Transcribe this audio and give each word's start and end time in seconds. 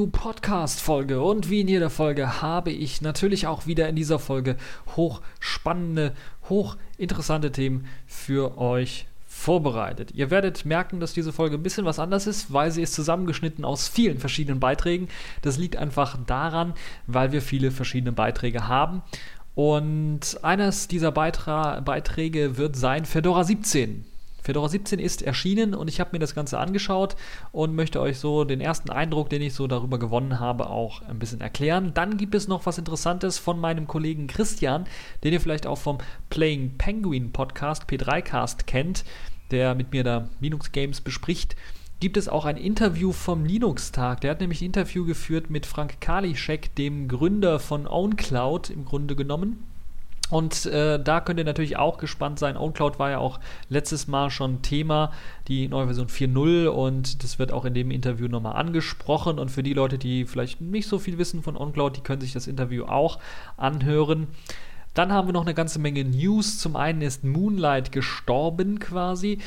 TechView 0.00 0.06
Podcast 0.06 0.80
Folge. 0.80 1.20
Und 1.20 1.50
wie 1.50 1.60
in 1.60 1.68
jeder 1.68 1.90
Folge 1.90 2.40
habe 2.40 2.70
ich 2.70 3.02
natürlich 3.02 3.46
auch 3.46 3.66
wieder 3.66 3.88
in 3.88 3.96
dieser 3.96 4.18
Folge 4.18 4.56
hochspannende, 4.96 6.14
hochinteressante 6.48 7.52
Themen 7.52 7.86
für 8.06 8.56
euch 8.56 9.06
vorbereitet. 9.26 10.12
Ihr 10.14 10.30
werdet 10.30 10.64
merken, 10.64 11.00
dass 11.00 11.12
diese 11.12 11.32
Folge 11.32 11.56
ein 11.56 11.62
bisschen 11.62 11.84
was 11.84 11.98
anders 11.98 12.26
ist, 12.26 12.52
weil 12.52 12.70
sie 12.70 12.82
ist 12.82 12.94
zusammengeschnitten 12.94 13.64
aus 13.64 13.88
vielen 13.88 14.18
verschiedenen 14.18 14.58
Beiträgen. 14.58 15.08
Das 15.42 15.58
liegt 15.58 15.76
einfach 15.76 16.16
daran, 16.26 16.72
weil 17.06 17.32
wir 17.32 17.42
viele 17.42 17.70
verschiedene 17.70 18.12
Beiträge 18.12 18.68
haben. 18.68 19.02
Und 19.54 20.38
eines 20.42 20.88
dieser 20.88 21.12
Beitra 21.12 21.80
Beiträge 21.80 22.56
wird 22.56 22.76
sein 22.76 23.04
Fedora 23.04 23.44
17. 23.44 24.06
Fedora 24.50 24.68
17 24.68 24.98
ist 24.98 25.22
erschienen 25.22 25.76
und 25.76 25.86
ich 25.86 26.00
habe 26.00 26.10
mir 26.10 26.18
das 26.18 26.34
Ganze 26.34 26.58
angeschaut 26.58 27.14
und 27.52 27.76
möchte 27.76 28.00
euch 28.00 28.18
so 28.18 28.42
den 28.42 28.60
ersten 28.60 28.90
Eindruck, 28.90 29.30
den 29.30 29.42
ich 29.42 29.54
so 29.54 29.68
darüber 29.68 29.96
gewonnen 29.96 30.40
habe, 30.40 30.68
auch 30.70 31.02
ein 31.02 31.20
bisschen 31.20 31.40
erklären. 31.40 31.92
Dann 31.94 32.16
gibt 32.16 32.34
es 32.34 32.48
noch 32.48 32.66
was 32.66 32.76
Interessantes 32.76 33.38
von 33.38 33.60
meinem 33.60 33.86
Kollegen 33.86 34.26
Christian, 34.26 34.86
den 35.22 35.34
ihr 35.34 35.40
vielleicht 35.40 35.68
auch 35.68 35.78
vom 35.78 35.98
Playing 36.30 36.76
Penguin 36.78 37.30
Podcast 37.30 37.84
P3cast 37.84 38.64
kennt, 38.66 39.04
der 39.52 39.76
mit 39.76 39.92
mir 39.92 40.02
da 40.02 40.28
Linux 40.40 40.72
Games 40.72 41.00
bespricht. 41.00 41.54
Gibt 42.00 42.16
es 42.16 42.28
auch 42.28 42.44
ein 42.44 42.56
Interview 42.56 43.12
vom 43.12 43.44
Linux-Tag. 43.44 44.20
Der 44.22 44.32
hat 44.32 44.40
nämlich 44.40 44.62
ein 44.62 44.66
Interview 44.66 45.06
geführt 45.06 45.48
mit 45.48 45.64
Frank 45.64 46.00
Kalischek, 46.00 46.74
dem 46.74 47.06
Gründer 47.06 47.60
von 47.60 47.86
OwnCloud 47.86 48.68
im 48.70 48.84
Grunde 48.84 49.14
genommen. 49.14 49.69
Und 50.30 50.66
äh, 50.66 51.02
da 51.02 51.20
könnt 51.20 51.38
ihr 51.38 51.44
natürlich 51.44 51.76
auch 51.76 51.98
gespannt 51.98 52.38
sein. 52.38 52.56
OwnCloud 52.56 52.98
war 52.98 53.10
ja 53.10 53.18
auch 53.18 53.40
letztes 53.68 54.06
Mal 54.06 54.30
schon 54.30 54.62
Thema, 54.62 55.12
die 55.48 55.68
neue 55.68 55.86
Version 55.86 56.06
4.0 56.06 56.68
und 56.68 57.22
das 57.24 57.38
wird 57.38 57.52
auch 57.52 57.64
in 57.64 57.74
dem 57.74 57.90
Interview 57.90 58.28
nochmal 58.28 58.56
angesprochen. 58.56 59.38
Und 59.38 59.50
für 59.50 59.62
die 59.62 59.74
Leute, 59.74 59.98
die 59.98 60.24
vielleicht 60.24 60.60
nicht 60.60 60.88
so 60.88 60.98
viel 60.98 61.18
wissen 61.18 61.42
von 61.42 61.56
OwnCloud, 61.56 61.96
die 61.96 62.02
können 62.02 62.20
sich 62.20 62.32
das 62.32 62.46
Interview 62.46 62.84
auch 62.84 63.18
anhören. 63.56 64.28
Dann 64.94 65.12
haben 65.12 65.28
wir 65.28 65.32
noch 65.32 65.46
eine 65.46 65.54
ganze 65.54 65.78
Menge 65.78 66.04
News. 66.04 66.58
Zum 66.58 66.74
einen 66.74 67.02
ist 67.02 67.22
Moonlight 67.22 67.92
gestorben 67.92 68.80
quasi. 68.80 69.38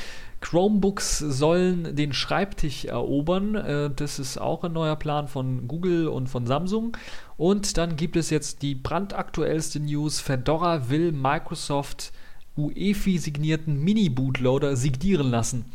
Chromebooks 0.44 1.20
sollen 1.20 1.96
den 1.96 2.12
Schreibtisch 2.12 2.84
erobern. 2.86 3.56
Äh, 3.56 3.90
das 3.96 4.20
ist 4.20 4.38
auch 4.38 4.64
ein 4.66 4.74
neuer 4.74 4.98
Plan 4.98 5.30
von 5.30 5.70
Google 5.70 6.10
und 6.10 6.28
von 6.28 6.46
Samsung. 6.46 6.98
Und 7.38 7.78
dann 7.78 7.96
gibt 7.96 8.18
es 8.18 8.30
jetzt 8.30 8.62
die 8.62 8.76
brandaktuellste 8.76 9.80
News. 9.80 10.20
Fedora 10.20 10.90
will 10.90 11.14
Microsoft 11.14 12.12
UEFI 12.58 13.18
signierten 13.18 13.84
Mini-Bootloader 13.84 14.76
signieren 14.76 15.32
lassen. 15.32 15.66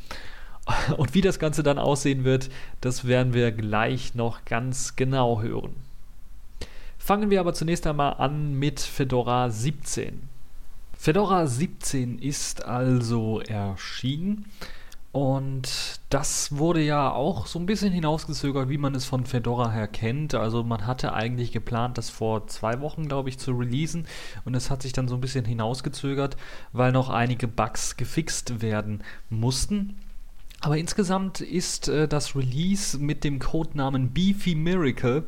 Und 0.97 1.15
wie 1.15 1.23
das 1.23 1.39
Ganze 1.39 1.63
dann 1.63 1.79
aussehen 1.79 2.25
wird, 2.25 2.51
das 2.83 3.07
werden 3.07 3.33
wir 3.33 3.51
gleich 3.51 4.15
noch 4.15 4.45
ganz 4.45 4.95
genau 4.95 5.41
hören. 5.41 5.75
Fangen 6.99 7.31
wir 7.31 7.41
aber 7.41 7.55
zunächst 7.55 7.87
einmal 7.87 8.15
an 8.19 8.55
mit 8.55 8.81
Fedora 8.81 9.51
17. 9.51 10.29
Fedora 11.01 11.47
17 11.47 12.19
ist 12.19 12.65
also 12.65 13.41
erschienen 13.41 14.47
und 15.13 16.01
das 16.11 16.59
wurde 16.59 16.83
ja 16.83 17.13
auch 17.13 17.47
so 17.47 17.61
ein 17.61 17.67
bisschen 17.67 17.93
hinausgezögert, 17.93 18.69
wie 18.69 18.79
man 18.79 18.97
es 18.97 19.05
von 19.05 19.25
Fedora 19.25 19.71
her 19.71 19.87
kennt. 19.87 20.35
Also 20.35 20.65
man 20.65 20.89
hatte 20.89 21.13
eigentlich 21.13 21.53
geplant, 21.53 21.99
das 21.99 22.11
vor 22.11 22.49
zwei 22.49 22.81
Wochen, 22.81 23.07
glaube 23.07 23.29
ich, 23.29 23.39
zu 23.39 23.53
releasen 23.53 24.09
und 24.45 24.57
es 24.57 24.71
hat 24.71 24.83
sich 24.83 24.93
dann 24.93 25.07
so 25.07 25.15
ein 25.15 25.21
bisschen 25.21 25.45
hinausgezögert, 25.45 26.37
weil 26.73 26.91
noch 26.91 27.11
einige 27.11 27.47
Bugs 27.47 27.97
gefixt 27.97 28.61
werden 28.61 29.05
mussten. 29.31 29.95
Aber 30.61 30.79
insgesamt 30.79 31.41
ist 31.41 31.87
äh, 31.87 32.09
das 32.09 32.35
Release 32.35 32.99
mit 32.99 33.23
dem 33.23 33.39
Codenamen 33.39 34.13
Beefy 34.13 34.57
Miracle 34.57 35.27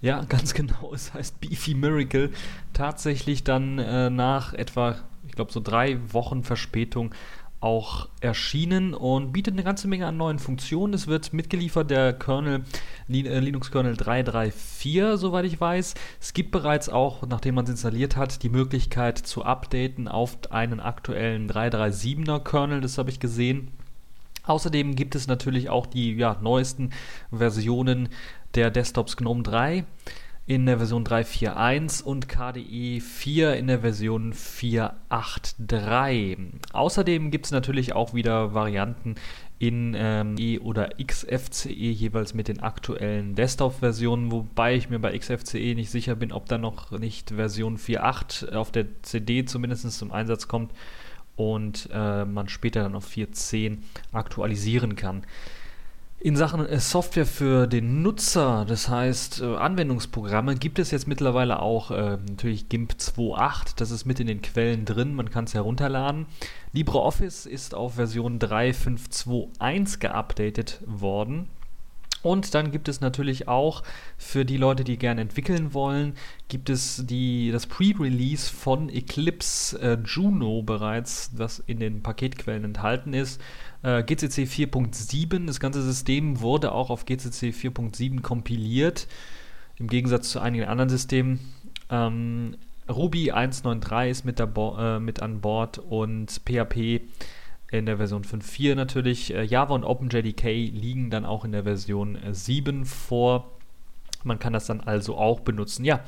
ja, 0.00 0.24
ganz 0.24 0.54
genau. 0.54 0.92
Es 0.94 1.14
heißt 1.14 1.40
Beefy 1.40 1.74
Miracle. 1.74 2.30
Tatsächlich 2.72 3.44
dann 3.44 3.78
äh, 3.78 4.10
nach 4.10 4.52
etwa, 4.52 4.96
ich 5.26 5.32
glaube, 5.32 5.52
so 5.52 5.60
drei 5.60 5.98
Wochen 6.12 6.44
Verspätung 6.44 7.14
auch 7.60 8.08
erschienen 8.20 8.94
und 8.94 9.32
bietet 9.32 9.54
eine 9.54 9.64
ganze 9.64 9.88
Menge 9.88 10.06
an 10.06 10.16
neuen 10.16 10.38
Funktionen. 10.38 10.94
Es 10.94 11.08
wird 11.08 11.32
mitgeliefert 11.32 11.90
der 11.90 12.12
Kernel 12.12 12.62
Linux 13.08 13.72
Kernel 13.72 13.94
3.3.4, 13.94 15.16
soweit 15.16 15.44
ich 15.44 15.60
weiß. 15.60 15.94
Es 16.20 16.34
gibt 16.34 16.52
bereits 16.52 16.88
auch, 16.88 17.26
nachdem 17.26 17.56
man 17.56 17.64
es 17.64 17.70
installiert 17.70 18.16
hat, 18.16 18.44
die 18.44 18.48
Möglichkeit 18.48 19.18
zu 19.18 19.44
updaten 19.44 20.06
auf 20.06 20.38
einen 20.50 20.78
aktuellen 20.78 21.50
3.3.7er 21.50 22.38
Kernel, 22.40 22.80
das 22.80 22.96
habe 22.96 23.10
ich 23.10 23.18
gesehen. 23.18 23.72
Außerdem 24.44 24.94
gibt 24.94 25.14
es 25.14 25.26
natürlich 25.26 25.68
auch 25.68 25.86
die 25.86 26.14
ja, 26.14 26.38
neuesten 26.40 26.90
Versionen 27.30 28.08
der 28.54 28.70
Desktops 28.70 29.16
GNOME 29.16 29.42
3 29.42 29.84
in 30.48 30.64
der 30.64 30.78
Version 30.78 31.04
3.4.1 31.04 32.02
und 32.02 32.26
KDE 32.26 33.00
4 33.00 33.56
in 33.56 33.66
der 33.66 33.80
Version 33.80 34.32
4.8.3. 34.32 36.38
Außerdem 36.72 37.30
gibt 37.30 37.44
es 37.44 37.52
natürlich 37.52 37.92
auch 37.92 38.14
wieder 38.14 38.54
Varianten 38.54 39.16
in 39.58 39.94
ähm, 39.94 40.36
E 40.38 40.58
oder 40.58 40.88
XFCE 41.04 41.68
jeweils 41.70 42.32
mit 42.32 42.48
den 42.48 42.60
aktuellen 42.60 43.34
Desktop-Versionen, 43.34 44.32
wobei 44.32 44.74
ich 44.74 44.88
mir 44.88 44.98
bei 44.98 45.18
XFCE 45.18 45.74
nicht 45.74 45.90
sicher 45.90 46.14
bin, 46.14 46.32
ob 46.32 46.46
da 46.46 46.56
noch 46.56 46.92
nicht 46.92 47.32
Version 47.32 47.76
4.8 47.76 48.54
auf 48.54 48.72
der 48.72 48.86
CD 49.02 49.44
zumindest 49.44 49.92
zum 49.92 50.12
Einsatz 50.12 50.48
kommt 50.48 50.72
und 51.36 51.90
äh, 51.92 52.24
man 52.24 52.48
später 52.48 52.84
dann 52.84 52.94
auf 52.94 53.06
4.10 53.06 53.80
aktualisieren 54.12 54.96
kann. 54.96 55.24
In 56.20 56.34
Sachen 56.34 56.66
äh, 56.66 56.80
Software 56.80 57.26
für 57.26 57.68
den 57.68 58.02
Nutzer, 58.02 58.64
das 58.66 58.88
heißt 58.88 59.40
äh, 59.40 59.54
Anwendungsprogramme, 59.54 60.56
gibt 60.56 60.80
es 60.80 60.90
jetzt 60.90 61.06
mittlerweile 61.06 61.62
auch 61.62 61.92
äh, 61.92 62.18
natürlich 62.28 62.68
GIMP 62.68 62.94
2.8, 62.94 63.74
das 63.76 63.92
ist 63.92 64.04
mit 64.04 64.18
in 64.18 64.26
den 64.26 64.42
Quellen 64.42 64.84
drin, 64.84 65.14
man 65.14 65.30
kann 65.30 65.44
es 65.44 65.54
herunterladen. 65.54 66.26
LibreOffice 66.72 67.46
ist 67.46 67.72
auf 67.72 67.94
Version 67.94 68.40
3.5.2.1 68.40 70.00
geupdatet 70.00 70.80
worden. 70.86 71.48
Und 72.22 72.52
dann 72.54 72.72
gibt 72.72 72.88
es 72.88 73.00
natürlich 73.00 73.46
auch 73.46 73.84
für 74.16 74.44
die 74.44 74.56
Leute, 74.56 74.82
die 74.82 74.96
gerne 74.96 75.20
entwickeln 75.20 75.72
wollen, 75.72 76.14
gibt 76.48 76.68
es 76.68 77.04
die, 77.06 77.52
das 77.52 77.66
Pre-Release 77.66 78.52
von 78.52 78.88
Eclipse 78.88 79.80
äh, 79.80 79.98
Juno 80.04 80.62
bereits, 80.62 81.30
das 81.36 81.60
in 81.60 81.78
den 81.78 82.02
Paketquellen 82.02 82.64
enthalten 82.64 83.14
ist. 83.14 83.40
Äh, 83.82 84.02
GCC 84.02 84.44
4.7, 84.44 85.46
das 85.46 85.60
ganze 85.60 85.82
System 85.82 86.40
wurde 86.40 86.72
auch 86.72 86.90
auf 86.90 87.06
GCC 87.06 87.50
4.7 87.50 88.22
kompiliert, 88.22 89.06
im 89.76 89.86
Gegensatz 89.86 90.30
zu 90.30 90.40
einigen 90.40 90.64
anderen 90.64 90.88
Systemen. 90.88 91.40
Ähm, 91.90 92.56
Ruby 92.88 93.32
1.9.3 93.32 94.10
ist 94.10 94.24
mit, 94.24 94.40
äh, 94.40 94.98
mit 94.98 95.22
an 95.22 95.40
Bord 95.40 95.78
und 95.78 96.40
PHP 96.44 97.02
in 97.70 97.86
der 97.86 97.98
Version 97.98 98.24
5.4 98.24 98.74
natürlich. 98.74 99.34
Äh, 99.34 99.44
Java 99.44 99.74
und 99.74 99.84
OpenJDK 99.84 100.44
liegen 100.44 101.10
dann 101.10 101.24
auch 101.24 101.44
in 101.44 101.52
der 101.52 101.64
Version 101.64 102.18
7 102.30 102.84
vor. 102.84 103.57
Man 104.28 104.38
kann 104.38 104.52
das 104.52 104.66
dann 104.66 104.80
also 104.80 105.16
auch 105.16 105.40
benutzen. 105.40 105.84
Ja, 105.84 106.00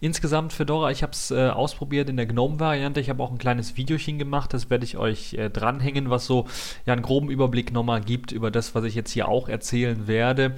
insgesamt 0.00 0.52
Fedora, 0.52 0.90
ich 0.90 1.02
habe 1.02 1.12
es 1.12 1.30
äh, 1.30 1.48
ausprobiert 1.48 2.10
in 2.10 2.16
der 2.16 2.26
GNOME-Variante. 2.26 3.00
Ich 3.00 3.08
habe 3.08 3.22
auch 3.22 3.30
ein 3.30 3.38
kleines 3.38 3.76
Videochen 3.76 4.18
gemacht, 4.18 4.52
das 4.52 4.68
werde 4.68 4.84
ich 4.84 4.98
euch 4.98 5.34
äh, 5.34 5.48
dranhängen, 5.48 6.10
was 6.10 6.26
so 6.26 6.46
ja 6.84 6.92
einen 6.92 7.02
groben 7.02 7.30
Überblick 7.30 7.72
nochmal 7.72 8.02
gibt 8.02 8.32
über 8.32 8.50
das, 8.50 8.74
was 8.74 8.84
ich 8.84 8.94
jetzt 8.94 9.12
hier 9.12 9.28
auch 9.28 9.48
erzählen 9.48 10.06
werde. 10.06 10.56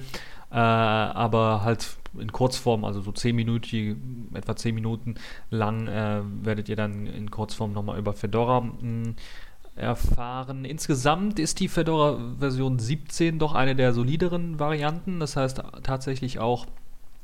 Äh, 0.51 0.55
aber 0.55 1.63
halt 1.63 1.95
in 2.19 2.31
Kurzform, 2.31 2.83
also 2.83 2.99
so 3.01 3.11
10 3.11 3.35
Minuten, 3.35 4.29
etwa 4.33 4.55
10 4.55 4.75
Minuten 4.75 5.15
lang, 5.49 5.87
äh, 5.87 6.21
werdet 6.43 6.67
ihr 6.67 6.75
dann 6.75 7.07
in 7.07 7.31
Kurzform 7.31 7.71
nochmal 7.71 7.97
über 7.97 8.13
Fedora 8.13 8.61
hm, 8.61 9.15
erfahren. 9.75 10.65
Insgesamt 10.65 11.39
ist 11.39 11.59
die 11.59 11.69
Fedora 11.69 12.19
Version 12.39 12.79
17 12.79 13.39
doch 13.39 13.53
eine 13.53 13.75
der 13.75 13.93
solideren 13.93 14.59
Varianten. 14.59 15.19
Das 15.19 15.35
heißt 15.35 15.63
tatsächlich 15.83 16.39
auch 16.39 16.65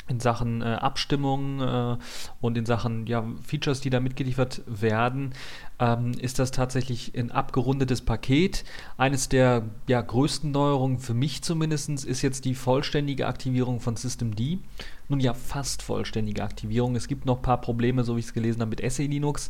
in 0.08 0.20
Sachen 0.20 0.62
äh, 0.62 0.66
Abstimmung 0.66 1.62
äh, 1.62 1.98
und 2.42 2.58
in 2.58 2.66
Sachen 2.66 3.08
ja, 3.08 3.26
Features, 3.46 3.82
die 3.82 3.90
da 3.90 4.00
mitgeliefert 4.00 4.62
werden, 4.66 5.34
ähm, 5.80 6.14
ist 6.20 6.40
das 6.40 6.52
tatsächlich 6.52 7.14
ein 7.18 7.32
abgerundetes 7.32 8.02
Paket. 8.02 8.64
Eines 8.98 9.30
der 9.30 9.64
ja, 9.88 10.02
größten 10.02 10.52
Neuerungen 10.52 11.00
für 11.00 11.14
mich 11.14 11.42
zumindest 11.42 11.90
ist 11.90 12.22
jetzt 12.22 12.46
die 12.46 12.56
vollständige 12.56 13.28
Aktivierung 13.28 13.80
von 13.80 13.96
Systemd. 13.96 14.38
Nun 15.10 15.20
ja, 15.20 15.34
fast 15.34 15.82
vollständige 15.82 16.44
Aktivierung. 16.44 16.96
Es 16.96 17.08
gibt 17.08 17.26
noch 17.26 17.38
ein 17.38 17.42
paar 17.42 17.62
Probleme, 17.62 18.04
so 18.04 18.16
wie 18.16 18.20
ich 18.20 18.26
es 18.26 18.34
gelesen 18.34 18.62
habe, 18.62 18.72
mit 18.72 18.92
SE 18.92 19.04
Linux 19.04 19.50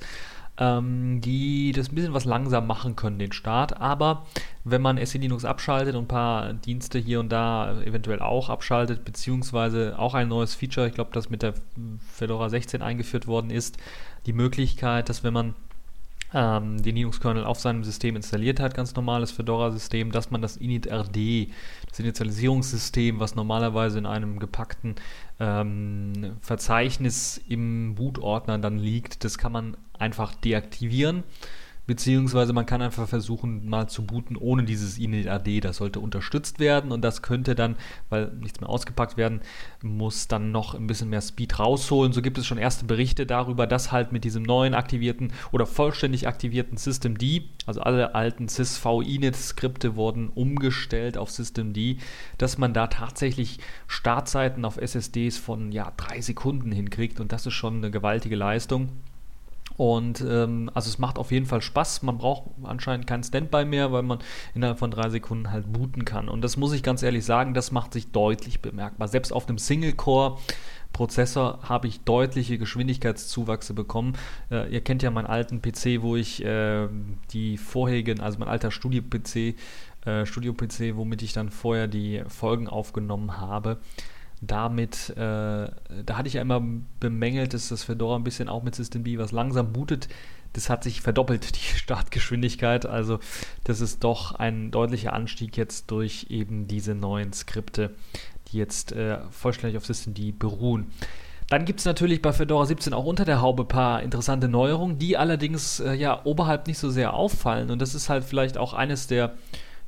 ähm, 0.60 1.22
die 1.22 1.72
das 1.72 1.90
ein 1.90 1.96
bisschen 1.96 2.14
was 2.14 2.26
langsam 2.26 2.68
machen 2.68 2.96
können, 2.96 3.20
den 3.20 3.32
Start. 3.32 3.80
Aber 3.80 4.26
wenn 4.64 4.82
man 4.82 5.04
SE 5.06 5.18
Linux 5.18 5.46
abschaltet 5.46 5.96
und 5.96 6.06
ein 6.06 6.08
paar 6.08 6.54
Dienste 6.54 7.00
hier 7.00 7.20
und 7.20 7.30
da 7.30 7.80
eventuell 7.82 8.20
auch 8.22 8.50
abschaltet, 8.50 9.06
beziehungsweise 9.06 9.98
auch 9.98 10.14
ein 10.14 10.28
neues 10.28 10.56
Feature, 10.56 10.88
ich 10.88 10.94
glaube, 10.94 11.12
das 11.14 11.30
mit 11.30 11.44
der 11.44 11.54
Fedora 12.12 12.50
16 12.50 12.82
eingeführt 12.82 13.28
worden 13.28 13.52
ist, 13.52 13.78
die 14.26 14.34
Möglichkeit, 14.34 15.10
dass 15.10 15.24
wenn 15.24 15.34
man 15.34 15.54
ähm, 16.34 16.82
den 16.82 16.96
Linux-Kernel 16.96 17.44
auf 17.44 17.60
seinem 17.60 17.84
System 17.84 18.16
installiert 18.16 18.60
hat, 18.60 18.74
ganz 18.74 18.96
normales 18.96 19.32
Fedora-System, 19.32 20.12
dass 20.12 20.32
man 20.32 20.42
das 20.42 20.58
init-rd, 20.58 21.50
das 21.90 22.00
Initialisierungssystem, 22.00 23.20
was 23.20 23.36
normalerweise 23.36 23.98
in 24.00 24.06
einem 24.06 24.40
gepackten 24.40 24.96
ähm, 25.40 26.38
Verzeichnis 26.42 27.42
im 27.48 27.96
Boot-Ordner 27.96 28.58
dann 28.58 28.78
liegt, 28.78 29.24
das 29.24 29.38
kann 29.38 29.52
man 29.52 29.78
einfach 29.98 30.36
deaktivieren 30.36 31.24
beziehungsweise 31.88 32.54
man 32.54 32.66
kann 32.66 32.82
einfach 32.82 33.08
versuchen, 33.08 33.68
mal 33.68 33.88
zu 33.88 34.06
booten 34.06 34.36
ohne 34.36 34.64
dieses 34.64 34.98
init-AD. 34.98 35.62
Das 35.62 35.78
sollte 35.78 36.00
unterstützt 36.02 36.60
werden 36.60 36.92
und 36.92 37.02
das 37.02 37.22
könnte 37.22 37.56
dann, 37.56 37.78
weil 38.10 38.32
nichts 38.42 38.60
mehr 38.60 38.70
ausgepackt 38.70 39.18
werden 39.18 39.42
muss, 39.82 40.28
dann 40.28 40.52
noch 40.52 40.76
ein 40.76 40.86
bisschen 40.86 41.10
mehr 41.10 41.22
Speed 41.22 41.58
rausholen. 41.58 42.12
So 42.12 42.22
gibt 42.22 42.38
es 42.38 42.46
schon 42.46 42.58
erste 42.58 42.86
Berichte 42.86 43.26
darüber, 43.26 43.66
dass 43.66 43.92
halt 43.92 44.12
mit 44.12 44.26
diesem 44.26 44.44
neuen 44.44 44.74
aktivierten 44.74 45.32
oder 45.52 45.66
vollständig 45.66 46.28
aktivierten 46.28 46.78
Systemd, 46.78 47.18
also 47.66 47.82
alle 47.82 48.14
alten 48.16 48.50
sysv-init-Skripte 48.50 49.96
wurden 49.96 50.30
umgestellt 50.30 51.18
auf 51.18 51.32
Systemd, 51.32 51.78
dass 52.38 52.58
man 52.58 52.74
da 52.74 52.88
tatsächlich 52.88 53.60
Startzeiten 53.88 54.66
auf 54.66 54.78
SSDs 54.78 55.38
von 55.38 55.72
ja, 55.72 55.94
drei 55.96 56.20
Sekunden 56.22 56.72
hinkriegt 56.72 57.22
und 57.22 57.32
das 57.32 57.46
ist 57.46 57.54
schon 57.54 57.78
eine 57.78 57.92
gewaltige 57.92 58.36
Leistung. 58.36 58.90
Und 59.78 60.26
ähm, 60.28 60.72
also 60.74 60.90
es 60.90 60.98
macht 60.98 61.20
auf 61.20 61.32
jeden 61.32 61.46
Fall 61.46 61.62
Spaß. 61.62 62.02
Man 62.02 62.18
braucht 62.18 62.50
anscheinend 62.64 63.06
kein 63.06 63.24
Standby 63.24 63.64
mehr, 63.64 63.92
weil 63.92 64.02
man 64.02 64.20
innerhalb 64.56 64.80
von 64.80 64.90
drei 64.90 65.10
Sekunden 65.10 65.52
halt 65.52 65.72
booten 65.72 66.04
kann. 66.04 66.30
Und 66.30 66.42
das 66.42 66.58
muss 66.58 66.74
ich 66.74 66.82
ganz 66.82 67.04
ehrlich 67.04 67.24
sagen, 67.24 67.54
das 67.54 67.72
macht 67.72 67.94
sich 67.94 68.12
deutlich 68.12 68.62
bemerkbar. 68.62 69.08
Selbst 69.08 69.32
auf 69.32 69.48
einem 69.48 69.60
Single-Core. 69.60 70.38
Prozessor 70.94 71.60
habe 71.64 71.88
ich 71.88 72.00
deutliche 72.06 72.58
Geschwindigkeitszuwachse 72.58 73.76
bekommen. 73.76 74.14
Äh, 74.50 74.74
ihr 74.74 74.82
kennt 74.82 75.04
ja 75.04 75.12
meinen 75.12 75.28
alten 75.28 75.62
PC, 75.62 76.02
wo 76.02 76.16
ich 76.16 76.44
äh, 76.44 76.88
die 77.32 77.58
vorherigen, 77.58 78.20
also 78.20 78.40
mein 78.40 78.48
alter 78.48 78.72
Studio-PC, 78.72 79.56
äh, 80.06 80.26
Studio-PC, 80.26 80.96
womit 80.96 81.22
ich 81.22 81.34
dann 81.34 81.50
vorher 81.50 81.88
die 81.88 82.24
Folgen 82.28 82.68
aufgenommen 82.68 83.38
habe 83.38 83.78
damit, 84.42 85.10
äh, 85.12 85.16
da 85.16 85.72
hatte 86.10 86.28
ich 86.28 86.36
ja 86.36 86.42
immer 86.42 86.64
bemängelt, 87.00 87.54
dass 87.54 87.70
das 87.70 87.84
Fedora 87.84 88.16
ein 88.16 88.24
bisschen 88.24 88.50
auch 88.50 88.64
mit 88.64 88.76
Systemd 88.76 89.18
was 89.18 89.32
langsam 89.32 89.74
bootet. 89.74 90.08
Das 90.54 90.70
hat 90.70 90.84
sich 90.84 91.02
verdoppelt, 91.02 91.56
die 91.56 91.78
Startgeschwindigkeit. 91.78 92.86
Also 92.86 93.20
das 93.64 93.82
ist 93.82 94.04
doch 94.04 94.36
ein 94.36 94.72
deutlicher 94.72 95.14
Anstieg 95.14 95.58
jetzt 95.58 95.90
durch 95.92 96.28
eben 96.30 96.68
diese 96.68 96.94
neuen 96.94 97.34
Skripte, 97.34 97.96
die 98.52 98.58
jetzt 98.58 98.92
äh, 98.92 99.20
vollständig 99.32 99.78
auf 99.78 99.86
Systemd 99.86 100.40
beruhen. 100.40 100.88
Dann 101.50 101.64
gibt 101.64 101.80
es 101.80 101.86
natürlich 101.86 102.22
bei 102.22 102.34
Fedora 102.34 102.66
17 102.66 102.94
auch 102.94 103.06
unter 103.06 103.24
der 103.24 103.42
Haube 103.42 103.64
ein 103.64 103.70
paar 103.70 104.04
interessante 104.04 104.50
Neuerungen, 104.50 105.00
die 105.00 105.16
allerdings 105.16 105.80
äh, 105.80 105.94
ja 105.94 106.22
oberhalb 106.26 106.68
nicht 106.68 106.78
so 106.78 106.90
sehr 106.90 107.14
auffallen. 107.14 107.72
Und 107.72 107.82
das 107.82 107.96
ist 107.96 108.10
halt 108.10 108.26
vielleicht 108.26 108.58
auch 108.58 108.74
eines 108.74 109.08
der 109.08 109.36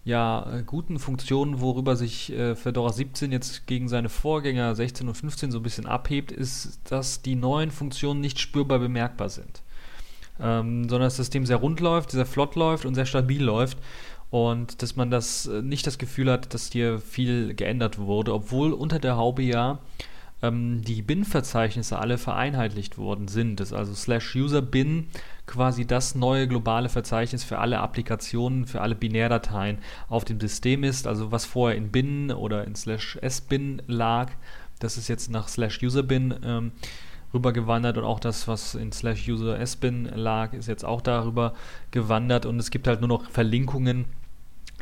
ja, 0.03 0.49
äh, 0.51 0.63
guten 0.63 0.99
Funktionen, 0.99 1.59
worüber 1.59 1.95
sich 1.95 2.31
äh, 2.31 2.55
Fedora 2.55 2.91
17 2.91 3.31
jetzt 3.31 3.67
gegen 3.67 3.87
seine 3.89 4.09
Vorgänger 4.09 4.73
16 4.75 5.07
und 5.07 5.15
15 5.15 5.51
so 5.51 5.59
ein 5.59 5.63
bisschen 5.63 5.85
abhebt, 5.85 6.31
ist, 6.31 6.79
dass 6.89 7.21
die 7.21 7.35
neuen 7.35 7.71
Funktionen 7.71 8.21
nicht 8.21 8.39
spürbar 8.39 8.79
bemerkbar 8.79 9.29
sind. 9.29 9.61
Ähm, 10.39 10.87
sondern 10.87 11.07
das 11.07 11.17
System 11.17 11.45
sehr 11.45 11.57
rund 11.57 11.81
läuft, 11.81 12.11
sehr 12.11 12.25
flott 12.25 12.55
läuft 12.55 12.85
und 12.85 12.95
sehr 12.95 13.05
stabil 13.05 13.43
läuft. 13.43 13.77
Und 14.29 14.81
dass 14.81 14.95
man 14.95 15.11
das 15.11 15.47
äh, 15.47 15.61
nicht 15.61 15.85
das 15.85 15.97
Gefühl 15.97 16.31
hat, 16.31 16.53
dass 16.53 16.71
hier 16.71 16.99
viel 16.99 17.53
geändert 17.55 17.97
wurde, 17.97 18.33
obwohl 18.33 18.73
unter 18.73 18.99
der 18.99 19.17
Haube 19.17 19.41
ja 19.41 19.79
ähm, 20.41 20.81
die 20.83 21.01
Bin-Verzeichnisse 21.01 21.97
alle 21.99 22.17
vereinheitlicht 22.17 22.97
worden 22.97 23.27
sind. 23.27 23.59
Das 23.59 23.69
ist 23.69 23.77
also 23.77 23.93
slash 23.93 24.35
user 24.35 24.61
bin 24.61 25.07
quasi 25.49 25.85
das 25.85 26.13
neue 26.13 26.47
globale 26.47 26.89
Verzeichnis 26.89 27.43
für 27.43 27.57
alle 27.57 27.79
Applikationen, 27.79 28.67
für 28.67 28.81
alle 28.81 28.93
Binärdateien 28.93 29.79
auf 30.07 30.23
dem 30.23 30.39
System 30.39 30.83
ist. 30.83 31.07
Also 31.07 31.31
was 31.31 31.45
vorher 31.45 31.75
in 31.75 31.89
bin 31.89 32.31
oder 32.31 32.65
in 32.65 32.75
slash 32.75 33.17
sbin 33.27 33.81
lag, 33.87 34.31
das 34.79 34.97
ist 34.97 35.07
jetzt 35.07 35.31
nach 35.31 35.47
slash 35.47 35.81
userbin 35.81 36.35
ähm, 36.43 36.71
rübergewandert 37.33 37.97
und 37.97 38.03
auch 38.03 38.19
das, 38.19 38.47
was 38.47 38.75
in 38.75 38.91
slash 38.91 39.27
user 39.27 39.59
sbin 39.65 40.05
lag, 40.05 40.53
ist 40.53 40.67
jetzt 40.67 40.85
auch 40.85 41.01
darüber 41.01 41.55
gewandert 41.89 42.45
und 42.45 42.59
es 42.59 42.69
gibt 42.69 42.87
halt 42.87 43.01
nur 43.01 43.09
noch 43.09 43.29
Verlinkungen 43.31 44.05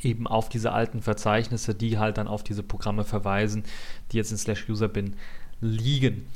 eben 0.01 0.27
auf 0.27 0.49
diese 0.49 0.73
alten 0.73 1.01
Verzeichnisse, 1.01 1.75
die 1.75 1.97
halt 1.97 2.17
dann 2.17 2.27
auf 2.27 2.43
diese 2.43 2.61
Programme 2.61 3.05
verweisen, 3.05 3.63
die 4.11 4.17
jetzt 4.17 4.31
in 4.31 4.37
slash 4.37 4.67
userbin 4.69 5.15
liegen. 5.61 6.27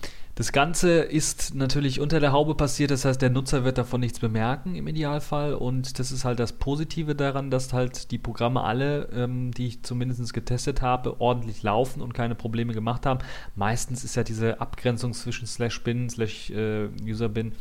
Das 0.42 0.52
Ganze 0.52 1.02
ist 1.02 1.54
natürlich 1.54 2.00
unter 2.00 2.20
der 2.20 2.32
Haube 2.32 2.56
passiert, 2.56 2.90
das 2.90 3.06
heißt, 3.06 3.22
der 3.22 3.30
Nutzer 3.30 3.64
wird 3.64 3.78
davon 3.78 4.02
nichts 4.02 4.18
bemerken 4.18 4.74
im 4.74 4.88
Idealfall 4.88 5.54
und 5.54 6.00
das 6.00 6.12
ist 6.12 6.26
halt 6.26 6.40
das 6.40 6.54
Positive 6.54 7.14
daran, 7.14 7.52
dass 7.52 7.74
halt 7.74 8.10
die 8.10 8.18
Programme 8.18 8.64
alle, 8.64 9.08
ähm, 9.14 9.52
die 9.52 9.68
ich 9.68 9.84
zumindest 9.84 10.34
getestet 10.34 10.82
habe, 10.82 11.22
ordentlich 11.22 11.62
laufen 11.62 12.02
und 12.02 12.16
keine 12.16 12.34
Probleme 12.34 12.74
gemacht 12.74 13.06
haben. 13.06 13.20
Meistens 13.54 14.04
ist 14.04 14.16
ja 14.16 14.24
diese 14.24 14.60
Abgrenzung 14.60 15.14
zwischen 15.14 15.46
slash 15.46 15.84
bin, 15.84 16.10
slash 16.10 16.50
äh, 16.50 16.90
userbin 17.08 17.52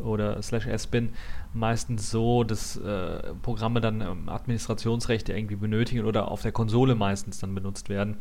oder 0.00 0.42
slash 0.42 0.66
sbin 0.66 1.10
meistens 1.52 2.10
so, 2.10 2.42
dass 2.42 2.76
äh, 2.78 3.32
Programme 3.42 3.80
dann 3.80 4.00
ähm, 4.00 4.28
Administrationsrechte 4.28 5.32
irgendwie 5.32 5.54
benötigen 5.54 6.04
oder 6.04 6.32
auf 6.32 6.42
der 6.42 6.50
Konsole 6.50 6.96
meistens 6.96 7.38
dann 7.38 7.54
benutzt 7.54 7.88
werden. 7.88 8.16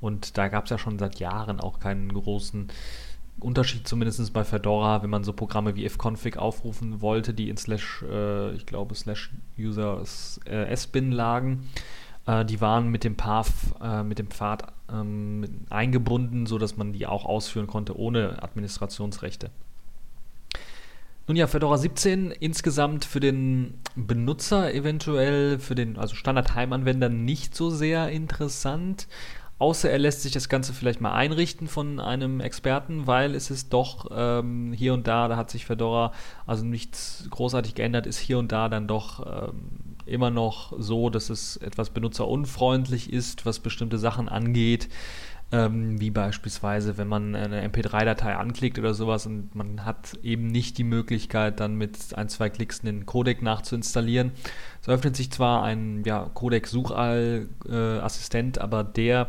Und 0.00 0.36
da 0.36 0.48
gab 0.48 0.64
es 0.64 0.70
ja 0.70 0.78
schon 0.78 0.98
seit 0.98 1.20
Jahren 1.20 1.60
auch 1.60 1.78
keinen 1.78 2.12
großen 2.12 2.66
Unterschied, 3.42 3.86
zumindest 3.86 4.32
bei 4.32 4.44
Fedora, 4.44 5.02
wenn 5.02 5.10
man 5.10 5.24
so 5.24 5.32
Programme 5.32 5.76
wie 5.76 5.84
ifconfig 5.84 6.36
aufrufen 6.36 7.00
wollte, 7.00 7.34
die 7.34 7.48
in 7.48 7.56
slash, 7.56 8.02
äh, 8.02 8.52
ich 8.52 8.66
glaube, 8.66 8.94
slash 8.94 9.30
user 9.58 10.02
äh, 10.46 10.76
sbin 10.76 11.12
lagen. 11.12 11.68
Äh, 12.26 12.44
die 12.44 12.60
waren 12.60 12.88
mit 12.88 13.04
dem 13.04 13.16
Path, 13.16 13.52
äh, 13.82 14.02
mit 14.02 14.18
dem 14.18 14.28
Pfad 14.28 14.72
ähm, 14.90 15.66
eingebunden, 15.70 16.46
sodass 16.46 16.76
man 16.76 16.92
die 16.92 17.06
auch 17.06 17.24
ausführen 17.24 17.66
konnte 17.66 17.98
ohne 17.98 18.42
Administrationsrechte. 18.42 19.50
Nun 21.28 21.36
ja, 21.36 21.46
Fedora 21.46 21.78
17 21.78 22.32
insgesamt 22.32 23.04
für 23.04 23.20
den 23.20 23.74
Benutzer 23.94 24.74
eventuell, 24.74 25.60
für 25.60 25.76
den 25.76 25.96
also 25.96 26.16
Standard-Heimanwender 26.16 27.08
nicht 27.08 27.54
so 27.54 27.70
sehr 27.70 28.08
interessant. 28.08 29.06
Außer 29.62 29.88
er 29.88 30.00
lässt 30.00 30.22
sich 30.22 30.32
das 30.32 30.48
Ganze 30.48 30.72
vielleicht 30.72 31.00
mal 31.00 31.12
einrichten 31.12 31.68
von 31.68 32.00
einem 32.00 32.40
Experten, 32.40 33.06
weil 33.06 33.36
es 33.36 33.48
ist 33.48 33.72
doch 33.72 34.10
ähm, 34.12 34.72
hier 34.72 34.92
und 34.92 35.06
da, 35.06 35.28
da 35.28 35.36
hat 35.36 35.52
sich 35.52 35.66
Fedora 35.66 36.10
also 36.48 36.64
nichts 36.64 37.28
großartig 37.30 37.76
geändert, 37.76 38.08
ist 38.08 38.18
hier 38.18 38.40
und 38.40 38.50
da 38.50 38.68
dann 38.68 38.88
doch 38.88 39.24
ähm, 39.24 39.94
immer 40.04 40.30
noch 40.30 40.72
so, 40.78 41.10
dass 41.10 41.30
es 41.30 41.58
etwas 41.58 41.90
benutzerunfreundlich 41.90 43.12
ist, 43.12 43.46
was 43.46 43.60
bestimmte 43.60 43.98
Sachen 43.98 44.28
angeht. 44.28 44.88
Ähm, 45.54 46.00
wie 46.00 46.10
beispielsweise, 46.10 46.96
wenn 46.96 47.08
man 47.08 47.34
eine 47.34 47.68
MP3-Datei 47.68 48.36
anklickt 48.36 48.78
oder 48.78 48.94
sowas 48.94 49.26
und 49.26 49.54
man 49.54 49.84
hat 49.84 50.18
eben 50.22 50.46
nicht 50.46 50.78
die 50.78 50.84
Möglichkeit, 50.84 51.60
dann 51.60 51.74
mit 51.74 52.16
ein, 52.16 52.30
zwei 52.30 52.48
Klicks 52.48 52.80
den 52.80 53.04
Codec 53.04 53.42
nachzuinstallieren. 53.42 54.32
Es 54.80 54.88
öffnet 54.88 55.14
sich 55.14 55.30
zwar 55.30 55.62
ein 55.62 56.04
ja, 56.06 56.30
Codec-Suchassistent, 56.32 58.56
äh, 58.56 58.60
aber 58.60 58.82
der 58.82 59.28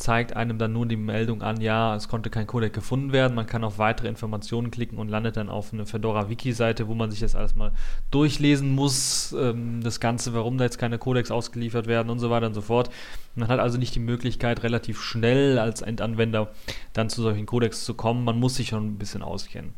zeigt 0.00 0.34
einem 0.34 0.58
dann 0.58 0.72
nur 0.72 0.86
die 0.86 0.96
Meldung 0.96 1.42
an, 1.42 1.60
ja, 1.60 1.94
es 1.94 2.08
konnte 2.08 2.30
kein 2.30 2.46
Codec 2.46 2.72
gefunden 2.72 3.12
werden. 3.12 3.34
Man 3.34 3.46
kann 3.46 3.64
auf 3.64 3.78
weitere 3.78 4.08
Informationen 4.08 4.70
klicken 4.70 4.98
und 4.98 5.08
landet 5.08 5.36
dann 5.36 5.48
auf 5.48 5.72
eine 5.72 5.86
Fedora-Wiki-Seite, 5.86 6.88
wo 6.88 6.94
man 6.94 7.10
sich 7.10 7.20
das 7.20 7.34
alles 7.34 7.54
mal 7.54 7.72
durchlesen 8.10 8.74
muss, 8.74 9.34
ähm, 9.38 9.82
das 9.82 10.00
Ganze, 10.00 10.32
warum 10.32 10.58
da 10.58 10.64
jetzt 10.64 10.78
keine 10.78 10.98
Codecs 10.98 11.30
ausgeliefert 11.30 11.86
werden 11.86 12.10
und 12.10 12.18
so 12.18 12.30
weiter 12.30 12.46
und 12.46 12.54
so 12.54 12.62
fort. 12.62 12.90
Man 13.34 13.48
hat 13.48 13.60
also 13.60 13.78
nicht 13.78 13.94
die 13.94 14.00
Möglichkeit, 14.00 14.62
relativ 14.62 15.00
schnell 15.00 15.58
als 15.58 15.82
Endanwender 15.82 16.50
dann 16.92 17.10
zu 17.10 17.22
solchen 17.22 17.46
Codecs 17.46 17.84
zu 17.84 17.94
kommen. 17.94 18.24
Man 18.24 18.40
muss 18.40 18.56
sich 18.56 18.68
schon 18.68 18.86
ein 18.86 18.98
bisschen 18.98 19.22
auskennen. 19.22 19.74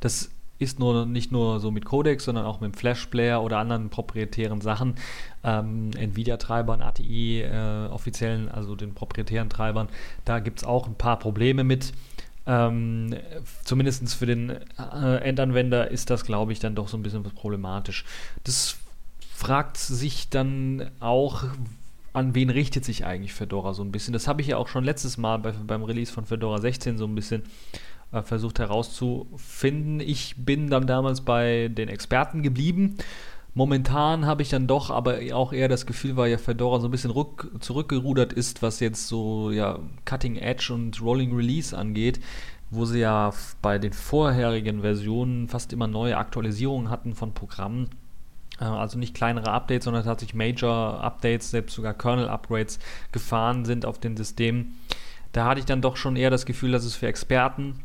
Das 0.00 0.30
ist 0.60 0.78
nur 0.78 1.06
nicht 1.06 1.32
nur 1.32 1.58
so 1.58 1.70
mit 1.70 1.84
Codecs, 1.84 2.24
sondern 2.24 2.44
auch 2.44 2.60
mit 2.60 2.72
dem 2.72 2.78
Flash-Player 2.78 3.42
oder 3.42 3.58
anderen 3.58 3.88
proprietären 3.88 4.60
Sachen, 4.60 4.94
ähm, 5.42 5.90
Nvidia-Treibern, 5.96 6.82
ATI, 6.82 7.40
äh, 7.40 7.88
also 8.52 8.76
den 8.76 8.94
proprietären 8.94 9.48
Treibern. 9.48 9.88
Da 10.24 10.38
gibt 10.38 10.60
es 10.60 10.64
auch 10.64 10.86
ein 10.86 10.94
paar 10.94 11.18
Probleme 11.18 11.64
mit. 11.64 11.92
Ähm, 12.46 13.16
Zumindest 13.64 14.14
für 14.14 14.26
den 14.26 14.50
äh, 14.50 15.16
Endanwender 15.22 15.90
ist 15.90 16.10
das, 16.10 16.24
glaube 16.24 16.52
ich, 16.52 16.60
dann 16.60 16.74
doch 16.74 16.88
so 16.88 16.96
ein 16.96 17.02
bisschen 17.02 17.22
problematisch. 17.22 18.04
Das 18.44 18.76
fragt 19.34 19.78
sich 19.78 20.28
dann 20.28 20.90
auch, 21.00 21.44
an 22.12 22.34
wen 22.34 22.50
richtet 22.50 22.84
sich 22.84 23.06
eigentlich 23.06 23.32
Fedora 23.32 23.72
so 23.72 23.82
ein 23.82 23.92
bisschen. 23.92 24.12
Das 24.12 24.28
habe 24.28 24.42
ich 24.42 24.48
ja 24.48 24.58
auch 24.58 24.68
schon 24.68 24.84
letztes 24.84 25.16
Mal 25.16 25.38
bei, 25.38 25.52
beim 25.52 25.84
Release 25.84 26.12
von 26.12 26.26
Fedora 26.26 26.60
16 26.60 26.98
so 26.98 27.06
ein 27.06 27.14
bisschen 27.14 27.44
äh, 28.12 28.22
versucht 28.22 28.58
herauszufinden. 28.58 30.00
Ich 30.00 30.34
bin 30.36 30.68
dann 30.68 30.86
damals 30.86 31.20
bei 31.20 31.68
den 31.68 31.88
Experten 31.88 32.42
geblieben. 32.42 32.96
Momentan 33.54 34.26
habe 34.26 34.42
ich 34.42 34.48
dann 34.48 34.66
doch 34.66 34.90
aber 34.90 35.18
auch 35.32 35.52
eher 35.52 35.68
das 35.68 35.84
Gefühl, 35.84 36.16
weil 36.16 36.30
ja 36.30 36.38
Fedora 36.38 36.78
so 36.78 36.86
ein 36.88 36.90
bisschen 36.92 37.10
rück, 37.10 37.50
zurückgerudert 37.60 38.32
ist, 38.32 38.62
was 38.62 38.80
jetzt 38.80 39.08
so 39.08 39.50
ja, 39.50 39.80
Cutting 40.04 40.36
Edge 40.36 40.72
und 40.72 41.02
Rolling 41.02 41.34
Release 41.34 41.76
angeht, 41.76 42.20
wo 42.70 42.84
sie 42.84 43.00
ja 43.00 43.32
bei 43.60 43.78
den 43.78 43.92
vorherigen 43.92 44.82
Versionen 44.82 45.48
fast 45.48 45.72
immer 45.72 45.88
neue 45.88 46.16
Aktualisierungen 46.16 46.90
hatten 46.90 47.14
von 47.14 47.34
Programmen. 47.34 47.90
Äh, 48.60 48.64
also 48.64 48.98
nicht 48.98 49.14
kleinere 49.14 49.50
Updates, 49.50 49.84
sondern 49.84 50.04
tatsächlich 50.04 50.36
Major 50.36 51.02
Updates, 51.02 51.50
selbst 51.50 51.74
sogar 51.74 51.94
Kernel-Upgrades 51.94 52.78
gefahren 53.10 53.64
sind 53.64 53.84
auf 53.84 53.98
den 53.98 54.16
Systemen. 54.16 54.78
Da 55.32 55.46
hatte 55.46 55.60
ich 55.60 55.66
dann 55.66 55.82
doch 55.82 55.96
schon 55.96 56.16
eher 56.16 56.30
das 56.30 56.46
Gefühl, 56.46 56.72
dass 56.72 56.84
es 56.84 56.94
für 56.94 57.08
Experten 57.08 57.80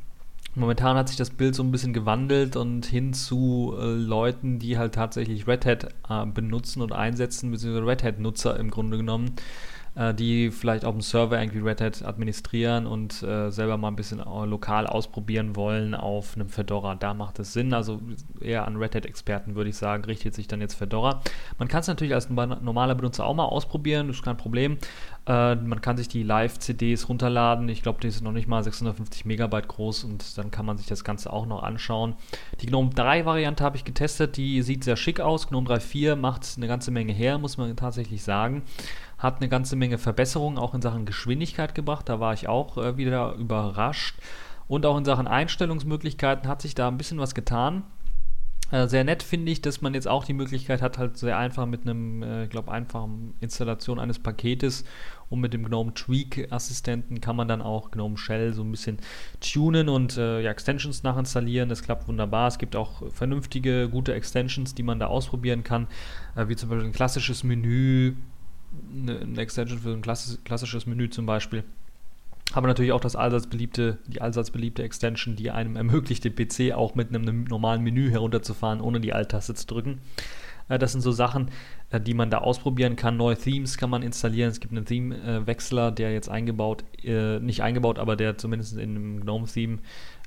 Momentan 0.55 0.95
hat 0.95 1.09
sich 1.09 1.17
das 1.17 1.31
Bild 1.31 1.53
so 1.53 1.63
ein 1.63 1.71
bisschen 1.71 1.93
gewandelt 1.93 2.55
und 2.55 2.85
hin 2.85 3.13
zu 3.13 3.75
äh, 3.77 3.83
Leuten, 3.83 4.57
die 4.57 4.77
halt 4.77 4.95
tatsächlich 4.95 5.47
Red 5.47 5.65
Hat 5.65 5.93
äh, 6.09 6.25
benutzen 6.25 6.81
und 6.81 6.93
einsetzen, 6.93 7.51
beziehungsweise 7.51 7.85
Red 7.85 8.03
Hat-Nutzer 8.03 8.57
im 8.57 8.71
Grunde 8.71 8.95
genommen, 8.95 9.35
äh, 9.95 10.13
die 10.13 10.51
vielleicht 10.51 10.85
auf 10.85 10.93
dem 10.93 11.01
Server 11.01 11.39
irgendwie 11.39 11.59
Red 11.59 11.81
Hat 11.81 12.03
administrieren 12.03 12.85
und 12.85 13.23
äh, 13.23 13.49
selber 13.49 13.77
mal 13.77 13.87
ein 13.87 13.95
bisschen 13.95 14.19
äh, 14.19 14.45
lokal 14.45 14.87
ausprobieren 14.87 15.55
wollen 15.55 15.95
auf 15.95 16.35
einem 16.35 16.49
Fedora. 16.49 16.95
Da 16.95 17.13
macht 17.13 17.39
es 17.39 17.53
Sinn. 17.53 17.73
Also 17.73 18.01
eher 18.41 18.67
an 18.67 18.75
Red 18.75 18.95
Hat-Experten 18.95 19.55
würde 19.55 19.69
ich 19.69 19.77
sagen, 19.77 20.03
richtet 20.05 20.33
sich 20.33 20.47
dann 20.47 20.61
jetzt 20.61 20.75
Fedora. 20.75 21.21
Man 21.57 21.67
kann 21.67 21.79
es 21.79 21.87
natürlich 21.87 22.13
als 22.13 22.29
normaler 22.29 22.95
Benutzer 22.95 23.25
auch 23.25 23.33
mal 23.33 23.45
ausprobieren, 23.45 24.07
das 24.07 24.17
ist 24.17 24.23
kein 24.23 24.37
Problem. 24.37 24.77
Äh, 25.27 25.55
man 25.55 25.81
kann 25.81 25.97
sich 25.97 26.07
die 26.07 26.23
Live-CDs 26.23 27.09
runterladen. 27.09 27.69
Ich 27.69 27.81
glaube, 27.81 28.01
die 28.01 28.07
ist 28.07 28.21
noch 28.21 28.31
nicht 28.31 28.47
mal 28.47 28.63
650 28.63 29.25
Megabyte 29.25 29.67
groß 29.67 30.03
und 30.03 30.37
dann 30.37 30.51
kann 30.51 30.65
man 30.65 30.77
sich 30.77 30.87
das 30.87 31.03
Ganze 31.03 31.31
auch 31.31 31.45
noch 31.45 31.63
anschauen. 31.63 32.15
Die 32.61 32.67
GNOME 32.67 32.91
3-Variante 32.91 33.63
habe 33.63 33.77
ich 33.77 33.85
getestet. 33.85 34.37
Die 34.37 34.61
sieht 34.61 34.83
sehr 34.83 34.97
schick 34.97 35.19
aus. 35.19 35.47
GNOME 35.47 35.67
3.4 35.67 36.15
macht 36.15 36.45
eine 36.57 36.67
ganze 36.67 36.91
Menge 36.91 37.13
her, 37.13 37.37
muss 37.37 37.57
man 37.57 37.75
tatsächlich 37.75 38.23
sagen 38.23 38.63
hat 39.17 39.37
eine 39.37 39.49
ganze 39.49 39.75
Menge 39.75 39.97
Verbesserungen 39.97 40.57
auch 40.57 40.73
in 40.73 40.81
Sachen 40.81 41.05
Geschwindigkeit 41.05 41.75
gebracht. 41.75 42.09
Da 42.09 42.19
war 42.19 42.33
ich 42.33 42.47
auch 42.47 42.77
äh, 42.77 42.97
wieder 42.97 43.33
überrascht. 43.33 44.15
Und 44.67 44.85
auch 44.85 44.97
in 44.97 45.05
Sachen 45.05 45.27
Einstellungsmöglichkeiten 45.27 46.49
hat 46.49 46.61
sich 46.61 46.75
da 46.75 46.87
ein 46.87 46.97
bisschen 46.97 47.19
was 47.19 47.35
getan. 47.35 47.83
Äh, 48.71 48.87
sehr 48.87 49.03
nett 49.03 49.21
finde 49.21 49.51
ich, 49.51 49.61
dass 49.61 49.81
man 49.81 49.93
jetzt 49.93 50.07
auch 50.07 50.25
die 50.25 50.33
Möglichkeit 50.33 50.81
hat, 50.81 50.97
halt 50.97 51.17
sehr 51.17 51.37
einfach 51.37 51.67
mit 51.67 51.81
einem, 51.81 52.23
äh, 52.23 52.45
ich 52.45 52.49
glaube, 52.49 52.71
einfachen 52.71 53.35
Installation 53.39 53.99
eines 53.99 54.17
Paketes 54.17 54.85
und 55.29 55.39
mit 55.39 55.53
dem 55.53 55.65
GNOME 55.65 55.93
Tweak 55.93 56.51
Assistenten 56.51 57.21
kann 57.21 57.35
man 57.35 57.47
dann 57.47 57.61
auch 57.61 57.91
GNOME 57.91 58.17
Shell 58.17 58.53
so 58.53 58.63
ein 58.63 58.71
bisschen 58.71 58.97
tunen 59.39 59.87
und 59.87 60.17
äh, 60.17 60.41
ja, 60.41 60.49
Extensions 60.49 61.03
nachinstallieren. 61.03 61.69
Das 61.69 61.83
klappt 61.83 62.07
wunderbar. 62.07 62.47
Es 62.47 62.57
gibt 62.57 62.75
auch 62.75 63.03
vernünftige, 63.13 63.87
gute 63.87 64.15
Extensions, 64.15 64.73
die 64.73 64.83
man 64.83 64.99
da 64.99 65.07
ausprobieren 65.07 65.63
kann, 65.63 65.87
äh, 66.35 66.47
wie 66.47 66.55
zum 66.55 66.69
Beispiel 66.69 66.87
ein 66.87 66.93
klassisches 66.93 67.43
Menü, 67.43 68.15
eine, 68.93 69.19
eine 69.19 69.41
Extension 69.41 69.79
für 69.79 69.91
ein 69.91 70.01
klassisches 70.01 70.85
Menü 70.85 71.09
zum 71.09 71.25
Beispiel. 71.25 71.63
Aber 72.53 72.67
natürlich 72.67 72.91
auch 72.91 73.01
das 73.01 73.15
allseits 73.15 73.47
beliebte, 73.47 73.97
die 74.07 74.21
allseits 74.21 74.51
beliebte 74.51 74.83
Extension, 74.83 75.35
die 75.35 75.51
einem 75.51 75.75
ermöglicht, 75.75 76.23
den 76.23 76.35
PC 76.35 76.73
auch 76.73 76.95
mit 76.95 77.09
einem 77.09 77.43
normalen 77.45 77.81
Menü 77.81 78.09
herunterzufahren, 78.11 78.81
ohne 78.81 78.99
die 78.99 79.13
Alt-Taste 79.13 79.55
zu 79.55 79.67
drücken. 79.67 79.99
Äh, 80.69 80.79
das 80.79 80.91
sind 80.91 81.01
so 81.01 81.11
Sachen, 81.11 81.49
äh, 81.89 81.99
die 81.99 82.13
man 82.13 82.29
da 82.29 82.39
ausprobieren 82.39 82.95
kann. 82.95 83.17
Neue 83.17 83.37
Themes 83.37 83.77
kann 83.77 83.89
man 83.89 84.03
installieren. 84.03 84.49
Es 84.49 84.59
gibt 84.59 84.73
einen 84.73 84.85
Theme-Wechsler, 84.85 85.91
der 85.91 86.13
jetzt 86.13 86.29
eingebaut, 86.29 86.83
äh, 87.03 87.39
nicht 87.39 87.61
eingebaut, 87.61 87.99
aber 87.99 88.15
der 88.15 88.37
zumindest 88.37 88.77
in 88.77 88.91
einem 88.91 89.19
GNOME-Theme 89.21 89.79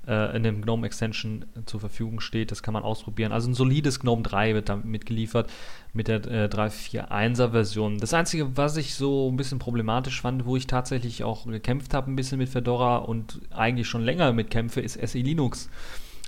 äh, 0.07 0.37
in 0.37 0.43
dem 0.43 0.63
GNOME 0.63 0.87
Extension 0.87 1.45
zur 1.67 1.81
Verfügung 1.81 2.21
steht. 2.21 2.51
Das 2.51 2.63
kann 2.63 2.75
man 2.75 2.83
ausprobieren. 2.83 3.33
Also 3.33 3.51
ein 3.51 3.55
solides 3.55 4.01
GNOME 4.01 4.23
3 4.23 4.55
wird 4.55 4.69
da 4.69 4.77
mitgeliefert 4.77 5.51
mit 5.93 6.09
der 6.09 6.25
äh, 6.27 6.47
3.4.1er 6.47 7.51
Version. 7.51 7.99
Das 7.99 8.15
Einzige, 8.15 8.57
was 8.57 8.77
ich 8.77 8.95
so 8.95 9.31
ein 9.31 9.37
bisschen 9.37 9.59
problematisch 9.59 10.21
fand, 10.21 10.45
wo 10.45 10.57
ich 10.57 10.67
tatsächlich 10.67 11.25
auch 11.25 11.47
gekämpft 11.47 11.95
habe, 11.95 12.11
ein 12.11 12.17
bisschen 12.17 12.39
mit 12.39 12.49
Fedora 12.49 12.99
und 12.99 13.41
eigentlich 13.51 13.89
schon 13.89 14.03
länger 14.03 14.33
mitkämpfe, 14.33 14.81
ist 14.81 15.01
SE 15.07 15.19
Linux. 15.19 15.69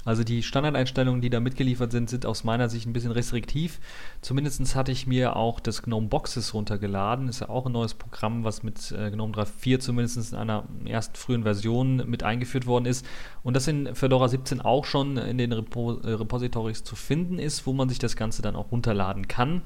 Also 0.07 0.25
die 0.25 0.43
Standardeinstellungen, 0.43 1.21
die 1.21 1.29
da 1.29 1.41
mitgeliefert 1.41 1.93
sind, 1.93 2.09
sind 2.09 2.25
aus 2.25 2.43
meiner 2.43 2.71
Sicht 2.71 2.87
ein 2.87 2.95
bisschen 2.95 3.13
restriktiv. 3.13 3.81
Zumindest 4.23 4.75
hatte 4.75 4.93
ich 4.93 5.07
mir 5.07 5.37
auch 5.37 5.61
das 5.61 5.83
GNOME 5.83 6.09
Boxes 6.09 6.55
runtergeladen. 6.55 7.29
Ist 7.29 7.41
ja 7.41 7.51
auch 7.51 7.67
ein 7.67 7.73
neues 7.73 7.93
Programm, 7.93 8.43
was 8.43 8.63
mit 8.63 8.93
äh, 8.93 9.11
GNOME 9.11 9.35
3.4 9.35 9.79
zumindest 9.79 10.33
in 10.33 10.39
einer 10.39 10.65
ersten 10.87 11.17
frühen 11.17 11.43
Version 11.43 12.09
mit 12.09 12.23
eingeführt 12.23 12.67
worden 12.67 12.87
ist. 12.87 13.05
Und 13.43 13.55
das 13.55 13.69
in 13.69 13.95
Fedora 13.95 14.29
17 14.29 14.63
auch 14.63 14.87
schon 14.87 15.19
in 15.19 15.37
den 15.37 15.53
Repo 15.53 16.01
äh, 16.01 16.13
Repositories 16.13 16.83
zu 16.83 16.97
finden 16.97 17.39
ist, 17.39 17.67
wo 17.67 17.75
man 17.75 17.91
sich 17.91 17.99
das 17.99 18.17
Ganze 18.17 18.41
dann 18.41 18.57
auch 18.57 18.73
runterladen 18.73 19.29
kann. 19.29 19.61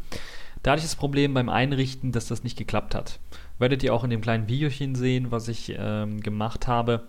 Da 0.64 0.72
hatte 0.72 0.80
ich 0.80 0.86
das 0.86 0.96
Problem 0.96 1.34
beim 1.34 1.48
Einrichten, 1.48 2.10
dass 2.10 2.26
das 2.26 2.42
nicht 2.42 2.56
geklappt 2.56 2.94
hat. 2.94 3.20
Werdet 3.58 3.84
ihr 3.84 3.94
auch 3.94 4.02
in 4.02 4.10
dem 4.10 4.22
kleinen 4.22 4.48
Videochen 4.48 4.96
sehen, 4.96 5.30
was 5.30 5.46
ich 5.46 5.74
ähm, 5.78 6.20
gemacht 6.20 6.66
habe 6.66 7.04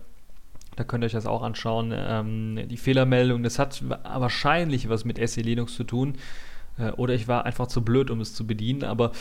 da 0.75 0.83
könnt 0.83 1.03
ihr 1.03 1.07
euch 1.07 1.13
das 1.13 1.25
auch 1.25 1.43
anschauen. 1.43 1.93
Ähm, 1.95 2.59
die 2.69 2.77
Fehlermeldung, 2.77 3.43
das 3.43 3.59
hat 3.59 3.83
wahrscheinlich 3.87 4.89
was 4.89 5.05
mit 5.05 5.25
SE 5.29 5.41
Linux 5.41 5.75
zu 5.75 5.83
tun. 5.83 6.15
Äh, 6.77 6.91
oder 6.91 7.13
ich 7.13 7.27
war 7.27 7.45
einfach 7.45 7.67
zu 7.67 7.83
blöd, 7.83 8.09
um 8.09 8.21
es 8.21 8.33
zu 8.33 8.45
bedienen. 8.45 8.83
Aber 8.83 9.11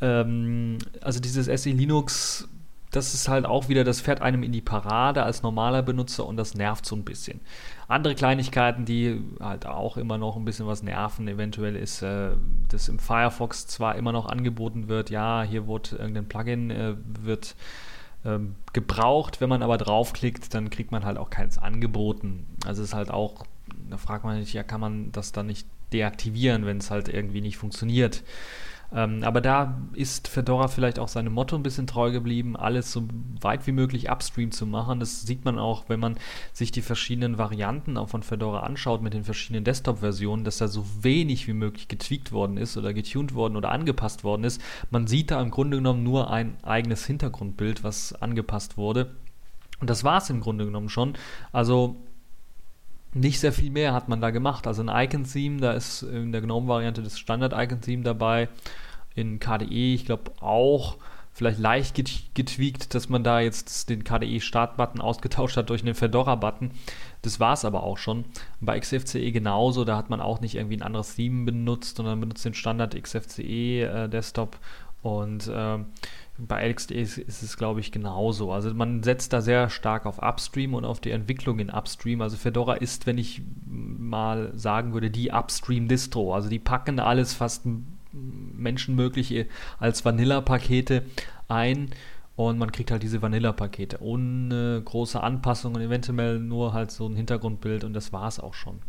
ähm, 0.00 0.78
also 1.00 1.20
dieses 1.20 1.46
SE 1.62 1.70
Linux, 1.70 2.48
das 2.90 3.14
ist 3.14 3.28
halt 3.28 3.44
auch 3.44 3.68
wieder, 3.68 3.84
das 3.84 4.00
fährt 4.00 4.22
einem 4.22 4.42
in 4.42 4.52
die 4.52 4.60
Parade 4.60 5.22
als 5.22 5.42
normaler 5.42 5.82
Benutzer 5.82 6.26
und 6.26 6.36
das 6.36 6.54
nervt 6.54 6.86
so 6.86 6.94
ein 6.94 7.04
bisschen. 7.04 7.40
Andere 7.88 8.14
Kleinigkeiten, 8.14 8.84
die 8.84 9.20
halt 9.40 9.66
auch 9.66 9.96
immer 9.96 10.16
noch 10.16 10.36
ein 10.36 10.44
bisschen 10.44 10.66
was 10.66 10.82
nerven, 10.82 11.28
eventuell 11.28 11.76
ist, 11.76 12.02
äh, 12.02 12.30
dass 12.68 12.88
im 12.88 12.98
Firefox 12.98 13.66
zwar 13.66 13.96
immer 13.96 14.12
noch 14.12 14.26
angeboten 14.26 14.88
wird, 14.88 15.10
ja, 15.10 15.42
hier 15.42 15.66
wurde 15.66 15.96
irgendein 15.96 16.28
Plugin, 16.28 16.70
äh, 16.70 16.94
wird 17.22 17.56
ähm, 18.24 18.56
gebraucht. 18.72 19.40
Wenn 19.40 19.48
man 19.48 19.62
aber 19.62 19.78
draufklickt, 19.78 20.54
dann 20.54 20.70
kriegt 20.70 20.92
man 20.92 21.04
halt 21.04 21.18
auch 21.18 21.30
keins 21.30 21.58
angeboten. 21.58 22.46
Also 22.66 22.82
ist 22.82 22.94
halt 22.94 23.10
auch, 23.10 23.44
da 23.90 23.96
fragt 23.96 24.24
man 24.24 24.42
sich, 24.42 24.52
ja, 24.52 24.62
kann 24.62 24.80
man 24.80 25.12
das 25.12 25.32
dann 25.32 25.46
nicht 25.46 25.66
deaktivieren, 25.92 26.66
wenn 26.66 26.78
es 26.78 26.90
halt 26.90 27.08
irgendwie 27.08 27.40
nicht 27.40 27.56
funktioniert. 27.56 28.22
Ähm, 28.92 29.22
aber 29.22 29.40
da 29.40 29.80
ist 29.92 30.28
Fedora 30.28 30.68
vielleicht 30.68 30.98
auch 30.98 31.08
seinem 31.08 31.32
Motto 31.32 31.56
ein 31.56 31.62
bisschen 31.62 31.86
treu 31.86 32.12
geblieben, 32.12 32.56
alles 32.56 32.92
so 32.92 33.08
weit 33.40 33.66
wie 33.66 33.72
möglich 33.72 34.10
upstream 34.10 34.50
zu 34.50 34.66
machen. 34.66 35.00
Das 35.00 35.22
sieht 35.22 35.44
man 35.44 35.58
auch, 35.58 35.84
wenn 35.88 36.00
man 36.00 36.16
sich 36.52 36.70
die 36.70 36.82
verschiedenen 36.82 37.38
Varianten 37.38 37.96
auch 37.96 38.08
von 38.08 38.22
Fedora 38.22 38.60
anschaut 38.60 39.02
mit 39.02 39.14
den 39.14 39.24
verschiedenen 39.24 39.64
Desktop-Versionen, 39.64 40.44
dass 40.44 40.58
da 40.58 40.68
so 40.68 40.84
wenig 41.00 41.46
wie 41.48 41.52
möglich 41.52 41.88
getweakt 41.88 42.32
worden 42.32 42.56
ist 42.56 42.76
oder 42.76 42.94
getuned 42.94 43.34
worden 43.34 43.56
oder 43.56 43.70
angepasst 43.70 44.24
worden 44.24 44.44
ist. 44.44 44.60
Man 44.90 45.06
sieht 45.06 45.30
da 45.30 45.40
im 45.40 45.50
Grunde 45.50 45.78
genommen 45.78 46.02
nur 46.02 46.30
ein 46.30 46.56
eigenes 46.62 47.06
Hintergrundbild, 47.06 47.84
was 47.84 48.12
angepasst 48.20 48.76
wurde. 48.76 49.14
Und 49.80 49.90
das 49.90 50.04
war 50.04 50.18
es 50.18 50.30
im 50.30 50.40
Grunde 50.40 50.64
genommen 50.64 50.88
schon. 50.88 51.14
Also 51.52 51.96
nicht 53.14 53.40
sehr 53.40 53.52
viel 53.52 53.70
mehr 53.70 53.94
hat 53.94 54.08
man 54.08 54.20
da 54.20 54.30
gemacht. 54.30 54.66
Also 54.66 54.82
ein 54.82 55.06
Icon-Theme, 55.06 55.60
da 55.60 55.72
ist 55.72 56.02
in 56.02 56.32
der 56.32 56.40
GNOME-Variante 56.40 57.02
das 57.02 57.18
Standard-Icon-Theme 57.18 58.02
dabei. 58.02 58.48
In 59.14 59.38
KDE, 59.38 59.94
ich 59.94 60.04
glaube 60.04 60.32
auch 60.40 60.96
vielleicht 61.32 61.58
leicht 61.58 61.96
getweakt, 62.34 62.94
dass 62.94 63.08
man 63.08 63.24
da 63.24 63.40
jetzt 63.40 63.88
den 63.88 64.04
KDE-Start-Button 64.04 65.00
ausgetauscht 65.00 65.56
hat 65.56 65.68
durch 65.68 65.82
einen 65.82 65.94
Fedora-Button. 65.94 66.70
Das 67.22 67.40
war 67.40 67.54
es 67.54 67.64
aber 67.64 67.82
auch 67.82 67.98
schon. 67.98 68.24
Bei 68.60 68.78
XFCE 68.78 69.32
genauso, 69.32 69.84
da 69.84 69.96
hat 69.96 70.10
man 70.10 70.20
auch 70.20 70.40
nicht 70.40 70.54
irgendwie 70.54 70.76
ein 70.76 70.82
anderes 70.82 71.16
Theme 71.16 71.44
benutzt, 71.44 71.96
sondern 71.96 72.20
benutzt 72.20 72.44
den 72.44 72.54
Standard 72.54 73.00
XFCE-Desktop 73.00 74.54
äh, 74.54 74.58
und 75.04 75.48
äh, 75.48 75.78
bei 76.38 76.66
LXD 76.66 76.92
ist, 76.92 77.18
ist 77.18 77.42
es, 77.42 77.58
glaube 77.58 77.80
ich, 77.80 77.92
genauso. 77.92 78.52
Also 78.52 78.72
man 78.72 79.02
setzt 79.02 79.34
da 79.34 79.42
sehr 79.42 79.68
stark 79.68 80.06
auf 80.06 80.18
Upstream 80.18 80.72
und 80.72 80.86
auf 80.86 80.98
die 80.98 81.10
Entwicklung 81.10 81.58
in 81.58 81.68
Upstream. 81.68 82.22
Also 82.22 82.38
Fedora 82.38 82.74
ist, 82.74 83.06
wenn 83.06 83.18
ich 83.18 83.42
mal 83.66 84.50
sagen 84.54 84.94
würde, 84.94 85.10
die 85.10 85.30
Upstream-Distro. 85.30 86.34
Also 86.34 86.48
die 86.48 86.58
packen 86.58 87.00
alles 87.00 87.34
fast 87.34 87.66
menschenmögliche 88.12 89.46
als 89.78 90.06
Vanilla-Pakete 90.06 91.02
ein 91.48 91.90
und 92.34 92.56
man 92.58 92.72
kriegt 92.72 92.90
halt 92.90 93.02
diese 93.02 93.20
Vanilla-Pakete 93.20 94.00
ohne 94.00 94.80
große 94.82 95.22
Anpassungen, 95.22 95.82
eventuell 95.82 96.38
nur 96.38 96.72
halt 96.72 96.92
so 96.92 97.06
ein 97.06 97.14
Hintergrundbild 97.14 97.84
und 97.84 97.92
das 97.92 98.10
war 98.14 98.26
es 98.26 98.40
auch 98.40 98.54
schon. 98.54 98.80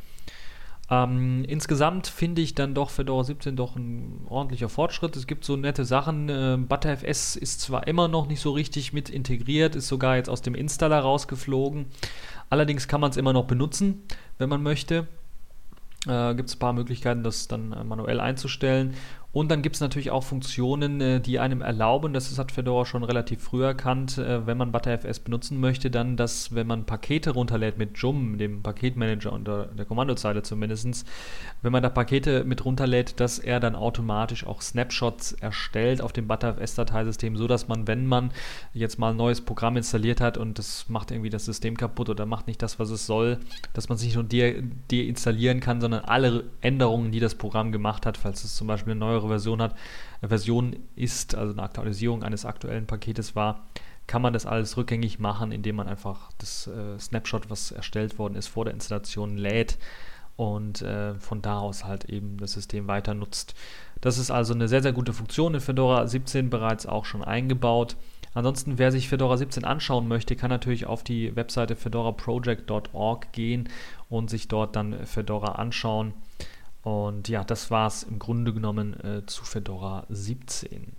Ähm, 0.89 1.45
insgesamt 1.47 2.05
finde 2.07 2.41
ich 2.41 2.53
dann 2.53 2.75
doch 2.75 2.91
Fedora 2.91 3.23
17 3.23 3.55
doch 3.55 3.75
ein 3.75 4.21
ordentlicher 4.29 4.69
Fortschritt. 4.69 5.15
Es 5.15 5.25
gibt 5.25 5.43
so 5.43 5.55
nette 5.55 5.83
Sachen. 5.83 6.29
Äh, 6.29 6.57
ButterFS 6.57 7.35
ist 7.35 7.61
zwar 7.61 7.87
immer 7.87 8.07
noch 8.07 8.27
nicht 8.27 8.39
so 8.39 8.51
richtig 8.51 8.93
mit 8.93 9.09
integriert, 9.09 9.75
ist 9.75 9.87
sogar 9.87 10.17
jetzt 10.17 10.29
aus 10.29 10.43
dem 10.43 10.53
Installer 10.53 10.99
rausgeflogen. 10.99 11.87
Allerdings 12.49 12.87
kann 12.87 13.01
man 13.01 13.09
es 13.09 13.17
immer 13.17 13.33
noch 13.33 13.45
benutzen, 13.45 14.03
wenn 14.37 14.49
man 14.49 14.61
möchte. 14.61 15.07
Äh, 16.07 16.35
gibt 16.35 16.49
es 16.49 16.55
ein 16.55 16.59
paar 16.59 16.73
Möglichkeiten, 16.73 17.23
das 17.23 17.47
dann 17.47 17.71
äh, 17.71 17.83
manuell 17.83 18.19
einzustellen. 18.19 18.93
Und 19.35 19.51
dann 19.51 19.61
gibt 19.61 19.75
es 19.75 19.81
natürlich 19.81 20.11
auch 20.11 20.23
Funktionen, 20.23 21.01
äh, 21.01 21.19
die 21.19 21.39
einem 21.39 21.59
erlauben, 21.61 22.13
das 22.13 22.39
hat 22.39 22.53
Fedora 22.53 22.85
schon 22.85 23.03
relativ 23.03 23.43
früh 23.43 23.65
erkannt, 23.65 24.17
äh, 24.17 24.47
wenn 24.47 24.57
man 24.57 24.71
ButterFS 24.71 25.19
benutzen 25.19 25.59
möchte, 25.59 25.91
dann, 25.91 26.15
dass 26.15 26.55
wenn 26.55 26.65
man 26.67 26.85
Pakete 26.85 27.31
runterlädt 27.31 27.77
mit 27.77 27.97
JUM, 27.97 28.37
dem 28.37 28.63
Paketmanager 28.63 29.33
unter 29.33 29.65
der 29.65 29.83
Kommandozeile 29.83 30.41
zumindest, 30.41 31.05
wenn 31.61 31.73
man 31.73 31.83
da 31.83 31.89
Pakete 31.89 32.45
mit 32.45 32.63
runterlädt, 32.63 33.19
dass 33.19 33.37
er 33.37 33.59
dann 33.59 33.75
automatisch 33.75 34.47
auch 34.47 34.61
Snapshots 34.61 35.33
erstellt 35.33 36.01
auf 36.01 36.13
dem 36.13 36.29
ButterFS-Dateisystem, 36.29 37.35
so 37.35 37.47
dass 37.47 37.67
man, 37.67 37.87
wenn 37.87 38.05
man 38.05 38.31
jetzt 38.73 38.99
mal 38.99 39.09
ein 39.09 39.17
neues 39.17 39.41
Programm 39.41 39.75
installiert 39.75 40.21
hat 40.21 40.37
und 40.37 40.59
das 40.59 40.87
macht 40.87 41.11
irgendwie 41.11 41.29
das 41.29 41.43
System 41.43 41.75
kaputt 41.75 42.07
oder 42.07 42.25
macht 42.25 42.47
nicht 42.47 42.61
das, 42.61 42.79
was 42.79 42.89
es 42.89 43.05
soll, 43.05 43.39
dass 43.73 43.89
man 43.89 43.97
sich 43.97 44.15
nur 44.15 44.23
de 44.23 44.63
deinstallieren 44.89 45.59
kann, 45.59 45.81
sondern 45.81 46.05
alle 46.05 46.45
Änderungen, 46.61 47.11
die 47.11 47.19
das 47.19 47.35
Programm 47.35 47.73
gemacht 47.73 48.05
hat, 48.05 48.15
falls 48.15 48.45
es 48.45 48.55
zum 48.55 48.67
Beispiel 48.67 48.91
eine 48.91 49.01
neuere 49.01 49.24
Version 49.27 49.61
hat, 49.61 49.75
Version 50.21 50.75
ist, 50.95 51.35
also 51.35 51.53
eine 51.53 51.63
Aktualisierung 51.63 52.23
eines 52.23 52.45
aktuellen 52.45 52.87
Paketes 52.87 53.35
war, 53.35 53.65
kann 54.07 54.21
man 54.21 54.33
das 54.33 54.45
alles 54.45 54.77
rückgängig 54.77 55.19
machen, 55.19 55.51
indem 55.51 55.77
man 55.77 55.87
einfach 55.87 56.31
das 56.37 56.67
äh, 56.67 56.99
Snapshot, 56.99 57.49
was 57.49 57.71
erstellt 57.71 58.19
worden 58.19 58.35
ist, 58.35 58.47
vor 58.47 58.65
der 58.65 58.73
Installation 58.73 59.37
lädt 59.37 59.77
und 60.37 60.81
äh, 60.81 61.15
von 61.15 61.41
da 61.41 61.59
aus 61.59 61.85
halt 61.85 62.05
eben 62.05 62.37
das 62.37 62.53
System 62.53 62.87
weiter 62.87 63.13
nutzt. 63.13 63.55
Das 64.01 64.17
ist 64.17 64.31
also 64.31 64.53
eine 64.53 64.67
sehr, 64.67 64.81
sehr 64.81 64.93
gute 64.93 65.13
Funktion 65.13 65.55
in 65.55 65.61
Fedora 65.61 66.07
17 66.07 66.49
bereits 66.49 66.85
auch 66.85 67.05
schon 67.05 67.23
eingebaut. 67.23 67.95
Ansonsten, 68.33 68.77
wer 68.77 68.91
sich 68.91 69.07
Fedora 69.07 69.37
17 69.37 69.63
anschauen 69.63 70.09
möchte, 70.09 70.35
kann 70.35 70.49
natürlich 70.49 70.85
auf 70.85 71.03
die 71.03 71.33
Webseite 71.37 71.77
fedoraproject.org 71.77 73.31
gehen 73.31 73.69
und 74.09 74.29
sich 74.29 74.49
dort 74.49 74.75
dann 74.75 75.05
Fedora 75.05 75.53
anschauen. 75.53 76.13
Und 76.85 77.29
ja, 77.29 77.43
das 77.43 77.71
war 77.71 77.87
es 77.87 78.03
im 78.03 78.19
Grunde 78.19 78.53
genommen 78.53 78.93
äh, 79.03 79.25
zu 79.25 79.43
Fedora 79.43 80.05
17. 80.09 80.93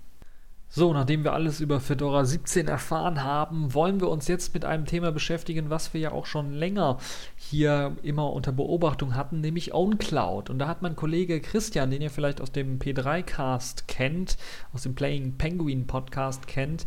So, 0.69 0.93
nachdem 0.93 1.23
wir 1.23 1.33
alles 1.33 1.61
über 1.61 1.79
Fedora 1.79 2.25
17 2.25 2.67
erfahren 2.67 3.23
haben, 3.23 3.73
wollen 3.73 4.01
wir 4.01 4.09
uns 4.09 4.27
jetzt 4.27 4.53
mit 4.53 4.65
einem 4.65 4.85
Thema 4.85 5.13
beschäftigen, 5.13 5.71
was 5.71 5.95
wir 5.95 6.01
ja 6.01 6.11
auch 6.11 6.27
schon 6.27 6.53
länger 6.53 6.99
hier 7.37 7.97
immer 8.03 8.33
unter 8.33 8.51
Beobachtung 8.51 9.15
hatten, 9.15 9.41
nämlich 9.41 9.75
OwnCloud. 9.75 10.51
Und 10.51 10.59
da 10.59 10.67
hat 10.67 10.83
mein 10.83 10.97
Kollege 10.97 11.41
Christian, 11.41 11.93
den 11.93 12.03
ihr 12.03 12.11
vielleicht 12.11 12.41
aus 12.41 12.51
dem 12.51 12.81
P3Cast 12.81 13.85
kennt, 13.87 14.39
aus 14.73 14.83
dem 14.83 14.97
Playing 14.97 15.39
Penguin 15.39 15.87
Podcast 15.87 16.49
kennt, 16.49 16.85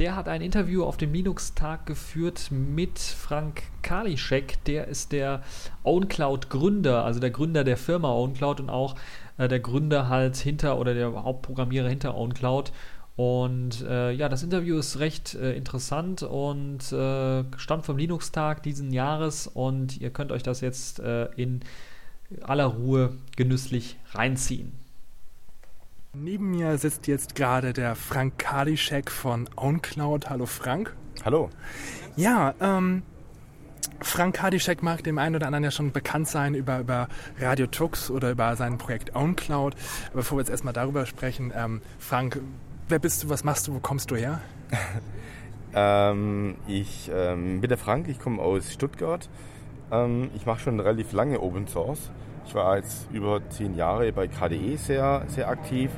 der 0.00 0.16
hat 0.16 0.28
ein 0.28 0.40
Interview 0.40 0.82
auf 0.84 0.96
dem 0.96 1.12
Linux-Tag 1.12 1.84
geführt 1.84 2.50
mit 2.50 2.98
Frank 2.98 3.64
Kalischek. 3.82 4.64
Der 4.64 4.88
ist 4.88 5.12
der 5.12 5.42
OwnCloud-Gründer, 5.84 7.04
also 7.04 7.20
der 7.20 7.30
Gründer 7.30 7.64
der 7.64 7.76
Firma 7.76 8.10
OwnCloud 8.10 8.60
und 8.60 8.70
auch 8.70 8.96
äh, 9.36 9.46
der 9.46 9.60
Gründer 9.60 10.08
halt 10.08 10.36
hinter 10.36 10.78
oder 10.78 10.94
der 10.94 11.22
Hauptprogrammierer 11.22 11.90
hinter 11.90 12.16
OwnCloud. 12.16 12.72
Und 13.16 13.82
äh, 13.82 14.12
ja, 14.12 14.30
das 14.30 14.42
Interview 14.42 14.78
ist 14.78 14.98
recht 15.00 15.34
äh, 15.34 15.52
interessant 15.52 16.22
und 16.22 16.90
äh, 16.92 17.44
stammt 17.58 17.84
vom 17.84 17.98
Linux-Tag 17.98 18.62
diesen 18.62 18.94
Jahres 18.94 19.48
und 19.48 20.00
ihr 20.00 20.08
könnt 20.08 20.32
euch 20.32 20.42
das 20.42 20.62
jetzt 20.62 21.00
äh, 21.00 21.26
in 21.36 21.60
aller 22.40 22.64
Ruhe 22.64 23.12
genüsslich 23.36 23.98
reinziehen. 24.12 24.79
Neben 26.12 26.50
mir 26.50 26.76
sitzt 26.76 27.06
jetzt 27.06 27.36
gerade 27.36 27.72
der 27.72 27.94
Frank 27.94 28.36
Kalischek 28.36 29.12
von 29.12 29.48
OwnCloud. 29.54 30.28
Hallo 30.28 30.44
Frank. 30.44 30.96
Hallo. 31.24 31.50
Ja, 32.16 32.52
ähm, 32.60 33.04
Frank 34.00 34.34
Kadischek 34.34 34.82
mag 34.82 35.04
dem 35.04 35.18
einen 35.18 35.36
oder 35.36 35.46
anderen 35.46 35.62
ja 35.62 35.70
schon 35.70 35.92
bekannt 35.92 36.26
sein 36.26 36.56
über, 36.56 36.80
über 36.80 37.06
Radio 37.38 37.68
Tux 37.68 38.10
oder 38.10 38.32
über 38.32 38.56
sein 38.56 38.76
Projekt 38.76 39.14
OwnCloud. 39.14 39.76
Aber 40.08 40.16
bevor 40.16 40.38
wir 40.38 40.40
jetzt 40.42 40.50
erstmal 40.50 40.72
darüber 40.72 41.06
sprechen, 41.06 41.52
ähm, 41.56 41.80
Frank, 42.00 42.40
wer 42.88 42.98
bist 42.98 43.22
du, 43.22 43.28
was 43.28 43.44
machst 43.44 43.68
du, 43.68 43.74
wo 43.74 43.78
kommst 43.78 44.10
du 44.10 44.16
her? 44.16 44.40
ähm, 45.76 46.56
ich 46.66 47.08
ähm, 47.14 47.60
bin 47.60 47.68
der 47.68 47.78
Frank, 47.78 48.08
ich 48.08 48.18
komme 48.18 48.42
aus 48.42 48.72
Stuttgart. 48.72 49.28
Ähm, 49.92 50.30
ich 50.34 50.44
mache 50.44 50.58
schon 50.58 50.80
relativ 50.80 51.12
lange 51.12 51.38
Open 51.38 51.68
Source. 51.68 52.10
Ich 52.46 52.54
war 52.54 52.76
jetzt 52.76 53.08
über 53.12 53.40
zehn 53.50 53.76
Jahre 53.76 54.12
bei 54.12 54.26
KDE 54.26 54.76
sehr, 54.76 55.22
sehr 55.28 55.48
aktiv. 55.48 55.90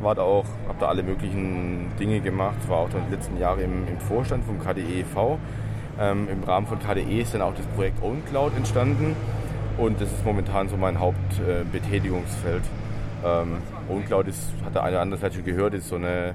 War 0.00 0.14
da 0.14 0.22
auch, 0.22 0.44
habe 0.68 0.78
da 0.78 0.86
alle 0.86 1.02
möglichen 1.02 1.90
Dinge 1.98 2.20
gemacht. 2.20 2.56
War 2.68 2.78
auch 2.78 2.90
dann 2.90 3.02
die 3.08 3.16
letzten 3.16 3.38
Jahre 3.38 3.62
im, 3.62 3.88
im 3.88 3.98
Vorstand 3.98 4.44
vom 4.44 4.60
KDE 4.60 5.00
e.V. 5.00 5.38
Ähm, 5.98 6.28
Im 6.30 6.44
Rahmen 6.44 6.66
von 6.66 6.78
KDE 6.78 7.22
ist 7.22 7.34
dann 7.34 7.42
auch 7.42 7.54
das 7.54 7.66
Projekt 7.66 8.02
OwnCloud 8.02 8.56
entstanden. 8.56 9.16
Und 9.76 10.00
das 10.00 10.12
ist 10.12 10.24
momentan 10.24 10.68
so 10.68 10.76
mein 10.76 11.00
Hauptbetätigungsfeld. 11.00 12.62
Äh, 12.62 12.88
ähm, 13.24 13.58
OwnCloud 13.88 14.28
ist, 14.28 14.52
hat 14.64 14.74
der 14.74 14.82
eine 14.82 14.96
oder 14.96 15.02
andere 15.02 15.18
vielleicht 15.18 15.36
schon 15.36 15.44
gehört, 15.44 15.74
ist 15.74 15.88
so 15.88 15.96
eine, 15.96 16.34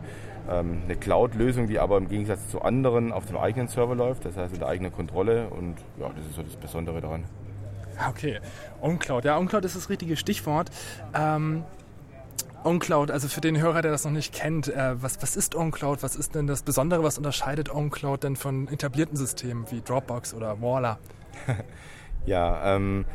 ähm, 0.49 0.81
eine 0.85 0.95
Cloud-Lösung, 0.95 1.67
die 1.67 1.79
aber 1.79 1.97
im 1.97 2.09
Gegensatz 2.09 2.49
zu 2.49 2.61
anderen 2.61 3.11
auf 3.11 3.25
dem 3.25 3.37
eigenen 3.37 3.67
Server 3.67 3.95
läuft, 3.95 4.25
das 4.25 4.35
heißt 4.35 4.53
unter 4.53 4.67
eigener 4.67 4.89
Kontrolle. 4.89 5.47
Und 5.47 5.75
ja, 5.99 6.09
das 6.15 6.25
ist 6.25 6.35
so 6.35 6.43
das 6.43 6.55
Besondere 6.55 6.99
daran. 6.99 7.23
Okay, 8.09 8.39
OnCloud. 8.81 9.25
Ja, 9.25 9.37
OnCloud 9.37 9.65
ist 9.65 9.75
das 9.75 9.89
richtige 9.89 10.17
Stichwort. 10.17 10.69
Ähm, 11.13 11.63
OnCloud, 12.63 13.11
also 13.11 13.27
für 13.27 13.41
den 13.41 13.59
Hörer, 13.59 13.81
der 13.81 13.91
das 13.91 14.05
noch 14.05 14.11
nicht 14.11 14.33
kennt, 14.33 14.67
äh, 14.69 15.01
was, 15.01 15.21
was 15.21 15.35
ist 15.35 15.55
OnCloud? 15.55 16.01
Was 16.01 16.15
ist 16.15 16.35
denn 16.35 16.47
das 16.47 16.63
Besondere? 16.63 17.03
Was 17.03 17.17
unterscheidet 17.17 17.73
OnCloud 17.73 18.23
denn 18.23 18.35
von 18.35 18.67
etablierten 18.67 19.17
Systemen 19.17 19.65
wie 19.69 19.81
Dropbox 19.81 20.33
oder 20.33 20.61
Waller? 20.61 20.97
ja, 22.25 22.75
ähm, 22.75 23.05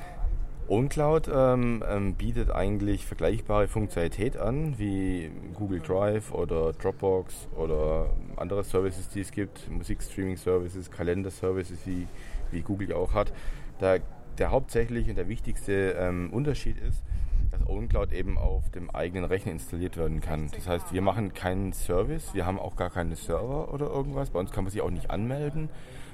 OnCloud 0.68 1.30
ähm, 1.32 1.82
ähm, 1.88 2.14
bietet 2.14 2.50
eigentlich 2.50 3.06
vergleichbare 3.06 3.68
Funktionalität 3.68 4.36
an 4.36 4.78
wie 4.78 5.30
Google 5.54 5.80
Drive 5.80 6.30
oder 6.32 6.74
Dropbox 6.74 7.48
oder 7.56 8.10
andere 8.36 8.64
Services, 8.64 9.08
die 9.08 9.20
es 9.20 9.32
gibt, 9.32 9.70
Musikstreaming-Services, 9.70 10.90
Kalender-Services, 10.90 11.78
wie, 11.86 12.06
wie 12.50 12.60
Google 12.60 12.92
auch 12.92 13.14
hat. 13.14 13.32
Da 13.78 13.96
der 14.38 14.50
hauptsächliche 14.50 15.10
und 15.10 15.16
der 15.16 15.28
wichtigste 15.28 15.96
ähm, 15.98 16.30
Unterschied 16.32 16.78
ist, 16.78 17.02
dass 17.50 17.66
OwnCloud 17.66 18.12
eben 18.12 18.38
auf 18.38 18.70
dem 18.70 18.90
eigenen 18.90 19.24
Rechner 19.24 19.52
installiert 19.52 19.96
werden 19.96 20.20
kann. 20.20 20.50
Das 20.54 20.68
heißt, 20.68 20.92
wir 20.92 21.02
machen 21.02 21.34
keinen 21.34 21.72
Service, 21.72 22.34
wir 22.34 22.46
haben 22.46 22.58
auch 22.58 22.76
gar 22.76 22.90
keine 22.90 23.16
Server 23.16 23.72
oder 23.72 23.86
irgendwas. 23.86 24.30
Bei 24.30 24.38
uns 24.38 24.50
kann 24.52 24.64
man 24.64 24.70
sich 24.70 24.80
auch 24.82 24.90
nicht 24.90 25.10
anmelden, 25.10 25.68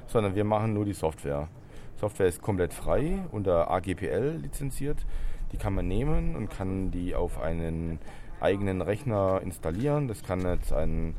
sondern 0.06 0.34
wir 0.34 0.44
machen 0.44 0.74
nur 0.74 0.84
die 0.84 0.92
Software. 0.92 1.48
Software 1.96 2.26
ist 2.26 2.42
komplett 2.42 2.72
frei 2.72 3.18
unter 3.30 3.70
AGPL 3.70 4.38
lizenziert. 4.42 5.04
Die 5.52 5.56
kann 5.56 5.74
man 5.74 5.86
nehmen 5.86 6.34
und 6.34 6.50
kann 6.50 6.90
die 6.90 7.14
auf 7.14 7.40
einen 7.40 7.98
eigenen 8.40 8.82
Rechner 8.82 9.40
installieren. 9.42 10.08
Das 10.08 10.22
kann 10.22 10.40
jetzt 10.40 10.72
ein, 10.72 11.14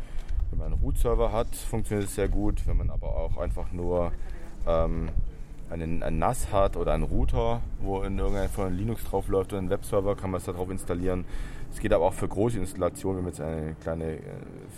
wenn 0.50 0.60
man 0.60 0.74
einen 0.74 0.82
Root-Server 0.82 1.32
hat, 1.32 1.56
funktioniert 1.56 2.10
es 2.10 2.15
sehr 2.15 2.28
gut. 2.28 2.68
Wenn 2.68 2.78
man 2.78 2.89
aber 2.89 3.15
auch 3.15 3.38
einfach 3.38 3.72
nur 3.72 4.12
ähm, 4.68 5.10
einen, 5.69 6.04
ein 6.04 6.19
NAS 6.19 6.51
hat 6.51 6.78
oder 6.78 6.93
einen 6.93 7.04
Router, 7.04 7.62
wo 7.80 8.01
in 8.04 8.17
irgendeiner 8.17 8.49
von 8.49 8.73
Linux 8.73 9.04
drauf 9.04 9.28
läuft 9.28 9.54
oder 9.54 9.60
einen 9.60 9.69
Webserver, 9.69 10.15
kann 10.15 10.32
man 10.32 10.39
es 10.39 10.45
darauf 10.45 10.69
installieren. 10.69 11.25
Es 11.71 11.80
geht 11.80 11.91
aber 11.91 12.06
auch 12.06 12.13
für 12.13 12.28
große 12.28 12.58
Installationen, 12.58 13.17
wenn 13.17 13.23
man 13.25 13.34
jetzt 13.34 13.41
eine 13.41 13.75
kleine 13.82 14.13
äh, 14.13 14.21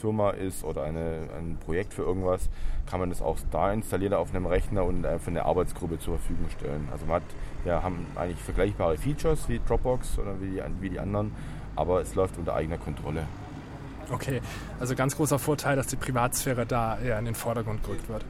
Firma 0.02 0.32
ist 0.32 0.64
oder 0.64 0.84
eine, 0.84 1.28
ein 1.38 1.58
Projekt 1.64 1.94
für 1.94 2.02
irgendwas, 2.02 2.50
kann 2.90 3.00
man 3.00 3.10
das 3.10 3.22
auch 3.22 3.38
da 3.52 3.72
installieren 3.72 4.14
auf 4.14 4.34
einem 4.34 4.48
Rechner 4.48 4.84
und 4.84 5.06
einfach 5.06 5.28
eine 5.28 5.46
Arbeitsgruppe 5.46 6.00
zur 6.00 6.18
Verfügung 6.18 6.50
stellen. 6.50 6.88
Also 6.92 7.06
man 7.06 7.18
hat, 7.18 7.24
wir 7.64 7.84
haben 7.84 8.06
eigentlich 8.16 8.40
vergleichbare 8.40 8.98
Features 8.98 9.48
wie 9.48 9.60
Dropbox 9.68 10.18
oder 10.18 10.42
wie 10.42 10.50
die, 10.50 10.62
wie 10.82 10.90
die 10.90 11.00
anderen, 11.00 11.34
aber 11.76 12.02
es 12.02 12.16
läuft 12.16 12.38
unter 12.38 12.56
eigener 12.56 12.78
Kontrolle. 12.78 13.28
Okay, 14.10 14.42
also 14.80 14.96
ganz 14.96 15.18
großer 15.18 15.38
Vorteil, 15.38 15.76
dass 15.76 15.88
die 15.88 15.98
Privatsphäre 15.98 16.66
da 16.66 16.98
eher 16.98 17.20
in 17.20 17.26
den 17.26 17.36
Vordergrund 17.36 17.84
gerückt 17.84 18.08
wird. 18.08 18.24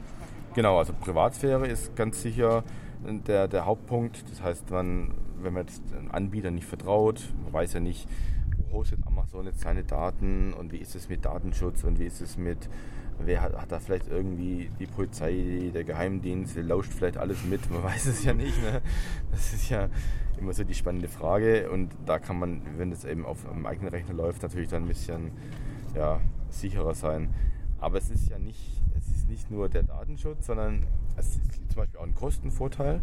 Genau, 0.57 0.79
also 0.79 0.91
Privatsphäre 0.91 1.67
ist 1.67 1.95
ganz 1.95 2.23
sicher 2.23 2.63
der, 3.05 3.47
der 3.47 3.67
Hauptpunkt. 3.67 4.27
Das 4.31 4.41
heißt, 4.41 4.71
man, 4.71 5.13
wenn 5.39 5.53
man 5.53 5.67
jetzt 5.67 5.83
einem 5.93 6.09
Anbieter 6.09 6.49
nicht 6.49 6.65
vertraut, 6.65 7.21
man 7.43 7.53
weiß 7.53 7.73
ja 7.73 7.79
nicht, 7.79 8.09
wo 8.57 8.79
hostet 8.79 8.97
Amazon 9.05 9.45
jetzt 9.45 9.59
seine 9.59 9.83
Daten 9.83 10.53
und 10.53 10.71
wie 10.71 10.77
ist 10.77 10.95
es 10.95 11.09
mit 11.09 11.25
Datenschutz 11.25 11.83
und 11.83 11.99
wie 11.99 12.05
ist 12.05 12.21
es 12.21 12.37
mit, 12.37 12.69
wer 13.19 13.43
hat, 13.43 13.55
hat 13.55 13.71
da 13.71 13.79
vielleicht 13.79 14.07
irgendwie 14.07 14.71
die 14.79 14.87
Polizei, 14.87 15.69
der 15.71 15.83
Geheimdienst, 15.83 16.55
der 16.55 16.63
lauscht 16.63 16.91
vielleicht 16.91 17.17
alles 17.17 17.45
mit, 17.45 17.69
man 17.69 17.83
weiß 17.91 18.07
es 18.07 18.23
ja 18.23 18.33
nicht. 18.33 18.59
Ne? 18.59 18.81
Das 19.29 19.53
ist 19.53 19.69
ja 19.69 19.89
immer 20.39 20.53
so 20.53 20.63
die 20.63 20.73
spannende 20.73 21.07
Frage 21.07 21.69
und 21.69 21.91
da 22.07 22.17
kann 22.17 22.39
man, 22.39 22.63
wenn 22.77 22.89
das 22.89 23.05
eben 23.05 23.27
auf 23.27 23.47
einem 23.47 23.67
eigenen 23.67 23.89
Rechner 23.89 24.15
läuft, 24.15 24.41
natürlich 24.41 24.69
dann 24.69 24.85
ein 24.85 24.87
bisschen 24.87 25.29
ja, 25.93 26.19
sicherer 26.49 26.95
sein. 26.95 27.29
Aber 27.79 27.97
es 27.97 28.09
ist 28.09 28.29
ja 28.29 28.39
nicht 28.39 28.77
nicht 29.29 29.51
nur 29.51 29.69
der 29.69 29.83
Datenschutz, 29.83 30.47
sondern 30.47 30.83
es 31.15 31.27
ist 31.27 31.41
zum 31.69 31.75
Beispiel 31.75 31.99
auch 31.99 32.05
ein 32.05 32.15
Kostenvorteil. 32.15 33.01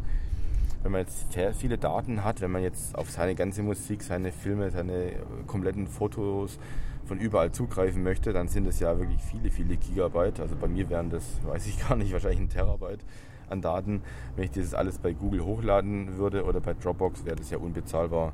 Wenn 0.82 0.92
man 0.92 1.02
jetzt 1.02 1.32
sehr 1.32 1.54
viele 1.54 1.78
Daten 1.78 2.24
hat, 2.24 2.40
wenn 2.40 2.50
man 2.50 2.62
jetzt 2.62 2.96
auf 2.96 3.10
seine 3.10 3.34
ganze 3.34 3.62
Musik, 3.62 4.02
seine 4.02 4.32
Filme, 4.32 4.70
seine 4.70 5.12
kompletten 5.46 5.86
Fotos 5.86 6.58
von 7.06 7.18
überall 7.18 7.52
zugreifen 7.52 8.02
möchte, 8.02 8.32
dann 8.32 8.48
sind 8.48 8.66
es 8.66 8.80
ja 8.80 8.98
wirklich 8.98 9.22
viele, 9.22 9.50
viele 9.50 9.76
Gigabyte. 9.76 10.40
Also 10.40 10.56
bei 10.56 10.68
mir 10.68 10.88
wären 10.90 11.10
das, 11.10 11.24
weiß 11.44 11.66
ich 11.66 11.78
gar 11.88 11.96
nicht, 11.96 12.12
wahrscheinlich 12.12 12.40
ein 12.40 12.48
Terabyte 12.48 13.00
an 13.48 13.60
Daten. 13.60 14.02
Wenn 14.36 14.44
ich 14.44 14.50
dieses 14.50 14.74
alles 14.74 14.98
bei 14.98 15.12
Google 15.12 15.44
hochladen 15.44 16.16
würde 16.18 16.44
oder 16.44 16.60
bei 16.60 16.74
Dropbox, 16.74 17.24
wäre 17.24 17.36
das 17.36 17.50
ja 17.50 17.58
unbezahlbar. 17.58 18.32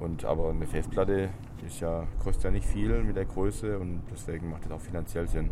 Und, 0.00 0.24
aber 0.24 0.50
eine 0.50 0.66
Festplatte 0.66 1.30
ist 1.66 1.80
ja, 1.80 2.06
kostet 2.22 2.44
ja 2.44 2.50
nicht 2.50 2.66
viel 2.66 3.02
mit 3.02 3.16
der 3.16 3.24
Größe 3.24 3.78
und 3.78 4.02
deswegen 4.12 4.50
macht 4.50 4.64
das 4.64 4.72
auch 4.72 4.80
finanziell 4.80 5.26
Sinn. 5.26 5.50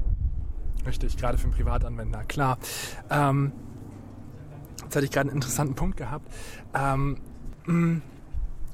Richtig, 0.87 1.17
gerade 1.17 1.39
für 1.39 1.45
einen 1.45 1.55
Privatanwender, 1.55 2.25
klar. 2.25 2.59
Ähm, 3.11 3.53
jetzt 4.85 4.97
hatte 4.97 5.05
ich 5.05 5.11
gerade 5.11 5.29
einen 5.29 5.37
interessanten 5.37 5.75
Punkt 5.75 5.97
gehabt. 5.97 6.33
Ähm, 6.75 7.19
mm, 7.67 8.03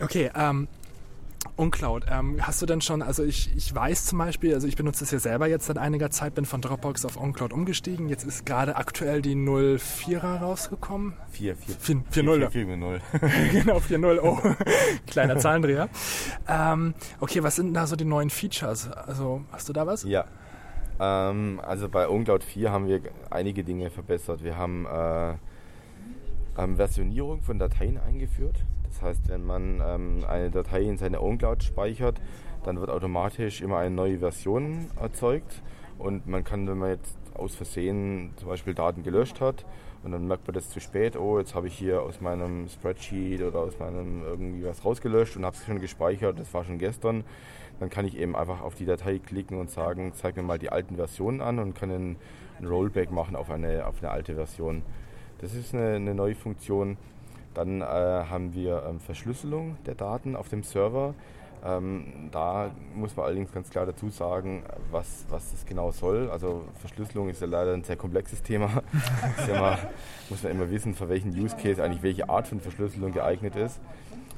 okay, 0.00 0.30
ähm, 0.34 0.68
Uncloud, 1.56 2.06
ähm, 2.10 2.38
hast 2.40 2.62
du 2.62 2.66
denn 2.66 2.80
schon, 2.80 3.02
also 3.02 3.24
ich, 3.24 3.54
ich 3.56 3.74
weiß 3.74 4.06
zum 4.06 4.18
Beispiel, 4.18 4.54
also 4.54 4.66
ich 4.66 4.76
benutze 4.76 5.04
es 5.04 5.10
ja 5.10 5.18
selber 5.18 5.46
jetzt 5.48 5.66
seit 5.66 5.76
einiger 5.76 6.10
Zeit, 6.10 6.34
bin 6.34 6.44
von 6.44 6.60
Dropbox 6.60 7.04
auf 7.04 7.16
Uncloud 7.16 7.52
umgestiegen. 7.52 8.08
Jetzt 8.08 8.24
ist 8.24 8.46
gerade 8.46 8.76
aktuell 8.76 9.22
die 9.22 9.34
04er 9.34 10.38
rausgekommen. 10.38 11.14
4, 11.30 11.56
4, 11.56 11.74
4, 11.78 12.04
4 12.10 12.22
0. 12.22 12.38
4, 12.38 12.50
4, 12.50 12.76
0. 12.76 13.00
genau, 13.52 13.76
4.0. 13.78 14.18
Oh, 14.22 14.38
kleiner 15.06 15.38
Zahlendreher. 15.38 15.88
Ähm, 16.48 16.94
okay, 17.20 17.42
was 17.42 17.56
sind 17.56 17.74
da 17.74 17.86
so 17.86 17.96
die 17.96 18.04
neuen 18.04 18.30
Features? 18.30 18.90
Also 18.90 19.44
hast 19.50 19.68
du 19.68 19.72
da 19.72 19.86
was? 19.86 20.04
Ja. 20.04 20.24
Ähm, 21.02 21.60
also 21.60 21.88
bei 21.88 22.06
Uncloud 22.06 22.44
4 22.44 22.70
haben 22.70 22.86
wir 22.86 23.00
einige 23.28 23.64
Dinge 23.64 23.90
verbessert. 23.90 24.44
Wir 24.44 24.56
haben 24.56 24.86
äh, 24.86 25.32
ähm, 26.56 26.76
Versionierung 26.76 27.42
von 27.42 27.58
Dateien 27.58 27.98
eingeführt. 27.98 28.64
Das 28.84 29.02
heißt, 29.02 29.28
wenn 29.28 29.44
man 29.44 29.82
ähm, 29.84 30.24
eine 30.28 30.50
Datei 30.50 30.82
in 30.82 30.98
seine 30.98 31.20
OwnCloud 31.20 31.64
speichert, 31.64 32.20
dann 32.62 32.78
wird 32.78 32.90
automatisch 32.90 33.62
immer 33.62 33.78
eine 33.78 33.94
neue 33.94 34.18
Version 34.20 34.86
erzeugt. 35.00 35.62
Und 35.98 36.28
man 36.28 36.44
kann, 36.44 36.68
wenn 36.68 36.78
man 36.78 36.90
jetzt 36.90 37.16
aus 37.34 37.56
Versehen 37.56 38.32
zum 38.36 38.48
Beispiel 38.48 38.74
Daten 38.74 39.02
gelöscht 39.02 39.40
hat 39.40 39.64
und 40.04 40.12
dann 40.12 40.26
merkt 40.26 40.46
man 40.46 40.54
das 40.54 40.68
zu 40.70 40.80
spät, 40.80 41.16
oh, 41.16 41.38
jetzt 41.38 41.54
habe 41.54 41.68
ich 41.68 41.74
hier 41.74 42.02
aus 42.02 42.20
meinem 42.20 42.68
Spreadsheet 42.68 43.42
oder 43.42 43.60
aus 43.60 43.78
meinem 43.78 44.22
irgendwie 44.22 44.64
was 44.64 44.84
rausgelöscht 44.84 45.36
und 45.36 45.44
habe 45.44 45.56
es 45.56 45.64
schon 45.64 45.80
gespeichert, 45.80 46.38
das 46.38 46.52
war 46.52 46.64
schon 46.64 46.78
gestern, 46.78 47.24
dann 47.80 47.90
kann 47.90 48.04
ich 48.04 48.16
eben 48.16 48.36
einfach 48.36 48.60
auf 48.60 48.74
die 48.74 48.86
Datei 48.86 49.18
klicken 49.18 49.58
und 49.58 49.70
sagen, 49.70 50.12
zeig 50.14 50.36
mir 50.36 50.42
mal 50.42 50.58
die 50.58 50.70
alten 50.70 50.96
Versionen 50.96 51.40
an 51.40 51.58
und 51.58 51.74
kann 51.74 51.90
einen 51.90 52.16
Rollback 52.64 53.10
machen 53.10 53.36
auf 53.36 53.50
eine, 53.50 53.86
auf 53.86 54.02
eine 54.02 54.10
alte 54.10 54.34
Version. 54.34 54.82
Das 55.40 55.54
ist 55.54 55.74
eine, 55.74 55.96
eine 55.96 56.14
neue 56.14 56.34
Funktion. 56.34 56.96
Dann 57.54 57.80
äh, 57.80 57.84
haben 57.84 58.54
wir 58.54 58.84
ähm, 58.88 59.00
Verschlüsselung 59.00 59.76
der 59.84 59.94
Daten 59.94 60.36
auf 60.36 60.48
dem 60.48 60.62
Server. 60.62 61.14
Ähm, 61.64 62.28
da 62.32 62.72
muss 62.94 63.14
man 63.16 63.26
allerdings 63.26 63.52
ganz 63.52 63.70
klar 63.70 63.86
dazu 63.86 64.08
sagen, 64.08 64.64
was, 64.90 65.26
was 65.28 65.52
das 65.52 65.64
genau 65.64 65.92
soll. 65.92 66.28
Also 66.30 66.64
Verschlüsselung 66.80 67.28
ist 67.28 67.40
ja 67.40 67.46
leider 67.46 67.72
ein 67.72 67.84
sehr 67.84 67.96
komplexes 67.96 68.42
Thema. 68.42 68.82
immer, 69.48 69.78
muss 70.28 70.42
man 70.42 70.52
immer 70.52 70.70
wissen, 70.70 70.94
für 70.94 71.08
welchen 71.08 71.30
Use 71.30 71.56
Case 71.56 71.82
eigentlich 71.82 72.02
welche 72.02 72.28
Art 72.28 72.48
von 72.48 72.60
Verschlüsselung 72.60 73.12
geeignet 73.12 73.54
ist. 73.54 73.80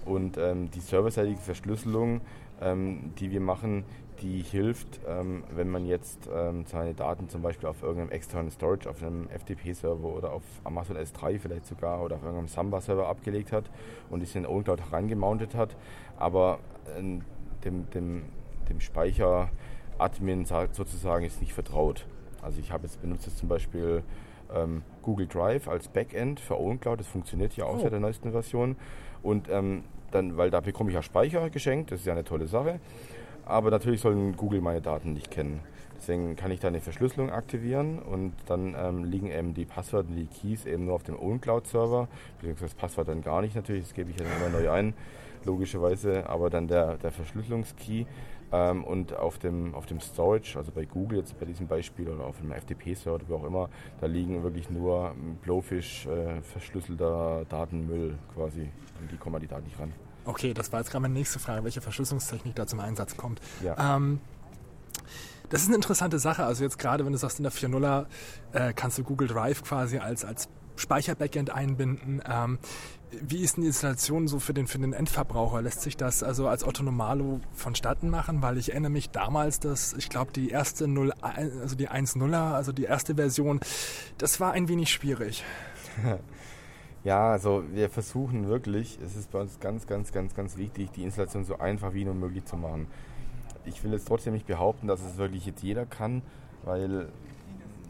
Und 0.05 0.37
ähm, 0.37 0.71
die 0.71 0.81
serverseitige 0.81 1.41
Verschlüsselung, 1.41 2.21
ähm, 2.61 3.13
die 3.19 3.31
wir 3.31 3.41
machen, 3.41 3.85
die 4.21 4.43
hilft, 4.43 5.01
ähm, 5.07 5.45
wenn 5.55 5.69
man 5.69 5.87
jetzt 5.87 6.29
ähm, 6.33 6.65
seine 6.67 6.95
Daten 6.95 7.29
zum 7.29 7.43
Beispiel 7.43 7.69
auf 7.69 7.83
irgendeinem 7.83 8.11
externen 8.11 8.51
Storage, 8.51 8.89
auf 8.89 9.03
einem 9.03 9.29
FTP-Server 9.29 10.09
oder 10.09 10.33
auf 10.33 10.43
Amazon 10.63 10.97
S3 10.97 11.39
vielleicht 11.39 11.67
sogar 11.67 12.03
oder 12.03 12.17
auf 12.17 12.23
irgendeinem 12.23 12.49
Samba-Server 12.49 13.09
abgelegt 13.09 13.53
hat 13.53 13.71
und 14.11 14.23
es 14.23 14.35
in 14.35 14.47
OwnCloud 14.47 14.93
reingemountet 14.93 15.55
hat, 15.55 15.77
aber 16.17 16.59
ähm, 16.97 17.23
dem, 17.65 17.91
dem, 17.91 18.23
dem 18.69 18.81
Speicher-Admin 18.81 20.45
sozusagen 20.45 21.25
ist 21.25 21.41
nicht 21.41 21.53
vertraut. 21.53 22.07
Also 22.41 22.61
ich 22.61 22.71
habe 22.73 22.85
jetzt 22.85 23.01
benutzt 23.01 23.27
jetzt 23.27 23.39
zum 23.39 23.49
Beispiel 23.49 24.03
ähm, 24.55 24.83
Google 25.03 25.27
Drive 25.27 25.67
als 25.67 25.89
Backend 25.89 26.41
für 26.41 26.59
OwnCloud, 26.59 27.01
das 27.01 27.07
funktioniert 27.07 27.57
ja 27.57 27.65
auch 27.65 27.77
oh. 27.77 27.81
seit 27.81 27.93
der 27.93 28.01
neuesten 28.01 28.33
Version 28.33 28.77
und 29.23 29.49
ähm, 29.51 29.85
dann, 30.15 30.37
weil 30.37 30.51
da 30.51 30.61
bekomme 30.61 30.91
ich 30.91 30.95
ja 30.95 31.03
Speicher 31.03 31.51
geschenkt, 31.51 31.91
das 31.91 32.01
ist 32.01 32.07
ja 32.07 32.13
eine 32.13 32.25
tolle 32.25 32.47
Sache. 32.47 32.81
Aber 33.47 33.71
natürlich 33.71 34.01
sollen 34.01 34.37
Google 34.37 34.61
meine 34.61 34.81
Daten 34.81 35.13
nicht 35.13 35.31
kennen. 35.31 35.61
Deswegen 35.97 36.37
kann 36.37 36.51
ich 36.51 36.61
da 36.61 36.69
eine 36.69 36.81
Verschlüsselung 36.81 37.31
aktivieren 37.31 37.99
und 37.99 38.33
dann 38.47 38.75
ähm, 38.79 39.05
liegen 39.05 39.31
eben 39.31 39.55
die 39.55 39.65
Passwörter 39.65 40.09
und 40.09 40.17
die 40.17 40.27
Keys 40.27 40.67
eben 40.67 40.87
nur 40.87 40.95
auf 40.95 41.03
dem 41.03 41.19
OwnCloud-Server, 41.19 42.09
beziehungsweise 42.37 42.73
das 42.73 42.75
Passwort 42.75 43.09
dann 43.09 43.23
gar 43.23 43.41
nicht 43.41 43.55
natürlich, 43.55 43.85
das 43.85 43.95
gebe 43.95 44.11
ich 44.11 44.19
ja 44.19 44.27
immer 44.27 44.59
neu 44.59 44.71
ein, 44.71 44.93
logischerweise, 45.45 46.29
aber 46.29 46.51
dann 46.51 46.69
der, 46.69 46.97
der 46.99 47.11
Verschlüsselungskey 47.11 48.07
ähm, 48.53 48.85
und 48.85 49.15
auf 49.15 49.39
dem, 49.39 49.75
auf 49.75 49.87
dem 49.87 50.01
Storage, 50.01 50.59
also 50.59 50.73
bei 50.73 50.85
Google 50.85 51.19
jetzt 51.19 51.39
bei 51.39 51.47
diesem 51.47 51.67
Beispiel 51.67 52.09
oder 52.09 52.25
auf 52.25 52.41
einem 52.41 52.53
FTP-Server 52.53 53.17
oder 53.17 53.29
wie 53.29 53.33
auch 53.33 53.45
immer, 53.45 53.69
da 54.01 54.07
liegen 54.07 54.43
wirklich 54.43 54.71
nur 54.71 55.15
Blowfish 55.43 56.07
äh, 56.07 56.41
verschlüsselter 56.43 57.45
Datenmüll 57.49 58.19
quasi 58.35 58.71
und 59.01 59.11
die 59.11 59.17
kommen 59.17 59.37
an 59.37 59.43
die 59.43 59.49
Daten 59.49 59.65
nicht 59.65 59.79
ran. 59.79 59.93
Okay, 60.27 60.55
das 60.55 60.73
war 60.73 60.81
jetzt 60.81 60.91
gerade 60.91 61.03
meine 61.03 61.15
nächste 61.15 61.39
Frage, 61.39 61.65
welche 61.65 61.81
Verschlüsselungstechnik 61.81 62.55
da 62.55 62.67
zum 62.67 62.81
Einsatz 62.81 63.17
kommt. 63.17 63.41
Ja. 63.63 63.97
Ähm, 63.97 64.21
das 65.51 65.63
ist 65.63 65.69
eine 65.69 65.77
interessante 65.77 66.19
Sache. 66.19 66.45
Also 66.45 66.65
jetzt 66.65 66.79
gerade, 66.79 67.05
wenn 67.05 67.13
du 67.13 67.19
sagst, 67.19 67.39
in 67.39 67.43
der 67.43 67.53
4.0er 67.53 68.07
äh, 68.53 68.73
kannst 68.73 68.99
du 68.99 69.05
Google 69.05 69.29
Drive 69.29 69.63
quasi 69.63 69.99
als, 69.99 70.25
als 70.25 70.49
Speicherbackend 70.77 71.51
einbinden. 71.51 72.23
Ähm, 72.29 72.59
wie 73.23 73.43
ist 73.43 73.57
die 73.57 73.67
Installation 73.67 74.29
so 74.29 74.39
für 74.39 74.55
den, 74.55 74.67
für 74.67 74.79
den 74.79 74.93
Endverbraucher? 74.93 75.63
Lässt 75.63 75.83
sich 75.83 75.97
das 75.97 76.23
also 76.23 76.49
als 76.49 76.65
Otto 76.65 76.83
Normalo 76.83 77.41
vonstatten 77.53 78.11
machen? 78.11 78.43
Weil 78.43 78.59
ich 78.59 78.71
erinnere 78.71 78.91
mich 78.91 79.11
damals, 79.11 79.61
dass 79.61 79.93
ich 79.95 80.09
glaube, 80.09 80.33
die 80.33 80.51
erste 80.51 80.89
0, 80.89 81.13
also 81.21 81.77
die 81.77 81.89
1.0er, 81.89 82.55
also 82.55 82.73
die 82.73 82.85
erste 82.85 83.15
Version, 83.15 83.61
das 84.19 84.41
war 84.41 84.53
ein 84.53 84.69
wenig 84.69 84.91
schwierig. 84.91 85.45
Ja, 87.05 87.33
also 87.33 87.65
wir 87.71 87.91
versuchen 87.91 88.49
wirklich, 88.49 88.99
es 89.05 89.15
ist 89.15 89.31
bei 89.31 89.39
uns 89.39 89.61
ganz, 89.61 89.87
ganz, 89.87 90.11
ganz, 90.11 90.35
ganz 90.35 90.57
wichtig, 90.57 90.91
die 90.93 91.03
Installation 91.05 91.45
so 91.45 91.59
einfach 91.59 91.93
wie 91.93 92.07
nur 92.07 92.15
möglich 92.15 92.47
zu 92.47 92.57
machen. 92.57 92.87
Ich 93.67 93.85
will 93.85 93.93
jetzt 93.93 94.09
trotzdem 94.09 94.33
nicht 94.33 94.47
behaupten, 94.47 94.87
dass 94.87 95.03
es 95.03 95.19
wirklich 95.19 95.45
jetzt 95.45 95.63
jeder 95.63 95.85
kann, 95.85 96.23
weil 96.65 97.09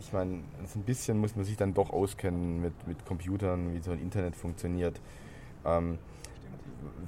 ich 0.06 0.12
meine, 0.12 0.32
ein 0.32 0.82
bisschen 0.84 1.18
muss 1.18 1.36
man 1.36 1.44
sich 1.44 1.56
dann 1.56 1.74
doch 1.74 1.90
auskennen 1.90 2.60
mit, 2.60 2.86
mit 2.86 3.04
Computern, 3.06 3.74
wie 3.74 3.80
so 3.80 3.92
ein 3.92 4.00
Internet 4.00 4.36
funktioniert. 4.36 5.00
Ähm, 5.64 5.98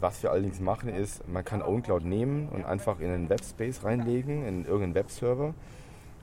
was 0.01 0.23
wir 0.23 0.31
allerdings 0.31 0.61
machen 0.61 0.89
ist, 0.89 1.27
man 1.29 1.45
kann 1.45 1.63
OwnCloud 1.63 2.05
nehmen 2.05 2.49
und 2.49 2.65
einfach 2.65 3.01
in 3.01 3.11
einen 3.11 3.29
Webspace 3.29 3.85
reinlegen, 3.85 4.47
in 4.47 4.65
irgendeinen 4.65 4.95
Webserver 4.95 5.55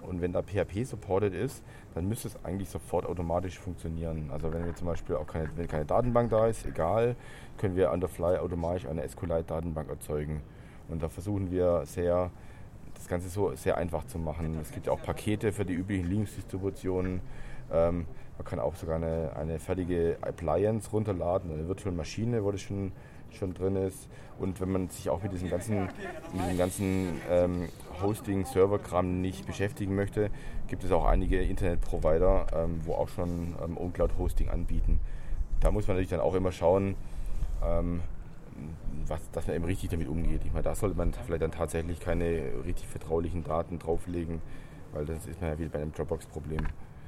und 0.07 0.21
wenn 0.21 0.33
da 0.33 0.41
PHP 0.41 0.85
supported 0.85 1.33
ist, 1.33 1.63
dann 1.95 2.07
müsste 2.07 2.27
es 2.27 2.43
eigentlich 2.43 2.69
sofort 2.69 3.05
automatisch 3.05 3.59
funktionieren. 3.59 4.29
Also 4.31 4.51
wenn 4.53 4.65
wir 4.65 4.75
zum 4.75 4.87
Beispiel 4.87 5.15
auch 5.15 5.27
keine, 5.27 5.49
wenn 5.55 5.67
keine 5.67 5.85
Datenbank 5.85 6.29
da 6.29 6.47
ist, 6.47 6.65
egal, 6.65 7.15
können 7.57 7.75
wir 7.75 7.91
on 7.91 8.01
the 8.01 8.07
fly 8.07 8.37
automatisch 8.37 8.85
eine 8.85 9.07
SQLite-Datenbank 9.07 9.89
erzeugen. 9.89 10.41
Und 10.89 11.01
da 11.01 11.09
versuchen 11.09 11.51
wir 11.51 11.85
sehr, 11.85 12.31
das 13.03 13.09
Ganze 13.09 13.27
so 13.27 13.53
sehr 13.55 13.77
einfach 13.77 14.05
zu 14.07 14.17
machen. 14.17 14.57
Es 14.61 14.71
gibt 14.71 14.87
ja 14.87 14.93
auch 14.93 15.01
Pakete 15.01 15.51
für 15.51 15.65
die 15.65 15.73
üblichen 15.73 16.09
Linux-Distributionen. 16.09 17.19
Ähm, 17.71 18.05
man 18.37 18.45
kann 18.45 18.59
auch 18.59 18.75
sogar 18.75 18.95
eine, 18.95 19.31
eine 19.35 19.59
fertige 19.59 20.17
Appliance 20.21 20.89
runterladen, 20.89 21.51
eine 21.51 21.67
Virtual 21.67 21.93
Maschine, 21.93 22.43
wo 22.43 22.51
das 22.51 22.61
schon 22.61 22.91
schon 23.33 23.53
drin 23.53 23.75
ist. 23.75 24.07
Und 24.39 24.61
wenn 24.61 24.71
man 24.71 24.89
sich 24.89 25.09
auch 25.09 25.21
mit 25.21 25.33
diesem 25.33 25.49
ganzen, 25.49 25.81
mit 26.33 26.43
diesem 26.43 26.57
ganzen 26.57 27.21
ähm, 27.29 27.69
Hosting-Server-Kram 28.01 29.21
nicht 29.21 29.45
beschäftigen 29.45 29.95
möchte, 29.95 30.29
gibt 30.67 30.83
es 30.83 30.91
auch 30.91 31.05
einige 31.05 31.41
Internet-Provider, 31.41 32.47
ähm, 32.53 32.81
wo 32.83 32.93
auch 32.93 33.09
schon 33.09 33.55
ähm, 33.63 33.77
Uncloud-Hosting 33.77 34.49
anbieten. 34.49 34.99
Da 35.61 35.71
muss 35.71 35.87
man 35.87 35.95
natürlich 35.95 36.11
dann 36.11 36.19
auch 36.19 36.35
immer 36.35 36.51
schauen, 36.51 36.95
ähm, 37.65 38.01
was, 39.07 39.29
dass 39.31 39.47
man 39.47 39.55
eben 39.55 39.65
richtig 39.65 39.89
damit 39.89 40.07
umgeht. 40.07 40.41
Ich 40.45 40.51
meine, 40.51 40.63
da 40.63 40.75
sollte 40.75 40.97
man 40.97 41.13
vielleicht 41.13 41.41
dann 41.41 41.51
tatsächlich 41.51 41.99
keine 41.99 42.51
richtig 42.65 42.87
vertraulichen 42.87 43.43
Daten 43.43 43.79
drauflegen, 43.79 44.41
weil 44.93 45.05
das 45.05 45.25
ist 45.25 45.41
man 45.41 45.51
ja 45.51 45.59
wieder 45.59 45.69
bei 45.69 45.81
einem 45.81 45.91
Dropbox-Problem. 45.91 46.67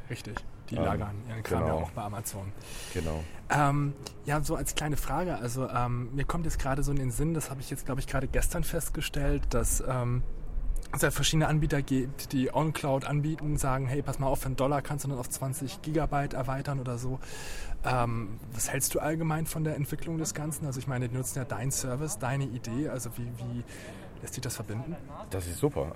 Richtig. 0.09 0.35
Die 0.69 0.75
lagern 0.75 1.15
ihren 1.27 1.43
Kram 1.43 1.63
genau. 1.63 1.77
ja 1.77 1.83
auch 1.83 1.91
bei 1.91 2.01
Amazon. 2.01 2.51
Genau. 2.93 3.23
Ähm, 3.49 3.93
ja, 4.25 4.41
so 4.41 4.55
als 4.55 4.75
kleine 4.75 4.97
Frage, 4.97 5.37
also 5.37 5.69
ähm, 5.69 6.13
mir 6.15 6.25
kommt 6.25 6.45
jetzt 6.45 6.59
gerade 6.59 6.83
so 6.83 6.91
in 6.91 6.97
den 6.97 7.11
Sinn, 7.11 7.33
das 7.33 7.49
habe 7.49 7.61
ich 7.61 7.69
jetzt, 7.69 7.85
glaube 7.85 8.01
ich, 8.01 8.07
gerade 8.07 8.27
gestern 8.27 8.63
festgestellt, 8.63 9.43
dass 9.51 9.83
ähm, 9.87 10.23
es 10.91 11.01
ja 11.01 11.11
verschiedene 11.11 11.47
Anbieter 11.47 11.81
gibt, 11.81 12.31
die 12.31 12.53
OnCloud 12.53 13.05
anbieten, 13.05 13.57
sagen, 13.57 13.87
hey, 13.87 14.01
pass 14.01 14.19
mal 14.19 14.27
auf, 14.27 14.39
für 14.39 14.47
einen 14.47 14.55
Dollar 14.55 14.81
kannst 14.81 15.05
du 15.05 15.09
dann 15.09 15.19
auf 15.19 15.29
20 15.29 15.81
Gigabyte 15.81 16.33
erweitern 16.33 16.79
oder 16.79 16.97
so. 16.97 17.19
Ähm, 17.85 18.39
was 18.53 18.71
hältst 18.71 18.95
du 18.95 18.99
allgemein 18.99 19.45
von 19.45 19.63
der 19.63 19.75
Entwicklung 19.75 20.17
des 20.17 20.33
Ganzen? 20.33 20.65
Also 20.65 20.79
ich 20.79 20.87
meine, 20.87 21.07
die 21.07 21.15
nutzen 21.15 21.37
ja 21.37 21.45
deinen 21.45 21.71
Service, 21.71 22.17
deine 22.17 22.45
Idee, 22.45 22.89
also 22.89 23.09
wie, 23.17 23.27
wie 23.37 23.63
Lässt 24.25 24.33
sich 24.33 24.43
das 24.43 24.55
verbinden? 24.55 24.95
Das 25.29 25.45
ist 25.45 25.59
super. 25.59 25.91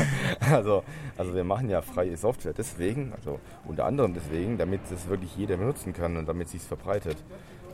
also, 0.50 0.84
also 1.18 1.34
wir 1.34 1.44
machen 1.44 1.68
ja 1.68 1.82
freie 1.82 2.16
Software 2.16 2.54
deswegen, 2.54 3.12
also 3.12 3.40
unter 3.66 3.84
anderem 3.84 4.14
deswegen, 4.14 4.56
damit 4.56 4.80
es 4.90 5.06
wirklich 5.08 5.36
jeder 5.36 5.58
benutzen 5.58 5.92
kann 5.92 6.16
und 6.16 6.26
damit 6.26 6.46
es 6.46 6.52
sich 6.52 6.62
verbreitet. 6.62 7.16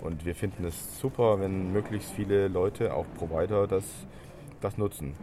Und 0.02 0.24
wir 0.24 0.34
finden 0.34 0.64
es 0.64 0.98
super, 0.98 1.38
wenn 1.38 1.72
möglichst 1.72 2.10
viele 2.10 2.48
Leute, 2.48 2.94
auch 2.94 3.06
Provider, 3.18 3.66
das, 3.66 3.84
das 4.60 4.78
nutzen. 4.78 5.14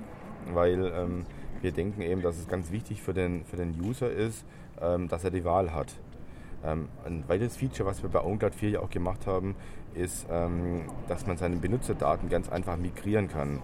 Weil 0.54 0.92
ähm, 0.96 1.26
wir 1.62 1.74
denken 1.74 2.02
eben, 2.02 2.22
dass 2.22 2.38
es 2.38 2.48
ganz 2.48 2.72
wichtig 2.72 3.02
für 3.02 3.14
den, 3.14 3.44
für 3.44 3.58
den 3.58 3.78
User 3.82 4.10
ist, 4.10 4.46
ähm, 4.80 5.10
dass 5.10 5.24
er 5.24 5.32
die 5.32 5.44
Wahl 5.44 5.74
hat. 5.74 5.92
Ähm, 6.68 6.90
ein 7.06 7.24
weiteres 7.28 7.56
Feature, 7.56 7.88
was 7.88 8.04
wir 8.04 8.10
bei 8.10 8.22
OwnCloud 8.22 8.54
4 8.54 8.70
ja 8.70 8.80
auch 8.82 8.90
gemacht 8.90 9.26
haben, 9.26 9.56
ist, 9.94 10.28
ähm, 10.30 10.82
dass 11.08 11.26
man 11.26 11.38
seine 11.38 11.56
Benutzerdaten 11.56 12.30
ganz 12.30 12.50
einfach 12.50 12.76
migrieren 12.76 13.30
kann. 13.30 13.62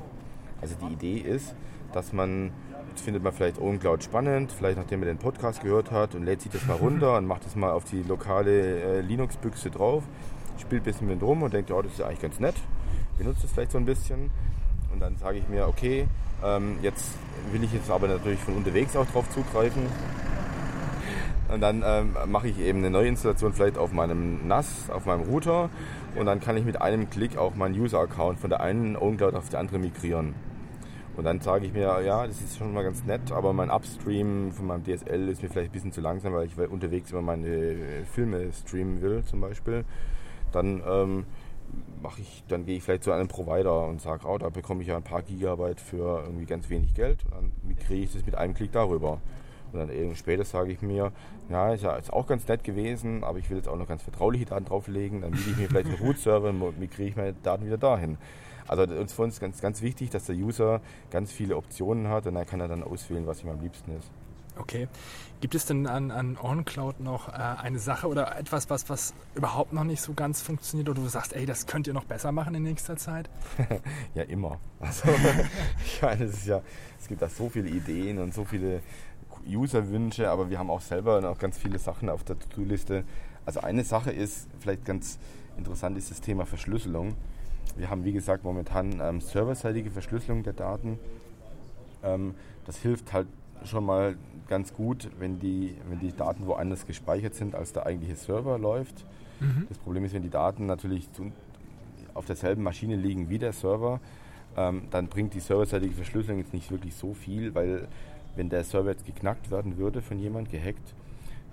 Also 0.62 0.76
die 0.82 0.94
Idee 0.94 1.18
ist, 1.18 1.54
dass 1.92 2.13
man, 2.13 2.52
jetzt 2.89 3.04
findet 3.04 3.22
man 3.22 3.34
vielleicht 3.34 3.60
OwnCloud 3.60 4.04
spannend, 4.04 4.54
vielleicht 4.54 4.78
nachdem 4.78 5.02
man 5.02 5.08
den 5.08 5.18
Podcast 5.18 5.62
gehört 5.62 5.92
hat 5.92 6.16
und 6.16 6.24
lädt 6.24 6.42
sich 6.42 6.52
das 6.52 6.66
mal 6.66 6.78
runter 6.78 7.18
und 7.18 7.28
macht 7.28 7.46
das 7.46 7.56
mal 7.56 7.72
auf 7.72 7.84
die 7.84 8.04
lokale 8.04 8.82
äh, 8.82 9.02
Linux-Büchse 9.02 9.70
drauf, 9.70 10.04
spielt 10.58 10.84
ein 10.84 10.86
bisschen 10.86 11.08
mit 11.08 11.22
rum 11.22 11.44
und 11.44 11.54
denkt, 11.54 11.72
oh, 11.72 11.82
das 11.82 11.92
ist 11.92 12.00
ja 12.00 12.08
eigentlich 12.08 12.22
ganz 12.22 12.39
nett, 12.39 12.56
benutzt 13.18 13.44
es 13.44 13.52
vielleicht 13.52 13.72
so 13.72 13.78
ein 13.78 13.86
bisschen. 13.86 14.32
Und 14.94 15.02
dann 15.02 15.18
sage 15.18 15.39
ich 15.39 15.50
mir, 15.50 15.68
okay, 15.68 16.08
ähm, 16.44 16.78
jetzt 16.82 17.16
will 17.52 17.63
ich 17.63 17.74
jetzt 17.74 17.89
aber 17.89 18.08
natürlich 18.08 18.39
von 18.39 18.56
unterwegs 18.56 18.96
auch 18.96 19.08
drauf 19.08 19.30
zugreifen. 19.32 19.88
Und 21.54 21.62
dann 21.62 21.84
ähm, 21.86 22.16
mache 22.32 22.48
ich 22.48 22.60
eben 22.60 22.80
eine 22.80 22.89
neue 22.89 23.08
Installation 23.10 23.54
vielleicht 23.54 23.78
auf 23.78 23.92
meinem 23.92 24.48
NAS, 24.48 24.89
auf 24.89 25.06
meinem 25.06 25.22
Router. 25.22 25.70
Und 26.16 26.26
dann 26.26 26.39
kann 26.39 26.58
ich 26.58 26.66
mit 26.66 26.82
einem 26.82 27.12
Klick 27.12 27.38
auch 27.38 27.54
meinen 27.54 27.80
User-Account 27.80 28.39
von 28.39 28.50
der 28.50 28.62
einen 28.62 28.98
OwnCloud 28.98 29.36
auf 29.36 29.50
die 29.50 29.58
andere 29.58 29.78
migrieren. 29.78 30.34
Und 31.16 31.26
dann 31.26 31.42
sage 31.42 31.68
ich 31.68 31.74
mir, 31.74 32.02
ja, 32.02 32.26
das 32.26 32.42
ist 32.42 32.58
schon 32.58 32.74
mal 32.74 32.84
ganz 32.84 33.04
nett, 33.04 33.32
aber 33.32 33.54
mein 33.54 33.70
Upstream 33.70 34.52
von 34.52 34.66
meinem 34.66 34.84
DSL 34.84 35.30
ist 35.30 35.44
mir 35.44 35.50
vielleicht 35.50 35.70
ein 35.70 35.74
bisschen 35.74 35.92
zu 35.92 36.02
langsam, 36.02 36.34
weil 36.34 36.48
ich 36.48 36.58
unterwegs 36.58 37.12
immer 37.12 37.22
meine 37.22 38.04
Filme 38.12 38.52
streamen 38.52 39.04
will 39.04 39.24
zum 39.24 39.39
Beispiel. 39.39 39.86
Dann 40.52 40.82
ähm, 40.88 41.26
mache 42.02 42.22
ich, 42.22 42.44
dann 42.48 42.66
gehe 42.66 42.78
ich 42.78 42.84
vielleicht 42.84 43.04
zu 43.04 43.12
einem 43.12 43.28
Provider 43.28 43.86
und 43.86 44.02
sage, 44.02 44.28
oh, 44.28 44.39
da 44.39 44.50
bekomme 44.50 44.82
ich 44.82 44.88
ja 44.88 44.98
ein 44.98 45.04
paar 45.04 45.22
Gigabyte 45.22 45.80
für 45.80 46.24
irgendwie 46.26 46.46
ganz 46.46 46.68
wenig 46.72 46.96
Geld 46.96 47.24
und 47.26 47.34
dann 47.34 47.78
kriege 47.78 48.06
ich 48.06 48.13
das 48.13 48.26
mit 48.26 48.34
einem 48.34 48.56
Klick 48.56 48.72
darüber. 48.72 49.20
Und 49.73 49.79
dann 49.79 49.89
irgendwie 49.89 50.15
später 50.15 50.45
sage 50.45 50.71
ich 50.71 50.81
mir, 50.81 51.12
ja, 51.49 51.73
ist 51.73 51.83
ja 51.83 51.95
ist 51.95 52.13
auch 52.13 52.27
ganz 52.27 52.47
nett 52.47 52.63
gewesen, 52.63 53.23
aber 53.23 53.39
ich 53.39 53.49
will 53.49 53.57
jetzt 53.57 53.67
auch 53.67 53.77
noch 53.77 53.88
ganz 53.88 54.03
vertrauliche 54.03 54.45
Daten 54.45 54.65
drauflegen. 54.65 55.21
Dann 55.21 55.31
miete 55.31 55.49
ich 55.49 55.57
mir 55.57 55.67
vielleicht 55.67 55.89
einen 55.89 55.97
Root-Server 56.05 56.49
und 56.49 56.79
migriere 56.79 57.09
ich 57.09 57.15
meine 57.15 57.33
Daten 57.33 57.65
wieder 57.65 57.77
dahin. 57.77 58.17
Also 58.67 58.83
uns 58.83 59.13
für 59.13 59.23
uns 59.23 59.39
ganz, 59.39 59.62
ganz 59.62 59.81
wichtig, 59.81 60.09
dass 60.09 60.25
der 60.25 60.36
User 60.36 60.79
ganz 61.12 61.31
viele 61.31 61.57
Optionen 61.57 62.07
hat 62.07 62.27
und 62.27 62.36
dann 62.36 62.45
kann 62.45 62.62
er 62.62 62.67
dann 62.67 62.83
auswählen, 62.83 63.27
was 63.27 63.43
ihm 63.43 63.49
am 63.49 63.59
liebsten 63.59 63.97
ist. 63.97 64.09
Okay. 64.57 64.88
Gibt 65.41 65.55
es 65.55 65.65
denn 65.65 65.88
an, 65.88 66.12
an 66.12 66.38
OnCloud 66.41 67.01
noch 67.01 67.27
äh, 67.27 67.33
eine 67.33 67.79
Sache 67.79 68.07
oder 68.07 68.38
etwas, 68.38 68.69
was, 68.69 68.88
was 68.88 69.13
überhaupt 69.36 69.73
noch 69.73 69.83
nicht 69.83 70.01
so 70.01 70.13
ganz 70.13 70.41
funktioniert 70.41 70.88
oder 70.88 71.01
du 71.01 71.07
sagst, 71.09 71.33
ey, 71.33 71.45
das 71.45 71.65
könnt 71.65 71.88
ihr 71.88 71.93
noch 71.93 72.05
besser 72.05 72.31
machen 72.31 72.55
in 72.55 72.63
nächster 72.63 72.95
Zeit? 72.95 73.29
ja, 74.15 74.23
immer. 74.23 74.59
Also, 74.79 75.09
ich 75.86 76.01
meine, 76.01 76.25
es, 76.25 76.33
ist 76.33 76.47
ja, 76.47 76.62
es 76.99 77.07
gibt 77.07 77.21
da 77.21 77.27
so 77.27 77.49
viele 77.49 77.67
Ideen 77.67 78.19
und 78.19 78.33
so 78.33 78.45
viele 78.45 78.81
User-Wünsche, 79.47 80.29
aber 80.29 80.49
wir 80.49 80.60
haben 80.60 80.69
auch 80.69 80.82
selber 80.82 81.21
noch 81.21 81.38
ganz 81.38 81.58
viele 81.58 81.79
Sachen 81.79 82.10
auf 82.10 82.23
der 82.23 82.38
To-Do-Liste. 82.39 83.03
Also 83.45 83.62
eine 83.62 83.84
Sache 83.84 84.12
ist, 84.12 84.47
vielleicht 84.60 84.86
ganz 84.86 85.19
interessant, 85.58 85.97
ist 85.97 86.12
das 86.12 86.21
Thema 86.21 86.45
Verschlüsselung. 86.45 87.15
Wir 87.75 87.89
haben, 87.89 88.06
wie 88.06 88.13
gesagt, 88.13 88.43
momentan 88.43 88.99
ähm, 89.01 89.21
serverseitige 89.21 89.91
Verschlüsselung 89.91 90.43
der 90.43 90.53
Daten. 90.53 90.99
Ähm, 92.03 92.36
das 92.65 92.77
hilft 92.77 93.13
halt 93.13 93.27
schon 93.65 93.86
mal 93.86 94.15
ganz 94.47 94.73
gut, 94.73 95.10
wenn 95.19 95.39
die, 95.39 95.75
wenn 95.89 95.99
die 95.99 96.15
Daten 96.15 96.45
woanders 96.45 96.86
gespeichert 96.86 97.36
sind, 97.36 97.56
als 97.56 97.73
der 97.73 97.86
eigentliche 97.86 98.15
Server 98.15 98.58
läuft. 98.58 99.06
Mhm. 99.39 99.67
Das 99.69 99.77
Problem 99.77 100.06
ist, 100.06 100.13
wenn 100.13 100.21
die 100.21 100.29
Daten 100.29 100.65
natürlich 100.65 101.12
zu, 101.13 101.32
auf 102.13 102.25
derselben 102.25 102.63
Maschine 102.63 102.95
liegen 102.95 103.29
wie 103.29 103.39
der 103.39 103.53
Server, 103.53 103.99
ähm, 104.56 104.84
dann 104.91 105.08
bringt 105.08 105.34
die 105.34 105.39
serverseitige 105.39 105.93
Verschlüsselung 105.93 106.39
jetzt 106.39 106.53
nicht 106.53 106.69
wirklich 106.69 106.95
so 106.95 107.13
viel, 107.13 107.56
weil 107.56 107.88
wenn 108.36 108.50
der 108.50 108.63
Server 108.63 108.91
jetzt 108.91 109.06
geknackt 109.06 109.52
werden 109.52 109.78
würde 109.78 110.02
von 110.02 110.19
jemand, 110.19 110.50
gehackt, 110.50 110.93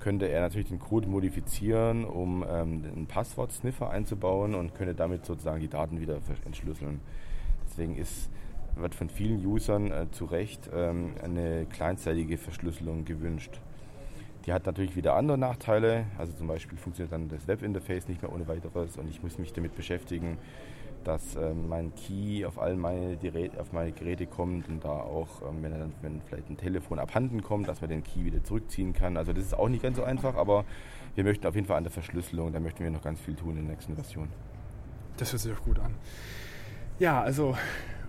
könnte 0.00 0.28
er 0.28 0.40
natürlich 0.40 0.68
den 0.68 0.78
Code 0.78 1.08
modifizieren, 1.08 2.04
um 2.04 2.42
ähm, 2.42 2.84
einen 2.84 3.06
Passwort-Sniffer 3.06 3.90
einzubauen 3.90 4.54
und 4.54 4.74
könnte 4.74 4.94
damit 4.94 5.26
sozusagen 5.26 5.60
die 5.60 5.68
Daten 5.68 6.00
wieder 6.00 6.18
entschlüsseln. 6.46 7.00
Deswegen 7.68 7.96
ist 7.96 8.30
wird 8.76 8.94
von 8.94 9.08
vielen 9.08 9.44
Usern 9.44 9.90
äh, 9.90 10.10
zu 10.10 10.24
Recht 10.26 10.70
ähm, 10.72 11.12
eine 11.22 11.66
kleinzeitige 11.66 12.38
Verschlüsselung 12.38 13.04
gewünscht. 13.04 13.60
Die 14.46 14.52
hat 14.52 14.66
natürlich 14.66 14.96
wieder 14.96 15.16
andere 15.16 15.36
Nachteile, 15.36 16.06
also 16.16 16.32
zum 16.32 16.46
Beispiel 16.46 16.78
funktioniert 16.78 17.12
dann 17.12 17.28
das 17.28 17.46
Webinterface 17.46 18.08
nicht 18.08 18.22
mehr 18.22 18.32
ohne 18.32 18.48
weiteres 18.48 18.96
und 18.96 19.08
ich 19.10 19.22
muss 19.22 19.38
mich 19.38 19.52
damit 19.52 19.74
beschäftigen, 19.74 20.38
dass 21.04 21.36
ähm, 21.36 21.68
mein 21.68 21.94
Key 21.94 22.44
auf 22.44 22.58
all 22.58 22.76
meine, 22.76 23.16
Geräte, 23.16 23.60
auf 23.60 23.72
meine 23.72 23.92
Geräte 23.92 24.26
kommt 24.26 24.68
und 24.68 24.84
da 24.84 24.90
auch, 24.90 25.42
ähm, 25.42 25.62
wenn, 25.62 25.72
dann, 25.72 25.92
wenn 26.02 26.20
vielleicht 26.22 26.50
ein 26.50 26.56
Telefon 26.56 26.98
abhanden 26.98 27.42
kommt, 27.42 27.68
dass 27.68 27.80
man 27.80 27.90
den 27.90 28.02
Key 28.04 28.24
wieder 28.24 28.42
zurückziehen 28.42 28.92
kann. 28.92 29.16
Also 29.16 29.32
das 29.32 29.44
ist 29.44 29.54
auch 29.54 29.68
nicht 29.68 29.82
ganz 29.82 29.96
so 29.96 30.04
einfach, 30.04 30.34
aber 30.34 30.64
wir 31.14 31.24
möchten 31.24 31.46
auf 31.46 31.54
jeden 31.54 31.66
Fall 31.66 31.78
an 31.78 31.84
der 31.84 31.92
Verschlüsselung, 31.92 32.52
da 32.52 32.60
möchten 32.60 32.84
wir 32.84 32.90
noch 32.90 33.02
ganz 33.02 33.20
viel 33.20 33.34
tun 33.34 33.56
in 33.56 33.66
der 33.66 33.74
nächsten 33.74 33.94
Version. 33.94 34.28
Das 35.16 35.32
hört 35.32 35.42
sich 35.42 35.52
auch 35.52 35.62
gut 35.62 35.78
an. 35.78 35.94
Ja, 36.98 37.20
also 37.20 37.56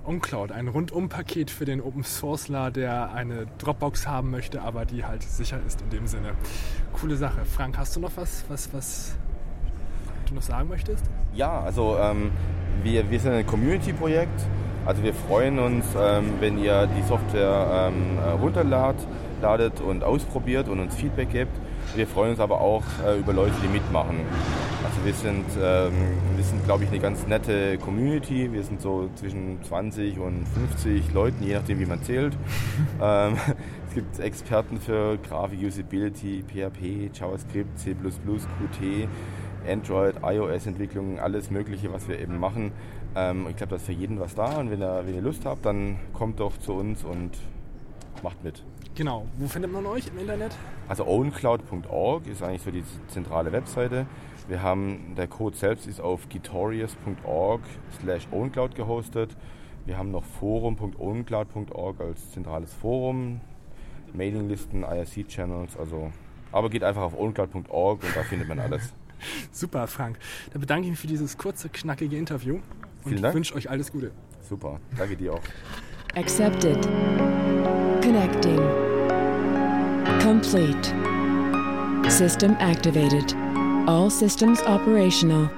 OnCloud, 0.05 0.51
ein 0.51 0.67
Rundum-Paket 0.67 1.51
für 1.51 1.65
den 1.65 1.79
Open 1.79 2.03
Sourceler, 2.03 2.71
der 2.71 3.13
eine 3.13 3.47
Dropbox 3.59 4.07
haben 4.07 4.31
möchte, 4.31 4.61
aber 4.61 4.85
die 4.85 5.05
halt 5.05 5.23
sicher 5.23 5.59
ist 5.65 5.81
in 5.81 5.89
dem 5.91 6.07
Sinne. 6.07 6.33
Coole 6.93 7.15
Sache. 7.15 7.45
Frank, 7.45 7.77
hast 7.77 7.95
du 7.95 7.99
noch 7.99 8.11
was, 8.15 8.43
was, 8.49 8.73
was 8.73 9.15
du 10.31 10.35
noch 10.35 10.41
sagen 10.41 10.69
möchtest? 10.69 11.05
Ja, 11.33 11.61
also 11.61 11.97
ähm, 11.99 12.31
wir, 12.83 13.09
wir 13.09 13.19
sind 13.19 13.33
ein 13.33 13.45
Community-Projekt. 13.45 14.41
Also 14.85 15.03
wir 15.03 15.13
freuen 15.13 15.59
uns, 15.59 15.85
ähm, 15.99 16.33
wenn 16.39 16.57
ihr 16.57 16.87
die 16.87 17.03
Software 17.03 17.91
ähm, 17.93 18.17
runterladet 18.41 19.79
und 19.81 20.03
ausprobiert 20.03 20.67
und 20.67 20.79
uns 20.79 20.95
Feedback 20.95 21.31
gebt. 21.31 21.51
Wir 21.95 22.07
freuen 22.07 22.31
uns 22.31 22.39
aber 22.39 22.61
auch 22.61 22.83
äh, 23.05 23.19
über 23.19 23.33
Leute, 23.33 23.53
die 23.63 23.67
mitmachen. 23.67 24.17
Also 24.83 25.05
wir 25.05 25.13
sind, 25.13 25.45
ähm, 25.61 25.91
wir 26.35 26.43
sind, 26.43 26.63
glaube 26.65 26.83
ich, 26.83 26.89
eine 26.89 26.99
ganz 26.99 27.27
nette 27.27 27.77
Community. 27.77 28.51
Wir 28.51 28.63
sind 28.63 28.81
so 28.81 29.09
zwischen 29.15 29.61
20 29.63 30.17
und 30.19 30.47
50 30.47 31.13
Leuten, 31.13 31.43
je 31.43 31.55
nachdem, 31.55 31.79
wie 31.79 31.85
man 31.85 32.01
zählt. 32.01 32.33
ähm, 33.01 33.35
es 33.87 33.95
gibt 33.95 34.19
Experten 34.19 34.79
für 34.79 35.17
Grafik, 35.17 35.61
Usability, 35.61 36.43
PHP, 36.47 37.11
JavaScript, 37.13 37.77
C++, 37.77 37.93
Qt, 37.93 39.07
Android, 39.67 40.15
iOS-Entwicklung, 40.23 41.19
alles 41.19 41.51
Mögliche, 41.51 41.91
was 41.93 42.07
wir 42.07 42.19
eben 42.19 42.39
machen. 42.39 42.71
Ähm, 43.15 43.47
ich 43.49 43.55
glaube, 43.55 43.71
da 43.71 43.75
ist 43.75 43.85
für 43.85 43.91
jeden 43.91 44.19
was 44.19 44.35
da. 44.35 44.59
Und 44.59 44.71
wenn 44.71 44.81
ihr, 44.81 45.03
wenn 45.05 45.15
ihr 45.15 45.21
Lust 45.21 45.45
habt, 45.45 45.65
dann 45.65 45.97
kommt 46.13 46.39
doch 46.39 46.57
zu 46.57 46.73
uns 46.73 47.03
und 47.03 47.31
macht 48.23 48.43
mit. 48.43 48.63
Genau. 48.95 49.25
Wo 49.37 49.47
findet 49.47 49.71
man 49.71 49.85
euch 49.85 50.07
im 50.07 50.19
Internet? 50.19 50.55
Also 50.87 51.05
owncloud.org 51.05 52.27
ist 52.27 52.43
eigentlich 52.43 52.61
so 52.61 52.71
die 52.71 52.83
zentrale 53.07 53.51
Webseite. 53.51 54.05
Wir 54.47 54.61
haben, 54.61 55.13
der 55.15 55.27
Code 55.27 55.55
selbst 55.55 55.87
ist 55.87 56.01
auf 56.01 56.27
gitorious.org 56.27 57.61
slash 58.01 58.27
owncloud 58.31 58.75
gehostet. 58.75 59.37
Wir 59.85 59.97
haben 59.97 60.11
noch 60.11 60.23
forum.owncloud.org 60.23 62.01
als 62.01 62.31
zentrales 62.31 62.73
Forum, 62.73 63.41
Mailinglisten, 64.13 64.83
IRC-Channels, 64.83 65.77
also 65.77 66.11
aber 66.51 66.69
geht 66.69 66.83
einfach 66.83 67.01
auf 67.01 67.17
owncloud.org 67.17 68.03
und 68.03 68.15
da 68.15 68.23
findet 68.23 68.47
man 68.47 68.59
alles. 68.59 68.93
Super, 69.51 69.87
Frank. 69.87 70.17
Dann 70.51 70.61
bedanke 70.61 70.85
ich 70.85 70.91
mich 70.91 70.99
für 70.99 71.07
dieses 71.07 71.37
kurze, 71.37 71.69
knackige 71.69 72.17
Interview 72.17 72.59
und 73.03 73.21
wünsche 73.21 73.55
euch 73.55 73.69
alles 73.69 73.91
Gute. 73.91 74.11
Super, 74.47 74.79
danke 74.97 75.15
dir 75.15 75.33
auch. 75.33 75.41
Accepted. 76.15 76.81
Connecting. 78.01 78.59
Complete. 80.21 80.93
System 82.09 82.55
activated. 82.59 83.35
All 83.87 84.09
systems 84.09 84.61
operational. 84.63 85.49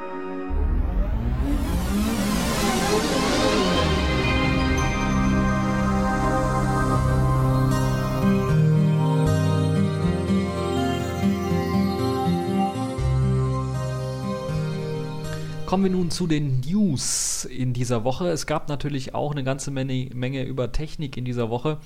Kommen 15.73 15.86
wir 15.86 15.91
nun 15.91 16.12
zu 16.12 16.27
den 16.27 16.59
News 16.59 17.45
in 17.45 17.73
dieser 17.73 18.03
Woche. 18.03 18.29
Es 18.29 18.45
gab 18.45 18.69
natürlich 18.69 19.15
auch 19.15 19.31
eine 19.31 19.43
ganze 19.43 19.71
Menge, 19.71 20.12
Menge 20.13 20.43
über 20.43 20.71
Technik 20.71 21.17
in 21.17 21.25
dieser 21.25 21.49
Woche. 21.49 21.79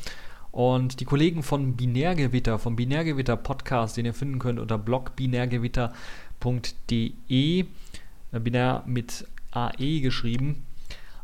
Und 0.52 1.00
die 1.00 1.06
Kollegen 1.06 1.42
von 1.42 1.78
Binärgewitter, 1.78 2.60
vom 2.60 2.76
Binärgewitter 2.76 3.38
Podcast, 3.38 3.96
den 3.96 4.04
ihr 4.04 4.14
finden 4.14 4.40
könnt 4.40 4.60
unter 4.60 4.78
blogbinärgewitter.de, 4.78 7.60
äh, 7.62 7.66
binär 8.42 8.84
mit 8.86 9.26
AE 9.52 10.02
geschrieben, 10.02 10.66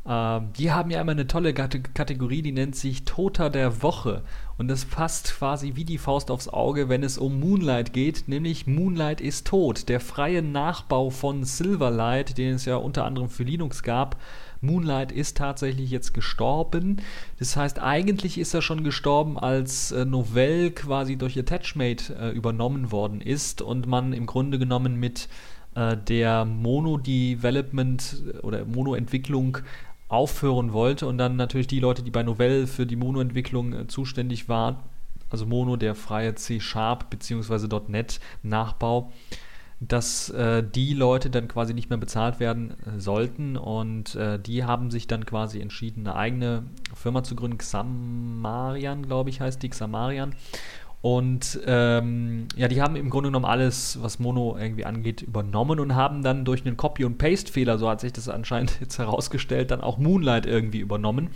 Ähm, 0.06 0.50
die 0.58 0.72
haben 0.72 0.92
ja 0.92 1.00
immer 1.02 1.14
eine 1.14 1.28
tolle 1.28 1.54
Kategorie, 1.54 2.42
die 2.42 2.52
nennt 2.52 2.76
sich 2.76 3.06
Toter 3.06 3.50
der 3.50 3.82
Woche. 3.82 4.24
Und 4.58 4.68
das 4.68 4.86
passt 4.86 5.34
quasi 5.36 5.76
wie 5.76 5.86
die 5.86 5.98
Faust 5.98 6.30
aufs 6.30 6.48
Auge, 6.48 6.90
wenn 6.90 7.04
es 7.04 7.18
um 7.18 7.40
Moonlight 7.40 7.94
geht, 7.94 8.28
nämlich 8.28 8.68
Moonlight 8.68 9.22
ist 9.22 9.48
tot. 9.48 9.90
Der 9.90 10.00
freie 10.00 10.42
Nachbau 10.42 11.10
von 11.10 11.44
Silverlight, 11.44 12.38
den 12.38 12.56
es 12.56 12.66
ja 12.66 12.76
unter 12.76 13.06
anderem 13.06 13.30
für 13.30 13.44
Linux 13.44 13.82
gab. 13.82 14.18
Moonlight 14.62 15.12
ist 15.12 15.38
tatsächlich 15.38 15.92
jetzt 15.92 16.14
gestorben. 16.14 17.02
Das 17.40 17.56
heißt, 17.58 17.80
eigentlich 17.80 18.38
ist 18.38 18.54
er 18.54 18.62
schon 18.62 18.84
gestorben, 18.84 19.38
als 19.38 19.92
äh, 19.92 20.06
Novell 20.06 20.72
quasi 20.72 21.18
durch 21.18 21.38
Attachmate 21.38 22.16
äh, 22.16 22.30
übernommen 22.30 22.92
worden 22.92 23.20
ist 23.20 23.62
und 23.62 23.88
man 23.88 24.14
im 24.14 24.26
Grunde 24.26 24.60
genommen 24.60 25.00
mit 25.00 25.28
äh, 25.76 25.98
der 25.98 26.46
Mono-Development 26.46 28.24
oder 28.42 28.66
Mono-Entwicklung 28.66 29.58
aufhören 30.14 30.74
wollte 30.74 31.08
und 31.08 31.18
dann 31.18 31.36
natürlich 31.36 31.68
die 31.68 31.80
Leute, 31.80 32.04
die 32.04 32.12
bei 32.12 32.24
Novell 32.24 32.68
für 32.68 32.86
die 32.86 32.96
Mono-Entwicklung 32.96 33.74
äh, 33.74 33.88
zuständig 33.88 34.48
waren, 34.48 34.78
also 35.30 35.48
Mono, 35.48 35.76
der 35.78 35.96
freie 35.96 36.36
C-Sharp 36.36 37.10
bzw. 37.10 37.80
.NET 37.88 38.20
Nachbau, 38.44 39.12
dass 39.80 40.30
äh, 40.30 40.64
die 40.64 40.94
Leute 40.94 41.32
dann 41.32 41.48
quasi 41.48 41.74
nicht 41.74 41.90
mehr 41.90 41.98
bezahlt 41.98 42.40
werden 42.40 42.76
äh, 42.86 43.00
sollten 43.00 43.58
und 43.58 44.14
äh, 44.14 44.40
die 44.40 44.64
haben 44.64 44.92
sich 44.92 45.08
dann 45.08 45.26
quasi 45.26 45.60
entschieden, 45.60 46.08
eine 46.08 46.16
eigene 46.16 46.64
Firma 46.94 47.24
zu 47.24 47.36
gründen, 47.36 47.58
Xamarian, 47.58 49.08
glaube 49.08 49.32
ich, 49.32 49.42
heißt 49.42 49.64
die 49.64 49.70
Xamarian 49.70 50.36
und 51.04 51.60
ähm, 51.66 52.48
ja, 52.56 52.70
die 52.70 52.82
haben 52.82 52.96
im 52.96 53.10
Grunde 53.10 53.28
genommen 53.28 53.44
alles, 53.44 54.02
was 54.02 54.20
Mono 54.20 54.56
irgendwie 54.58 54.86
angeht, 54.86 55.22
übernommen 55.22 55.82
und 55.82 55.96
haben 55.96 56.24
dann 56.24 56.46
durch 56.46 56.66
einen 56.66 56.78
Copy- 56.78 57.04
und 57.04 57.18
Paste-Fehler, 57.18 57.78
so 57.78 57.90
hat 57.90 58.00
sich 58.00 58.14
das 58.14 58.30
anscheinend 58.30 58.78
jetzt 58.80 59.00
herausgestellt, 59.00 59.72
dann 59.72 59.82
auch 59.82 59.98
Moonlight 59.98 60.46
irgendwie 60.46 60.80
übernommen. 60.80 61.32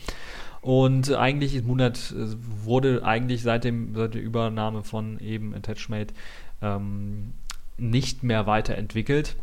Und 0.62 1.12
eigentlich 1.12 1.54
ist 1.54 1.68
Moonlight 1.68 2.16
äh, 2.18 2.28
wurde 2.64 3.04
eigentlich 3.04 3.44
seit, 3.44 3.66
dem, 3.66 3.94
seit 3.94 4.14
der 4.14 4.22
Übernahme 4.22 4.84
von 4.84 5.20
eben 5.20 5.54
Attachmate 5.54 6.14
ähm, 6.62 7.34
nicht 7.78 8.24
mehr 8.24 8.48
weiterentwickelt 8.48 9.36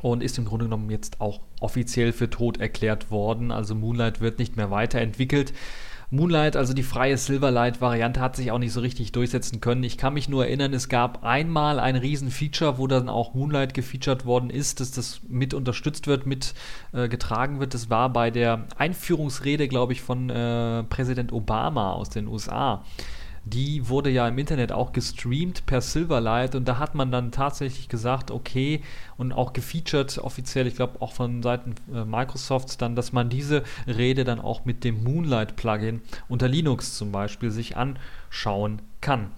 und 0.00 0.22
ist 0.22 0.38
im 0.38 0.44
Grunde 0.44 0.66
genommen 0.66 0.90
jetzt 0.90 1.20
auch 1.20 1.40
offiziell 1.58 2.12
für 2.12 2.30
tot 2.30 2.60
erklärt 2.60 3.10
worden. 3.10 3.50
Also 3.50 3.74
Moonlight 3.74 4.20
wird 4.20 4.38
nicht 4.38 4.56
mehr 4.56 4.70
weiterentwickelt. 4.70 5.52
Moonlight, 6.12 6.56
also 6.56 6.74
die 6.74 6.82
freie 6.82 7.16
Silverlight-Variante, 7.16 8.20
hat 8.20 8.34
sich 8.34 8.50
auch 8.50 8.58
nicht 8.58 8.72
so 8.72 8.80
richtig 8.80 9.12
durchsetzen 9.12 9.60
können. 9.60 9.84
Ich 9.84 9.96
kann 9.96 10.14
mich 10.14 10.28
nur 10.28 10.44
erinnern, 10.44 10.74
es 10.74 10.88
gab 10.88 11.22
einmal 11.22 11.78
ein 11.78 11.94
Riesen-Feature, 11.94 12.78
wo 12.78 12.88
dann 12.88 13.08
auch 13.08 13.34
Moonlight 13.34 13.74
gefeatured 13.74 14.24
worden 14.26 14.50
ist, 14.50 14.80
dass 14.80 14.90
das 14.90 15.20
mit 15.28 15.54
unterstützt 15.54 16.08
wird, 16.08 16.26
mit 16.26 16.54
äh, 16.92 17.08
getragen 17.08 17.60
wird. 17.60 17.74
Das 17.74 17.90
war 17.90 18.12
bei 18.12 18.32
der 18.32 18.64
Einführungsrede, 18.76 19.68
glaube 19.68 19.92
ich, 19.92 20.02
von 20.02 20.30
äh, 20.30 20.82
Präsident 20.82 21.32
Obama 21.32 21.92
aus 21.92 22.10
den 22.10 22.26
USA 22.26 22.84
die 23.44 23.88
wurde 23.88 24.10
ja 24.10 24.28
im 24.28 24.38
Internet 24.38 24.72
auch 24.72 24.92
gestreamt 24.92 25.64
per 25.66 25.80
Silverlight 25.80 26.54
und 26.54 26.68
da 26.68 26.78
hat 26.78 26.94
man 26.94 27.10
dann 27.10 27.32
tatsächlich 27.32 27.88
gesagt, 27.88 28.30
okay, 28.30 28.82
und 29.16 29.32
auch 29.32 29.52
gefeatured 29.52 30.18
offiziell, 30.18 30.66
ich 30.66 30.76
glaube 30.76 31.00
auch 31.00 31.12
von 31.12 31.42
Seiten 31.42 31.74
äh, 31.92 32.04
Microsofts 32.04 32.76
dann, 32.76 32.96
dass 32.96 33.12
man 33.12 33.30
diese 33.30 33.62
Rede 33.86 34.24
dann 34.24 34.40
auch 34.40 34.64
mit 34.64 34.84
dem 34.84 35.02
Moonlight-Plugin 35.02 36.02
unter 36.28 36.48
Linux 36.48 36.96
zum 36.96 37.12
Beispiel 37.12 37.50
sich 37.50 37.76
anschauen 37.76 38.82
kann. 39.00 39.30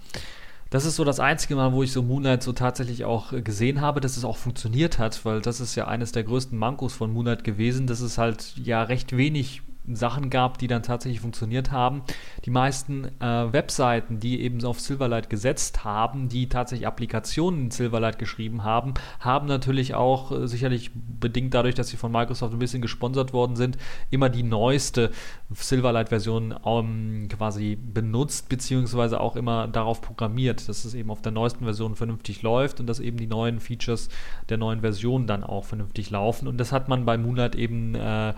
Das 0.69 0.85
ist 0.85 0.95
so 0.95 1.03
das 1.03 1.19
einzige 1.19 1.55
Mal, 1.55 1.71
wo 1.71 1.83
ich 1.83 1.91
so 1.91 2.01
Moonlight 2.01 2.41
so 2.41 2.51
tatsächlich 2.51 3.05
auch 3.05 3.31
äh, 3.31 3.41
gesehen 3.41 3.79
habe, 3.79 4.01
dass 4.01 4.17
es 4.17 4.25
auch 4.25 4.37
funktioniert 4.37 4.99
hat, 4.99 5.23
weil 5.23 5.39
das 5.39 5.61
ist 5.61 5.75
ja 5.75 5.87
eines 5.87 6.11
der 6.11 6.23
größten 6.23 6.57
Mankos 6.57 6.93
von 6.93 7.13
Moonlight 7.13 7.43
gewesen, 7.43 7.87
dass 7.87 8.01
es 8.01 8.17
halt 8.17 8.53
ja 8.57 8.81
recht 8.83 9.15
wenig 9.15 9.61
Sachen 9.91 10.29
gab, 10.29 10.57
die 10.57 10.67
dann 10.67 10.81
tatsächlich 10.81 11.19
funktioniert 11.19 11.71
haben. 11.71 12.03
Die 12.45 12.51
meisten 12.51 13.05
äh, 13.19 13.51
Webseiten, 13.51 14.19
die 14.19 14.41
eben 14.41 14.63
auf 14.63 14.79
Silverlight 14.79 15.29
gesetzt 15.29 15.83
haben, 15.83 16.29
die 16.29 16.47
tatsächlich 16.47 16.87
Applikationen 16.87 17.65
in 17.65 17.71
Silverlight 17.71 18.17
geschrieben 18.17 18.63
haben, 18.63 18.93
haben 19.19 19.47
natürlich 19.47 19.93
auch 19.93 20.31
äh, 20.31 20.47
sicherlich 20.47 20.91
bedingt 20.93 21.53
dadurch, 21.53 21.75
dass 21.75 21.89
sie 21.89 21.97
von 21.97 22.11
Microsoft 22.11 22.53
ein 22.53 22.59
bisschen 22.59 22.81
gesponsert 22.81 23.33
worden 23.33 23.57
sind, 23.57 23.77
immer 24.09 24.29
die 24.29 24.43
neueste 24.43 25.11
Silverlight-Version 25.53 26.55
ähm, 26.65 27.27
quasi 27.29 27.75
benutzt, 27.75 28.47
beziehungsweise 28.47 29.19
auch 29.19 29.35
immer 29.35 29.67
darauf 29.67 30.01
programmiert, 30.01 30.69
dass 30.69 30.85
es 30.85 30.93
eben 30.93 31.11
auf 31.11 31.21
der 31.21 31.33
neuesten 31.33 31.65
Version 31.65 31.95
vernünftig 31.95 32.41
läuft 32.41 32.79
und 32.79 32.87
dass 32.87 33.01
eben 33.01 33.17
die 33.17 33.27
neuen 33.27 33.59
Features 33.59 34.07
der 34.47 34.57
neuen 34.57 34.79
Version 34.79 35.27
dann 35.27 35.43
auch 35.43 35.65
vernünftig 35.65 36.09
laufen. 36.09 36.47
Und 36.47 36.57
das 36.57 36.71
hat 36.71 36.87
man 36.87 37.05
bei 37.05 37.17
Moonlight 37.17 37.55
eben 37.55 37.95
äh, 37.95 38.33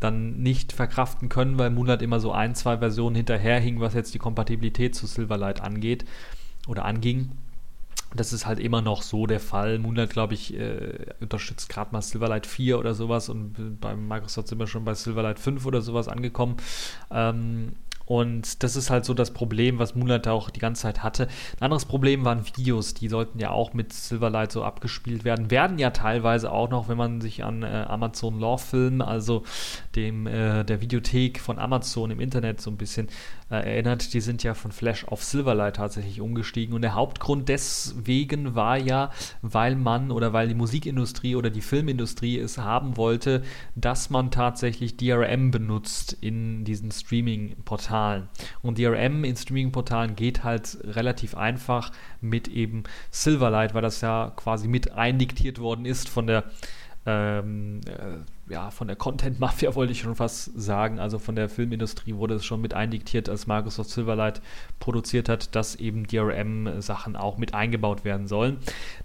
dann 0.00 0.38
nicht 0.42 0.72
verkauft 0.72 0.87
verkraften 0.88 1.28
können, 1.28 1.58
weil 1.58 1.70
Moonlight 1.70 2.02
immer 2.02 2.18
so 2.18 2.32
ein, 2.32 2.54
zwei 2.54 2.78
Versionen 2.78 3.14
hinterherhing, 3.14 3.80
was 3.80 3.94
jetzt 3.94 4.14
die 4.14 4.18
Kompatibilität 4.18 4.94
zu 4.94 5.06
Silverlight 5.06 5.60
angeht 5.60 6.04
oder 6.66 6.84
anging. 6.84 7.32
Das 8.14 8.32
ist 8.32 8.46
halt 8.46 8.58
immer 8.58 8.80
noch 8.80 9.02
so 9.02 9.26
der 9.26 9.38
Fall. 9.38 9.78
Moonlight, 9.78 10.10
glaube 10.10 10.32
ich, 10.32 10.54
äh, 10.54 11.12
unterstützt 11.20 11.68
gerade 11.68 11.92
mal 11.92 12.00
Silverlight 12.00 12.46
4 12.46 12.78
oder 12.78 12.94
sowas 12.94 13.28
und 13.28 13.80
bei 13.80 13.94
Microsoft 13.94 14.48
sind 14.48 14.58
wir 14.58 14.66
schon 14.66 14.84
bei 14.84 14.94
Silverlight 14.94 15.38
5 15.38 15.66
oder 15.66 15.82
sowas 15.82 16.08
angekommen. 16.08 16.56
Ähm, 17.10 17.74
und 18.08 18.62
das 18.62 18.74
ist 18.74 18.88
halt 18.88 19.04
so 19.04 19.12
das 19.12 19.34
Problem, 19.34 19.78
was 19.78 19.94
Moonlight 19.94 20.28
auch 20.28 20.48
die 20.48 20.60
ganze 20.60 20.80
Zeit 20.80 21.02
hatte. 21.02 21.24
Ein 21.58 21.64
anderes 21.64 21.84
Problem 21.84 22.24
waren 22.24 22.46
Videos, 22.46 22.94
die 22.94 23.06
sollten 23.06 23.38
ja 23.38 23.50
auch 23.50 23.74
mit 23.74 23.92
Silverlight 23.92 24.50
so 24.50 24.64
abgespielt 24.64 25.24
werden. 25.24 25.50
Werden 25.50 25.78
ja 25.78 25.90
teilweise 25.90 26.50
auch 26.50 26.70
noch, 26.70 26.88
wenn 26.88 26.96
man 26.96 27.20
sich 27.20 27.44
an 27.44 27.62
äh, 27.62 27.84
Amazon 27.86 28.40
Law 28.40 28.56
Film, 28.56 29.02
also 29.02 29.42
dem 29.94 30.26
äh, 30.26 30.64
der 30.64 30.80
Videothek 30.80 31.38
von 31.38 31.58
Amazon 31.58 32.10
im 32.10 32.20
Internet 32.20 32.62
so 32.62 32.70
ein 32.70 32.78
bisschen 32.78 33.08
erinnert, 33.48 34.12
die 34.14 34.20
sind 34.20 34.42
ja 34.42 34.54
von 34.54 34.72
Flash 34.72 35.04
auf 35.04 35.24
Silverlight 35.24 35.76
tatsächlich 35.76 36.20
umgestiegen. 36.20 36.74
Und 36.74 36.82
der 36.82 36.94
Hauptgrund 36.94 37.48
deswegen 37.48 38.54
war 38.54 38.76
ja, 38.76 39.10
weil 39.42 39.76
man 39.76 40.10
oder 40.10 40.32
weil 40.32 40.48
die 40.48 40.54
Musikindustrie 40.54 41.36
oder 41.36 41.50
die 41.50 41.62
Filmindustrie 41.62 42.38
es 42.38 42.58
haben 42.58 42.96
wollte, 42.96 43.42
dass 43.74 44.10
man 44.10 44.30
tatsächlich 44.30 44.96
DRM 44.96 45.50
benutzt 45.50 46.16
in 46.20 46.64
diesen 46.64 46.90
Streaming-Portalen. 46.90 47.88
Portalen. 47.88 48.28
Und 48.62 48.78
DRM 48.78 49.24
in 49.24 49.36
Streaming-Portalen 49.36 50.16
geht 50.16 50.44
halt 50.44 50.78
relativ 50.84 51.36
einfach 51.36 51.92
mit 52.20 52.48
eben 52.48 52.84
Silverlight, 53.10 53.74
weil 53.74 53.82
das 53.82 54.00
ja 54.00 54.32
quasi 54.36 54.68
mit 54.68 54.92
eindiktiert 54.92 55.58
worden 55.58 55.84
ist 55.84 56.08
von 56.08 56.26
der 56.26 56.44
ähm, 57.06 57.80
äh, 57.86 58.18
ja, 58.50 58.70
von 58.70 58.86
der 58.86 58.96
Content-Mafia 58.96 59.74
wollte 59.74 59.92
ich 59.92 60.00
schon 60.00 60.14
fast 60.14 60.58
sagen, 60.58 60.98
also 60.98 61.18
von 61.18 61.36
der 61.36 61.48
Filmindustrie 61.48 62.14
wurde 62.14 62.34
es 62.34 62.44
schon 62.44 62.60
mit 62.60 62.74
eindiktiert, 62.74 63.28
als 63.28 63.46
Microsoft 63.46 63.90
Silverlight 63.90 64.40
produziert 64.78 65.28
hat, 65.28 65.54
dass 65.54 65.76
eben 65.76 66.06
DRM-Sachen 66.06 67.16
auch 67.16 67.38
mit 67.38 67.54
eingebaut 67.54 68.04
werden 68.04 68.26
sollen. 68.26 68.58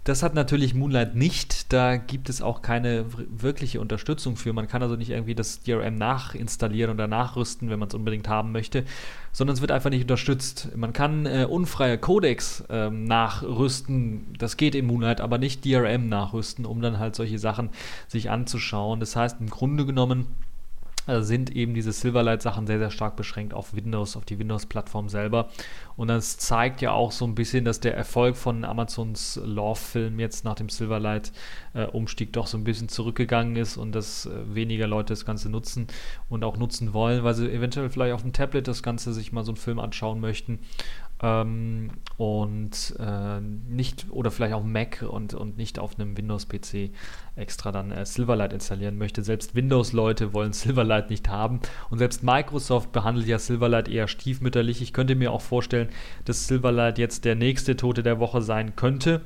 Das 0.03 0.23
hat 0.23 0.33
natürlich 0.33 0.73
Moonlight 0.73 1.15
nicht, 1.15 1.71
da 1.73 1.97
gibt 1.97 2.29
es 2.29 2.41
auch 2.41 2.61
keine 2.61 3.05
wirkliche 3.29 3.79
Unterstützung 3.81 4.35
für. 4.35 4.53
Man 4.53 4.67
kann 4.67 4.81
also 4.81 4.95
nicht 4.95 5.09
irgendwie 5.09 5.35
das 5.35 5.61
DRM 5.61 5.95
nachinstallieren 5.95 6.91
oder 6.91 7.07
nachrüsten, 7.07 7.69
wenn 7.69 7.79
man 7.79 7.89
es 7.89 7.95
unbedingt 7.95 8.27
haben 8.27 8.51
möchte 8.51 8.85
sondern 9.33 9.55
es 9.55 9.61
wird 9.61 9.71
einfach 9.71 9.89
nicht 9.89 10.03
unterstützt. 10.03 10.69
Man 10.77 10.93
kann 10.93 11.25
äh, 11.25 11.47
unfreie 11.49 11.97
Codecs 11.97 12.63
ähm, 12.69 13.05
nachrüsten, 13.05 14.27
das 14.37 14.57
geht 14.57 14.75
in 14.75 14.85
Moonlight, 14.85 15.21
aber 15.21 15.39
nicht 15.39 15.65
DRM 15.65 16.07
nachrüsten, 16.07 16.65
um 16.65 16.81
dann 16.81 16.99
halt 16.99 17.15
solche 17.15 17.39
Sachen 17.39 17.71
sich 18.07 18.29
anzuschauen. 18.29 18.99
Das 18.99 19.15
heißt, 19.15 19.32
im 19.39 19.49
Grunde 19.49 19.85
genommen 19.85 20.27
äh, 21.05 21.21
sind 21.21 21.53
eben 21.53 21.73
diese 21.73 21.91
Silverlight-Sachen 21.91 22.65
sehr, 22.65 22.79
sehr 22.79 22.89
stark 22.89 23.17
beschränkt 23.17 23.53
auf 23.53 23.75
Windows, 23.75 24.15
auf 24.15 24.23
die 24.23 24.39
Windows-Plattform 24.39 25.09
selber. 25.09 25.49
Und 25.97 26.07
das 26.07 26.37
zeigt 26.37 26.81
ja 26.81 26.93
auch 26.93 27.11
so 27.11 27.25
ein 27.25 27.35
bisschen, 27.35 27.65
dass 27.65 27.81
der 27.81 27.95
Erfolg 27.95 28.37
von 28.37 28.63
Amazons 28.63 29.39
Love-Film 29.43 30.19
jetzt 30.19 30.45
nach 30.45 30.55
dem 30.55 30.69
Silverlight-Umstieg 30.69 32.31
doch 32.31 32.47
so 32.47 32.57
ein 32.57 32.63
bisschen 32.63 32.87
zurückgegangen 32.87 33.57
ist 33.57 33.75
und 33.75 33.93
dass 33.93 34.27
äh, 34.27 34.55
weniger 34.55 34.87
Leute 34.87 35.11
das 35.11 35.25
Ganze 35.25 35.49
nutzen 35.49 35.87
und 36.29 36.45
auch 36.45 36.55
nutzen 36.55 36.93
wollen, 36.93 37.25
weil 37.25 37.33
sie 37.33 37.51
eventuell 37.51 37.89
vielleicht 37.89 38.13
auf 38.13 38.21
dem 38.21 38.31
Tablet 38.31 38.69
das 38.69 38.81
Ganze 38.81 39.11
sich 39.11 39.33
mal 39.33 39.43
so 39.43 39.51
einen 39.51 39.57
Film 39.57 39.79
anschauen 39.79 40.21
möchten 40.21 40.59
ähm, 41.23 41.89
und 42.17 42.95
äh, 42.99 43.39
nicht 43.39 44.05
oder 44.11 44.29
vielleicht 44.29 44.53
auf 44.53 44.63
Mac 44.63 45.03
und, 45.07 45.33
und 45.33 45.57
nicht 45.57 45.79
auf 45.79 45.97
einem 45.97 46.15
Windows-PC 46.15 46.91
extra 47.35 47.71
dann 47.71 47.91
äh, 47.91 48.05
Silverlight 48.05 48.53
installieren 48.53 48.97
möchte. 48.97 49.23
Selbst 49.23 49.55
Windows-Leute 49.55 50.33
wollen 50.33 50.53
Silverlight 50.53 51.09
nicht 51.09 51.29
haben 51.29 51.61
und 51.89 51.97
selbst 51.97 52.23
Microsoft 52.23 52.91
behandelt 52.91 53.25
ja 53.27 53.39
Silverlight 53.39 53.87
eher 53.87 54.07
stiefmütterlich. 54.07 54.81
Ich 54.81 54.93
könnte 54.93 55.15
mir 55.15 55.31
auch 55.31 55.41
vorstellen, 55.41 55.89
dass 56.25 56.47
Silverlight 56.47 56.99
jetzt 56.99 57.25
der 57.25 57.35
nächste 57.35 57.75
Tote 57.75 58.03
der 58.03 58.19
Woche 58.19 58.41
sein 58.41 58.75
könnte 58.75 59.21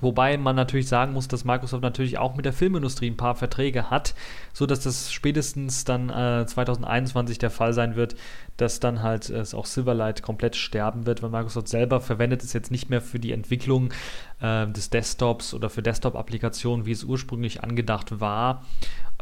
Wobei 0.00 0.36
man 0.36 0.56
natürlich 0.56 0.88
sagen 0.88 1.12
muss, 1.12 1.28
dass 1.28 1.44
Microsoft 1.44 1.82
natürlich 1.82 2.18
auch 2.18 2.34
mit 2.36 2.44
der 2.44 2.52
Filmindustrie 2.52 3.10
ein 3.10 3.16
paar 3.16 3.34
Verträge 3.34 3.90
hat, 3.90 4.14
sodass 4.52 4.80
das 4.80 5.12
spätestens 5.12 5.84
dann 5.84 6.10
äh, 6.10 6.46
2021 6.46 7.38
der 7.38 7.50
Fall 7.50 7.72
sein 7.72 7.96
wird, 7.96 8.16
dass 8.56 8.80
dann 8.80 9.02
halt 9.02 9.30
äh, 9.30 9.44
auch 9.54 9.66
Silverlight 9.66 10.22
komplett 10.22 10.56
sterben 10.56 11.06
wird, 11.06 11.22
weil 11.22 11.30
Microsoft 11.30 11.68
selber 11.68 12.00
verwendet 12.00 12.42
es 12.42 12.52
jetzt 12.52 12.70
nicht 12.70 12.90
mehr 12.90 13.00
für 13.00 13.18
die 13.18 13.32
Entwicklung 13.32 13.92
äh, 14.40 14.66
des 14.66 14.90
Desktops 14.90 15.54
oder 15.54 15.70
für 15.70 15.82
Desktop-Applikationen, 15.82 16.86
wie 16.86 16.92
es 16.92 17.04
ursprünglich 17.04 17.62
angedacht 17.62 18.20
war, 18.20 18.64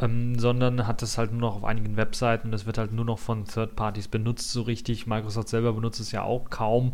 ähm, 0.00 0.38
sondern 0.38 0.86
hat 0.86 1.02
es 1.02 1.18
halt 1.18 1.32
nur 1.32 1.40
noch 1.40 1.56
auf 1.56 1.64
einigen 1.64 1.96
Webseiten. 1.96 2.50
Das 2.50 2.66
wird 2.66 2.78
halt 2.78 2.92
nur 2.92 3.04
noch 3.04 3.18
von 3.18 3.44
Third 3.44 3.76
Parties 3.76 4.08
benutzt, 4.08 4.50
so 4.50 4.62
richtig. 4.62 5.06
Microsoft 5.06 5.48
selber 5.48 5.72
benutzt 5.72 6.00
es 6.00 6.12
ja 6.12 6.22
auch 6.22 6.50
kaum. 6.50 6.92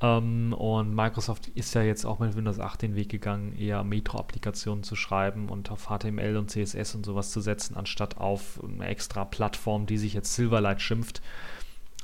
Ähm, 0.00 0.52
und 0.52 0.94
Microsoft 0.94 1.48
ist 1.48 1.74
ja 1.74 1.82
jetzt 1.82 2.04
auch 2.04 2.18
mit 2.18 2.36
Windows 2.36 2.60
8 2.60 2.82
den 2.82 2.94
Weg 2.94 3.08
gegangen, 3.08 3.56
eher 3.58 3.82
Metro-Applikationen 3.82 4.84
zu 4.84 4.96
schreiben 4.96 5.48
und 5.48 5.70
auf 5.70 5.88
HTML 5.88 6.36
und 6.36 6.50
CSS 6.50 6.94
und 6.94 7.04
sowas 7.04 7.30
zu 7.30 7.40
setzen, 7.40 7.76
anstatt 7.76 8.18
auf 8.18 8.62
eine 8.62 8.86
extra 8.86 9.24
Plattform, 9.24 9.86
die 9.86 9.98
sich 9.98 10.14
jetzt 10.14 10.34
Silverlight 10.34 10.80
schimpft. 10.80 11.20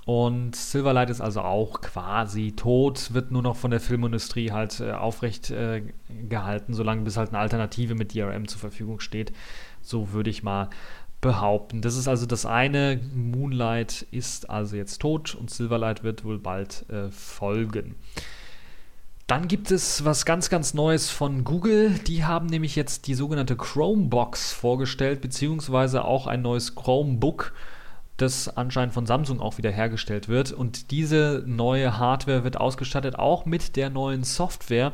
Und 0.07 0.55
Silverlight 0.55 1.09
ist 1.09 1.23
also 1.23 1.41
auch 1.41 1.81
quasi 1.81 2.53
tot, 2.53 3.15
wird 3.15 3.31
nur 3.31 3.41
noch 3.41 3.57
von 3.57 3.71
der 3.71 3.81
Filmindustrie 3.81 4.51
halt 4.51 4.81
äh, 4.81 4.93
aufrecht 4.93 5.51
äh, 5.51 5.83
gehalten, 6.29 6.75
solange 6.75 7.03
bis 7.03 7.17
halt 7.17 7.31
eine 7.31 7.39
Alternative 7.39 7.95
mit 7.95 8.15
DRM 8.15 8.47
zur 8.47 8.61
Verfügung 8.61 9.01
steht. 9.01 9.33
So 9.81 10.13
würde 10.13 10.29
ich 10.29 10.43
mal 10.43 10.69
behaupten. 11.25 11.81
Das 11.81 11.97
ist 11.97 12.07
also 12.07 12.27
das 12.27 12.45
eine. 12.45 13.01
Moonlight 13.15 14.07
ist 14.11 14.51
also 14.51 14.77
jetzt 14.77 14.99
tot 14.99 15.35
und 15.35 15.49
Silverlight 15.51 16.05
wird 16.05 16.23
wohl 16.23 16.39
bald 16.39 16.85
äh, 16.91 17.11
folgen. 17.11 17.95
Dann 19.27 19.49
gibt 19.49 19.71
es 19.71 20.05
was 20.05 20.27
ganz, 20.27 20.51
ganz 20.51 20.75
Neues 20.75 21.09
von 21.09 21.43
Google. 21.43 21.99
Die 22.07 22.25
haben 22.25 22.45
nämlich 22.45 22.77
jetzt 22.77 23.07
die 23.07 23.15
sogenannte 23.15 23.57
Chromebox 23.57 24.53
vorgestellt, 24.53 25.23
beziehungsweise 25.23 26.05
auch 26.05 26.27
ein 26.27 26.43
neues 26.43 26.75
Chromebook, 26.75 27.55
das 28.19 28.55
anscheinend 28.55 28.93
von 28.93 29.07
Samsung 29.07 29.41
auch 29.41 29.57
wieder 29.57 29.71
hergestellt 29.71 30.29
wird. 30.29 30.53
Und 30.53 30.91
diese 30.91 31.43
neue 31.47 31.99
Hardware 31.99 32.45
wird 32.45 32.59
ausgestattet 32.59 33.19
auch 33.19 33.47
mit 33.47 33.77
der 33.77 33.89
neuen 33.89 34.25
Software, 34.25 34.93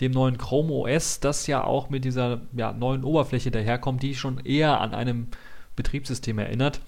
dem 0.00 0.12
neuen 0.12 0.38
Chrome 0.38 0.72
OS, 0.72 1.20
das 1.20 1.46
ja 1.46 1.62
auch 1.62 1.90
mit 1.90 2.06
dieser 2.06 2.40
ja, 2.56 2.72
neuen 2.72 3.04
Oberfläche 3.04 3.50
daherkommt, 3.50 4.02
die 4.02 4.14
schon 4.14 4.38
eher 4.38 4.80
an 4.80 4.94
einem 4.94 5.28
Betriebssystem 5.76 6.38
erinnert. 6.38 6.80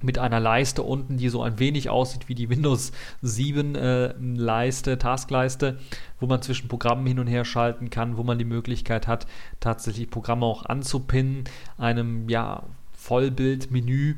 Mit 0.00 0.18
einer 0.18 0.38
Leiste 0.38 0.84
unten, 0.84 1.16
die 1.16 1.28
so 1.28 1.42
ein 1.42 1.58
wenig 1.58 1.90
aussieht 1.90 2.28
wie 2.28 2.36
die 2.36 2.48
Windows 2.48 2.92
7 3.22 3.74
äh, 3.74 4.14
Leiste, 4.20 4.96
Taskleiste, 4.96 5.78
wo 6.20 6.26
man 6.26 6.40
zwischen 6.40 6.68
Programmen 6.68 7.04
hin 7.04 7.18
und 7.18 7.26
her 7.26 7.44
schalten 7.44 7.90
kann, 7.90 8.16
wo 8.16 8.22
man 8.22 8.38
die 8.38 8.44
Möglichkeit 8.44 9.08
hat, 9.08 9.26
tatsächlich 9.58 10.08
Programme 10.08 10.46
auch 10.46 10.66
anzupinnen, 10.66 11.44
einem 11.78 12.28
ja, 12.28 12.62
Vollbildmenü, 12.92 14.16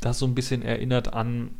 das 0.00 0.18
so 0.18 0.26
ein 0.26 0.34
bisschen 0.34 0.62
erinnert 0.62 1.14
an 1.14 1.50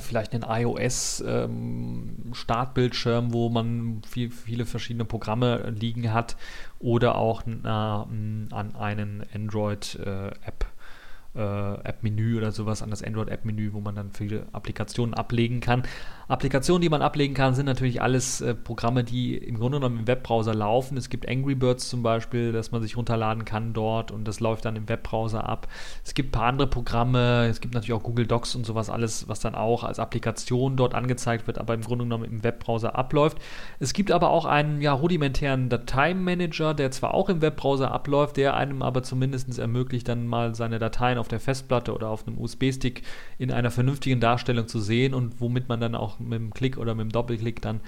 vielleicht 0.00 0.34
einen 0.34 0.42
iOS-Startbildschirm, 0.42 3.26
ähm, 3.26 3.32
wo 3.32 3.48
man 3.48 4.02
viel, 4.08 4.30
viele 4.30 4.66
verschiedene 4.66 5.04
Programme 5.04 5.70
liegen 5.70 6.12
hat 6.12 6.36
oder 6.78 7.16
auch 7.16 7.44
äh, 7.46 7.68
an 7.68 8.74
einen 8.76 9.24
Android-App. 9.34 10.64
Äh, 10.64 10.66
äh, 11.36 11.74
App-Menü 11.84 12.38
oder 12.38 12.50
sowas, 12.50 12.82
an 12.82 12.90
das 12.90 13.02
Android-App-Menü, 13.02 13.72
wo 13.72 13.80
man 13.80 13.94
dann 13.94 14.10
viele 14.10 14.46
Applikationen 14.52 15.14
ablegen 15.14 15.60
kann. 15.60 15.82
Applikationen, 16.28 16.82
die 16.82 16.88
man 16.88 17.02
ablegen 17.02 17.34
kann, 17.34 17.54
sind 17.54 17.66
natürlich 17.66 18.02
alles 18.02 18.40
äh, 18.40 18.56
Programme, 18.56 19.04
die 19.04 19.36
im 19.36 19.58
Grunde 19.58 19.78
genommen 19.78 20.00
im 20.00 20.06
Webbrowser 20.08 20.54
laufen. 20.54 20.96
Es 20.96 21.08
gibt 21.08 21.28
Angry 21.28 21.54
Birds 21.54 21.88
zum 21.88 22.02
Beispiel, 22.02 22.50
dass 22.50 22.72
man 22.72 22.82
sich 22.82 22.96
runterladen 22.96 23.44
kann 23.44 23.72
dort 23.72 24.10
und 24.10 24.26
das 24.26 24.40
läuft 24.40 24.64
dann 24.64 24.74
im 24.74 24.88
Webbrowser 24.88 25.48
ab. 25.48 25.68
Es 26.04 26.14
gibt 26.14 26.30
ein 26.30 26.32
paar 26.32 26.48
andere 26.48 26.66
Programme, 26.66 27.46
es 27.46 27.60
gibt 27.60 27.74
natürlich 27.74 27.92
auch 27.92 28.02
Google 28.02 28.26
Docs 28.26 28.56
und 28.56 28.66
sowas 28.66 28.90
alles, 28.90 29.28
was 29.28 29.38
dann 29.38 29.54
auch 29.54 29.84
als 29.84 30.00
Applikation 30.00 30.76
dort 30.76 30.96
angezeigt 30.96 31.46
wird, 31.46 31.58
aber 31.58 31.74
im 31.74 31.82
Grunde 31.82 32.04
genommen 32.04 32.24
im 32.24 32.42
Webbrowser 32.42 32.96
abläuft. 32.96 33.38
Es 33.78 33.92
gibt 33.92 34.10
aber 34.10 34.30
auch 34.30 34.46
einen 34.46 34.80
ja, 34.80 34.92
rudimentären 34.92 35.68
Dateimanager, 35.68 36.74
der 36.74 36.90
zwar 36.90 37.14
auch 37.14 37.28
im 37.28 37.40
Webbrowser 37.40 37.92
abläuft, 37.92 38.36
der 38.36 38.56
einem 38.56 38.82
aber 38.82 39.04
zumindest 39.04 39.56
ermöglicht, 39.60 40.08
dann 40.08 40.26
mal 40.26 40.56
seine 40.56 40.80
Dateien 40.80 41.18
auf 41.18 41.28
der 41.28 41.38
Festplatte 41.38 41.94
oder 41.94 42.08
auf 42.08 42.26
einem 42.26 42.36
USB-Stick 42.36 43.02
in 43.38 43.52
einer 43.52 43.70
vernünftigen 43.70 44.18
Darstellung 44.18 44.66
zu 44.66 44.80
sehen 44.80 45.14
und 45.14 45.40
womit 45.40 45.68
man 45.68 45.78
dann 45.78 45.94
auch 45.94 46.15
mit 46.18 46.38
dem 46.38 46.54
Klick 46.54 46.78
oder 46.78 46.94
mit 46.94 47.04
dem 47.04 47.12
Doppelklick 47.12 47.62
dann 47.62 47.80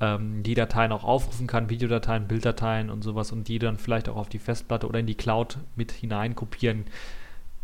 ähm, 0.00 0.42
die 0.42 0.54
Dateien 0.54 0.92
auch 0.92 1.04
aufrufen 1.04 1.46
kann, 1.46 1.70
Videodateien, 1.70 2.28
Bilddateien 2.28 2.90
und 2.90 3.02
sowas 3.02 3.32
und 3.32 3.48
die 3.48 3.58
dann 3.58 3.78
vielleicht 3.78 4.08
auch 4.08 4.16
auf 4.16 4.28
die 4.28 4.38
Festplatte 4.38 4.86
oder 4.86 5.00
in 5.00 5.06
die 5.06 5.14
Cloud 5.14 5.58
mit 5.74 5.92
hinein 5.92 6.34
kopieren 6.34 6.84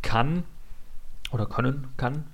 kann 0.03 0.45
oder 1.33 1.47
können 1.47 1.89
kann. 1.97 2.25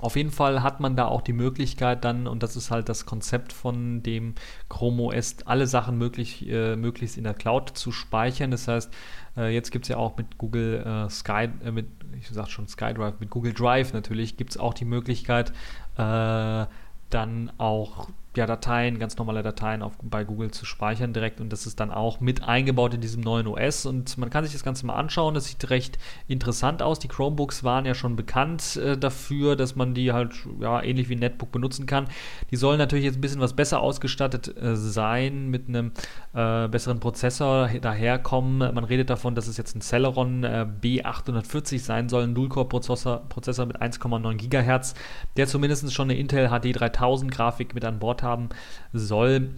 Auf 0.00 0.16
jeden 0.16 0.30
Fall 0.30 0.62
hat 0.62 0.80
man 0.80 0.96
da 0.96 1.04
auch 1.06 1.20
die 1.20 1.34
Möglichkeit 1.34 2.04
dann, 2.04 2.26
und 2.26 2.42
das 2.42 2.56
ist 2.56 2.70
halt 2.70 2.88
das 2.88 3.04
Konzept 3.04 3.52
von 3.52 4.02
dem 4.02 4.34
Chrome 4.70 5.02
OS, 5.02 5.36
alle 5.44 5.66
Sachen 5.66 5.98
möglich, 5.98 6.48
äh, 6.48 6.74
möglichst 6.74 7.18
in 7.18 7.24
der 7.24 7.34
Cloud 7.34 7.76
zu 7.76 7.92
speichern. 7.92 8.50
Das 8.50 8.66
heißt, 8.66 8.90
äh, 9.36 9.52
jetzt 9.52 9.70
gibt 9.70 9.84
es 9.84 9.90
ja 9.90 9.98
auch 9.98 10.16
mit 10.16 10.38
Google 10.38 10.82
äh, 10.86 11.10
Sky, 11.10 11.50
äh, 11.62 11.70
mit, 11.70 11.86
ich 12.18 12.28
sag 12.30 12.48
schon 12.48 12.66
SkyDrive, 12.66 13.20
mit 13.20 13.28
Google 13.28 13.52
Drive 13.52 13.92
natürlich, 13.92 14.38
gibt 14.38 14.52
es 14.52 14.56
auch 14.56 14.72
die 14.72 14.86
Möglichkeit, 14.86 15.52
äh, 15.98 16.64
dann 17.10 17.52
auch 17.58 18.08
ja, 18.36 18.46
Dateien, 18.46 19.00
ganz 19.00 19.16
normale 19.16 19.42
Dateien 19.42 19.82
auf, 19.82 19.94
bei 20.02 20.22
Google 20.22 20.52
zu 20.52 20.64
speichern 20.64 21.12
direkt 21.12 21.40
und 21.40 21.52
das 21.52 21.66
ist 21.66 21.80
dann 21.80 21.90
auch 21.90 22.20
mit 22.20 22.44
eingebaut 22.44 22.94
in 22.94 23.00
diesem 23.00 23.22
neuen 23.22 23.48
OS 23.48 23.86
und 23.86 24.16
man 24.18 24.30
kann 24.30 24.44
sich 24.44 24.52
das 24.52 24.62
Ganze 24.62 24.86
mal 24.86 24.94
anschauen, 24.94 25.34
das 25.34 25.46
sieht 25.46 25.68
recht 25.68 25.98
interessant 26.28 26.80
aus. 26.80 27.00
Die 27.00 27.08
Chromebooks 27.08 27.64
waren 27.64 27.86
ja 27.86 27.94
schon 27.94 28.14
bekannt 28.14 28.76
äh, 28.76 28.96
dafür, 28.96 29.56
dass 29.56 29.74
man 29.74 29.94
die 29.94 30.12
halt 30.12 30.32
ja, 30.60 30.80
ähnlich 30.80 31.08
wie 31.08 31.16
ein 31.16 31.18
Netbook 31.18 31.50
benutzen 31.50 31.86
kann. 31.86 32.06
Die 32.52 32.56
sollen 32.56 32.78
natürlich 32.78 33.04
jetzt 33.04 33.16
ein 33.16 33.20
bisschen 33.20 33.40
was 33.40 33.54
besser 33.54 33.80
ausgestattet 33.80 34.56
äh, 34.56 34.76
sein, 34.76 35.48
mit 35.48 35.68
einem 35.68 35.90
äh, 36.32 36.68
besseren 36.68 37.00
Prozessor 37.00 37.68
daherkommen. 37.80 38.58
Man 38.58 38.84
redet 38.84 39.10
davon, 39.10 39.34
dass 39.34 39.48
es 39.48 39.56
jetzt 39.56 39.74
ein 39.74 39.80
Celeron 39.80 40.44
äh, 40.44 40.66
B840 40.80 41.80
sein 41.80 42.08
soll, 42.08 42.22
ein 42.22 42.34
Dual-Core-Prozessor 42.36 43.28
Prozessor 43.28 43.66
mit 43.66 43.82
1,9 43.82 44.36
GHz, 44.36 44.94
der 45.36 45.48
zumindest 45.48 45.92
schon 45.92 46.10
eine 46.10 46.18
Intel 46.18 46.48
HD 46.48 46.78
3000 46.78 47.32
Grafik 47.32 47.74
mit 47.74 47.84
an 47.84 47.98
Bord 47.98 48.19
haben 48.22 48.48
soll, 48.92 49.50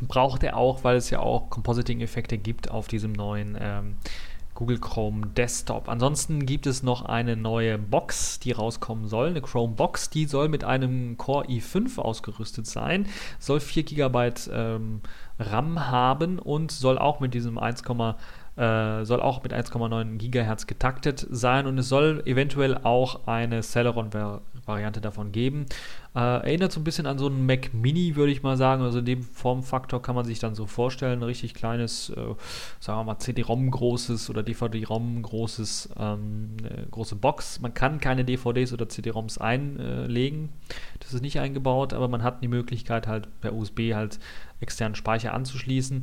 braucht 0.00 0.42
er 0.42 0.56
auch, 0.56 0.84
weil 0.84 0.96
es 0.96 1.10
ja 1.10 1.20
auch 1.20 1.50
Compositing-Effekte 1.50 2.38
gibt 2.38 2.70
auf 2.70 2.88
diesem 2.88 3.12
neuen 3.12 3.56
ähm, 3.60 3.96
Google 4.56 4.78
Chrome 4.78 5.26
Desktop. 5.28 5.88
Ansonsten 5.88 6.46
gibt 6.46 6.66
es 6.66 6.82
noch 6.82 7.04
eine 7.04 7.36
neue 7.36 7.78
Box, 7.78 8.40
die 8.40 8.52
rauskommen 8.52 9.06
soll, 9.06 9.28
eine 9.28 9.42
Chrome 9.42 9.74
Box, 9.74 10.10
die 10.10 10.24
soll 10.24 10.48
mit 10.48 10.64
einem 10.64 11.16
Core 11.16 11.46
i5 11.46 11.98
ausgerüstet 11.98 12.66
sein, 12.66 13.06
soll 13.38 13.60
4 13.60 13.84
GB 13.84 14.32
ähm, 14.50 15.02
RAM 15.38 15.88
haben 15.88 16.38
und 16.38 16.72
soll 16.72 16.98
auch 16.98 17.20
mit 17.20 17.34
diesem 17.34 17.58
1, 17.58 17.82
äh, 18.56 19.04
soll 19.04 19.20
auch 19.20 19.42
mit 19.42 19.52
1,9 19.52 20.16
GHz 20.18 20.66
getaktet 20.66 21.26
sein 21.30 21.66
und 21.66 21.78
es 21.78 21.88
soll 21.88 22.22
eventuell 22.24 22.78
auch 22.78 23.26
eine 23.26 23.60
Celeron-Variante 23.62 25.00
davon 25.00 25.30
geben. 25.32 25.66
Äh, 26.14 26.18
erinnert 26.18 26.72
so 26.72 26.80
ein 26.80 26.84
bisschen 26.84 27.06
an 27.06 27.18
so 27.18 27.26
einen 27.26 27.44
Mac 27.44 27.74
Mini, 27.74 28.16
würde 28.16 28.32
ich 28.32 28.42
mal 28.42 28.56
sagen. 28.56 28.82
Also 28.82 29.00
in 29.00 29.04
dem 29.04 29.22
Formfaktor 29.22 30.00
kann 30.00 30.14
man 30.14 30.24
sich 30.24 30.38
dann 30.38 30.54
so 30.54 30.66
vorstellen. 30.66 31.20
Ein 31.20 31.24
richtig 31.24 31.52
kleines, 31.52 32.08
äh, 32.08 32.14
sagen 32.80 33.00
wir 33.00 33.04
mal, 33.04 33.18
CD-ROM 33.18 33.70
großes 33.70 34.30
oder 34.30 34.42
DVD-ROM 34.42 35.20
großes, 35.20 35.90
ähm, 35.98 36.56
große 36.90 37.16
Box. 37.16 37.60
Man 37.60 37.74
kann 37.74 38.00
keine 38.00 38.24
DVDs 38.24 38.72
oder 38.72 38.88
CD-ROMs 38.88 39.36
einlegen. 39.36 40.48
Das 41.00 41.12
ist 41.12 41.20
nicht 41.20 41.38
eingebaut, 41.38 41.92
aber 41.92 42.08
man 42.08 42.22
hat 42.22 42.42
die 42.42 42.48
Möglichkeit 42.48 43.06
halt 43.06 43.28
per 43.42 43.52
USB 43.52 43.92
halt 43.92 44.18
externen 44.60 44.94
Speicher 44.94 45.34
anzuschließen. 45.34 46.00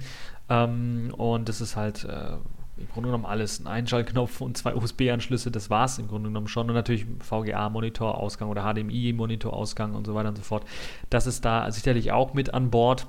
Ähm, 0.50 1.14
und 1.18 1.50
das 1.50 1.62
ist 1.62 1.76
halt 1.76 2.04
äh, 2.04 2.38
im 2.78 2.88
Grunde 2.90 3.10
genommen 3.10 3.26
alles. 3.26 3.62
Ein 3.62 3.68
Einschaltknopf 3.68 4.42
und 4.42 4.58
zwei 4.58 4.76
USB-Anschlüsse, 4.76 5.52
das 5.52 5.70
war 5.70 5.86
es 5.86 6.00
im 6.00 6.08
Grunde 6.08 6.30
genommen 6.30 6.48
schon. 6.48 6.70
Und 6.70 6.76
natürlich 6.76 7.06
VGA-Monitorausgang 7.20 8.50
oder 8.50 8.64
HDMI-Monitorausgang 8.64 9.94
und 9.94 10.06
so 10.06 10.16
weiter 10.16 10.30
und 10.30 10.38
so 10.38 10.44
fort. 10.44 10.66
Das 11.10 11.28
ist 11.28 11.46
da 11.46 11.72
sicherlich 11.72 12.12
auch 12.12 12.34
mit 12.34 12.54
an 12.54 12.70
Bord. 12.70 13.08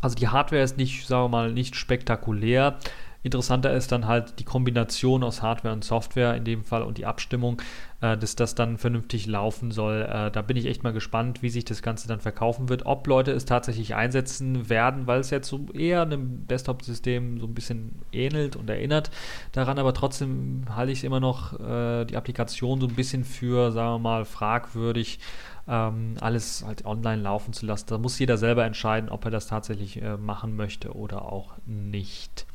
Also 0.00 0.14
die 0.14 0.28
Hardware 0.28 0.62
ist 0.62 0.76
nicht, 0.76 1.06
sagen 1.06 1.24
wir 1.24 1.28
mal, 1.28 1.52
nicht 1.52 1.74
spektakulär 1.74 2.78
Interessanter 3.24 3.72
ist 3.72 3.90
dann 3.90 4.06
halt 4.06 4.38
die 4.38 4.44
Kombination 4.44 5.24
aus 5.24 5.42
Hardware 5.42 5.74
und 5.74 5.84
Software 5.84 6.36
in 6.36 6.44
dem 6.44 6.64
Fall 6.64 6.82
und 6.82 6.98
die 6.98 7.06
Abstimmung, 7.06 7.60
dass 8.00 8.36
das 8.36 8.54
dann 8.54 8.78
vernünftig 8.78 9.26
laufen 9.26 9.72
soll. 9.72 10.02
Äh, 10.02 10.30
da 10.30 10.42
bin 10.42 10.56
ich 10.56 10.66
echt 10.66 10.84
mal 10.84 10.92
gespannt, 10.92 11.42
wie 11.42 11.48
sich 11.48 11.64
das 11.64 11.82
Ganze 11.82 12.06
dann 12.06 12.20
verkaufen 12.20 12.68
wird. 12.68 12.86
Ob 12.86 13.06
Leute 13.06 13.32
es 13.32 13.44
tatsächlich 13.44 13.96
einsetzen 13.96 14.68
werden, 14.68 15.06
weil 15.06 15.18
es 15.18 15.30
jetzt 15.30 15.48
so 15.48 15.66
eher 15.74 16.02
einem 16.02 16.46
Desktop-System 16.46 17.40
so 17.40 17.46
ein 17.46 17.54
bisschen 17.54 17.96
ähnelt 18.12 18.54
und 18.54 18.70
erinnert 18.70 19.10
daran, 19.52 19.78
aber 19.78 19.94
trotzdem 19.94 20.64
halte 20.74 20.92
ich 20.92 20.98
es 20.98 21.04
immer 21.04 21.20
noch 21.20 21.58
äh, 21.58 22.04
die 22.04 22.16
Applikation 22.16 22.80
so 22.80 22.86
ein 22.86 22.94
bisschen 22.94 23.24
für, 23.24 23.72
sagen 23.72 23.94
wir 23.94 23.98
mal, 23.98 24.24
fragwürdig 24.24 25.18
ähm, 25.66 26.14
alles 26.20 26.64
halt 26.64 26.86
online 26.86 27.22
laufen 27.22 27.52
zu 27.52 27.66
lassen. 27.66 27.86
Da 27.88 27.98
muss 27.98 28.18
jeder 28.18 28.38
selber 28.38 28.64
entscheiden, 28.64 29.10
ob 29.10 29.24
er 29.24 29.30
das 29.30 29.48
tatsächlich 29.48 30.00
äh, 30.00 30.16
machen 30.16 30.56
möchte 30.56 30.94
oder 30.94 31.30
auch 31.30 31.54
nicht. 31.66 32.46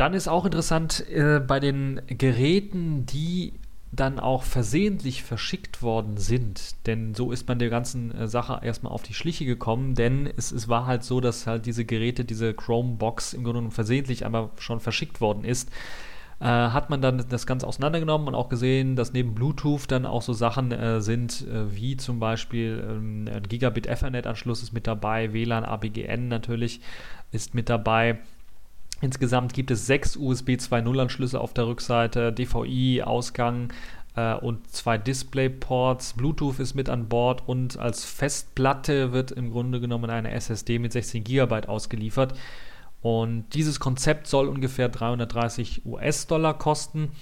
Dann 0.00 0.14
ist 0.14 0.28
auch 0.28 0.46
interessant 0.46 1.06
äh, 1.10 1.40
bei 1.46 1.60
den 1.60 2.00
Geräten, 2.06 3.04
die 3.04 3.52
dann 3.92 4.18
auch 4.18 4.44
versehentlich 4.44 5.22
verschickt 5.22 5.82
worden 5.82 6.16
sind. 6.16 6.86
Denn 6.86 7.14
so 7.14 7.32
ist 7.32 7.46
man 7.48 7.58
der 7.58 7.68
ganzen 7.68 8.10
äh, 8.14 8.26
Sache 8.26 8.60
erstmal 8.64 8.94
auf 8.94 9.02
die 9.02 9.12
Schliche 9.12 9.44
gekommen, 9.44 9.94
denn 9.94 10.26
es, 10.38 10.52
es, 10.52 10.68
war 10.70 10.86
halt 10.86 11.04
so, 11.04 11.20
dass 11.20 11.46
halt 11.46 11.66
diese 11.66 11.84
Geräte, 11.84 12.24
diese 12.24 12.54
Chromebox 12.54 13.34
im 13.34 13.44
Grunde 13.44 13.58
genommen 13.58 13.72
versehentlich 13.72 14.24
einmal 14.24 14.48
schon 14.58 14.80
verschickt 14.80 15.20
worden 15.20 15.44
ist. 15.44 15.68
Äh, 16.40 16.46
hat 16.46 16.88
man 16.88 17.02
dann 17.02 17.22
das 17.28 17.46
Ganze 17.46 17.66
auseinandergenommen 17.66 18.28
und 18.28 18.34
auch 18.34 18.48
gesehen, 18.48 18.96
dass 18.96 19.12
neben 19.12 19.34
Bluetooth 19.34 19.82
dann 19.86 20.06
auch 20.06 20.22
so 20.22 20.32
Sachen 20.32 20.72
äh, 20.72 21.02
sind, 21.02 21.46
äh, 21.46 21.76
wie 21.76 21.98
zum 21.98 22.20
Beispiel 22.20 22.82
ähm, 22.88 23.28
ein 23.30 23.42
Gigabit 23.42 23.86
Ethernet-Anschluss 23.86 24.62
ist 24.62 24.72
mit 24.72 24.86
dabei, 24.86 25.34
WLAN, 25.34 25.66
ABGN 25.66 26.28
natürlich 26.28 26.80
ist 27.32 27.54
mit 27.54 27.68
dabei 27.68 28.20
Insgesamt 29.00 29.54
gibt 29.54 29.70
es 29.70 29.86
sechs 29.86 30.16
USB 30.16 30.50
2.0 30.50 31.00
Anschlüsse 31.00 31.40
auf 31.40 31.54
der 31.54 31.66
Rückseite, 31.66 32.32
DVI-Ausgang 32.32 33.72
äh, 34.16 34.34
und 34.34 34.70
zwei 34.70 34.98
Display-Ports. 34.98 36.14
Bluetooth 36.14 36.58
ist 36.58 36.74
mit 36.74 36.88
an 36.88 37.08
Bord 37.08 37.42
und 37.46 37.78
als 37.78 38.04
Festplatte 38.04 39.12
wird 39.12 39.30
im 39.32 39.50
Grunde 39.50 39.80
genommen 39.80 40.10
eine 40.10 40.30
SSD 40.32 40.78
mit 40.78 40.92
16 40.92 41.24
GB 41.24 41.66
ausgeliefert. 41.66 42.34
Und 43.02 43.46
dieses 43.54 43.80
Konzept 43.80 44.26
soll 44.26 44.48
ungefähr 44.48 44.90
330 44.90 45.86
US-Dollar 45.86 46.58
kosten 46.58 47.12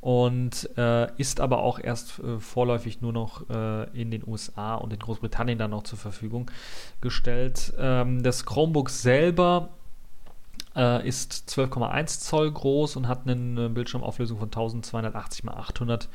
und 0.00 0.68
äh, 0.76 1.10
ist 1.16 1.40
aber 1.40 1.62
auch 1.62 1.80
erst 1.82 2.20
äh, 2.20 2.38
vorläufig 2.38 3.00
nur 3.00 3.12
noch 3.12 3.48
äh, 3.48 4.00
in 4.00 4.10
den 4.10 4.22
USA 4.26 4.74
und 4.76 4.92
in 4.92 4.98
Großbritannien 4.98 5.58
dann 5.58 5.70
noch 5.70 5.82
zur 5.82 5.98
Verfügung 5.98 6.50
gestellt. 7.00 7.72
Ähm, 7.78 8.22
das 8.22 8.44
Chromebook 8.44 8.90
selber 8.90 9.70
äh, 10.76 11.06
ist 11.06 11.32
12,1 11.48 12.20
Zoll 12.20 12.50
groß 12.50 12.96
und 12.96 13.08
hat 13.08 13.28
eine 13.28 13.68
Bildschirmauflösung 13.70 14.38
von 14.38 14.48
1280 14.48 15.44
x 15.44 15.54
800 15.54 16.08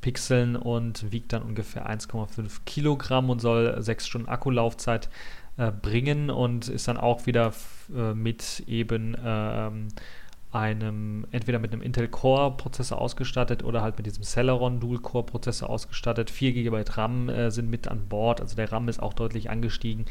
Pixeln 0.00 0.56
und 0.56 1.10
wiegt 1.12 1.32
dann 1.32 1.42
ungefähr 1.42 1.88
1,5 1.88 2.60
Kilogramm 2.66 3.30
und 3.30 3.40
soll 3.40 3.80
6 3.80 4.06
Stunden 4.06 4.28
Akkulaufzeit 4.28 5.08
äh, 5.56 5.70
bringen 5.70 6.28
und 6.30 6.68
ist 6.68 6.88
dann 6.88 6.98
auch 6.98 7.26
wieder 7.26 7.52
äh, 7.94 8.12
mit 8.12 8.64
eben 8.66 9.16
ähm, 9.24 9.88
einem, 10.52 11.26
entweder 11.32 11.58
mit 11.58 11.72
einem 11.72 11.82
Intel 11.82 12.08
Core 12.08 12.56
Prozessor 12.56 13.00
ausgestattet 13.00 13.64
oder 13.64 13.82
halt 13.82 13.96
mit 13.96 14.06
diesem 14.06 14.22
Celeron 14.22 14.78
Dual 14.78 14.98
Core 14.98 15.24
Prozessor 15.24 15.68
ausgestattet. 15.70 16.30
4 16.30 16.52
GB 16.52 16.84
RAM 16.90 17.28
äh, 17.28 17.50
sind 17.50 17.70
mit 17.70 17.88
an 17.88 18.06
Bord, 18.08 18.40
also 18.40 18.56
der 18.56 18.70
RAM 18.70 18.88
ist 18.88 19.02
auch 19.02 19.14
deutlich 19.14 19.50
angestiegen 19.50 20.04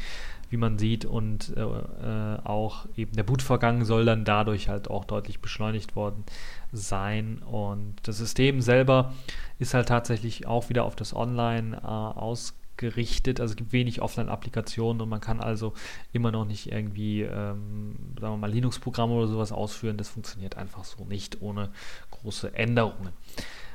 wie 0.50 0.56
man 0.56 0.78
sieht. 0.78 1.04
Und 1.04 1.52
äh, 1.56 1.60
äh, 1.60 2.38
auch 2.44 2.86
eben 2.96 3.12
der 3.12 3.22
Bootvorgang 3.22 3.84
soll 3.84 4.04
dann 4.04 4.24
dadurch 4.24 4.68
halt 4.68 4.88
auch 4.90 5.04
deutlich 5.04 5.40
beschleunigt 5.40 5.96
worden 5.96 6.24
sein. 6.72 7.38
Und 7.38 7.96
das 8.02 8.18
System 8.18 8.60
selber 8.60 9.14
ist 9.58 9.74
halt 9.74 9.88
tatsächlich 9.88 10.46
auch 10.46 10.68
wieder 10.68 10.84
auf 10.84 10.96
das 10.96 11.14
Online 11.14 11.76
äh, 11.76 11.86
ausgerichtet. 11.86 13.40
Also 13.40 13.52
es 13.52 13.56
gibt 13.56 13.72
wenig 13.72 14.02
Offline-Applikationen 14.02 15.00
und 15.00 15.08
man 15.08 15.20
kann 15.20 15.40
also 15.40 15.74
immer 16.12 16.32
noch 16.32 16.44
nicht 16.44 16.70
irgendwie, 16.72 17.22
ähm, 17.22 17.96
sagen 18.20 18.34
wir 18.34 18.38
mal, 18.38 18.50
Linux-Programme 18.50 19.14
oder 19.14 19.28
sowas 19.28 19.52
ausführen. 19.52 19.96
Das 19.96 20.08
funktioniert 20.08 20.56
einfach 20.56 20.84
so 20.84 21.04
nicht 21.04 21.42
ohne 21.42 21.70
große 22.10 22.54
Änderungen. 22.54 23.12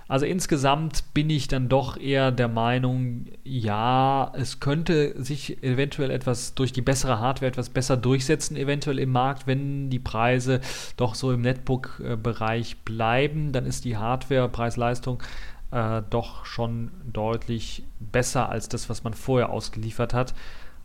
Also 0.09 0.25
insgesamt 0.25 1.13
bin 1.13 1.29
ich 1.29 1.47
dann 1.47 1.69
doch 1.69 1.95
eher 1.95 2.31
der 2.31 2.47
Meinung, 2.47 3.27
ja, 3.43 4.33
es 4.35 4.59
könnte 4.59 5.13
sich 5.21 5.61
eventuell 5.61 6.09
etwas 6.09 6.55
durch 6.55 6.73
die 6.73 6.81
bessere 6.81 7.19
Hardware 7.19 7.51
etwas 7.51 7.69
besser 7.69 7.95
durchsetzen, 7.95 8.57
eventuell 8.57 8.97
im 8.97 9.11
Markt, 9.11 9.45
wenn 9.45 9.91
die 9.91 9.99
Preise 9.99 10.61
doch 10.97 11.13
so 11.13 11.31
im 11.31 11.41
Netbook-Bereich 11.41 12.77
bleiben, 12.79 13.51
dann 13.51 13.67
ist 13.67 13.85
die 13.85 13.97
Hardware, 13.97 14.49
Preis-Leistung 14.49 15.21
äh, 15.69 16.01
doch 16.09 16.43
schon 16.43 16.89
deutlich 17.05 17.83
besser 17.99 18.49
als 18.49 18.67
das, 18.67 18.89
was 18.89 19.03
man 19.03 19.13
vorher 19.13 19.51
ausgeliefert 19.51 20.15
hat. 20.15 20.33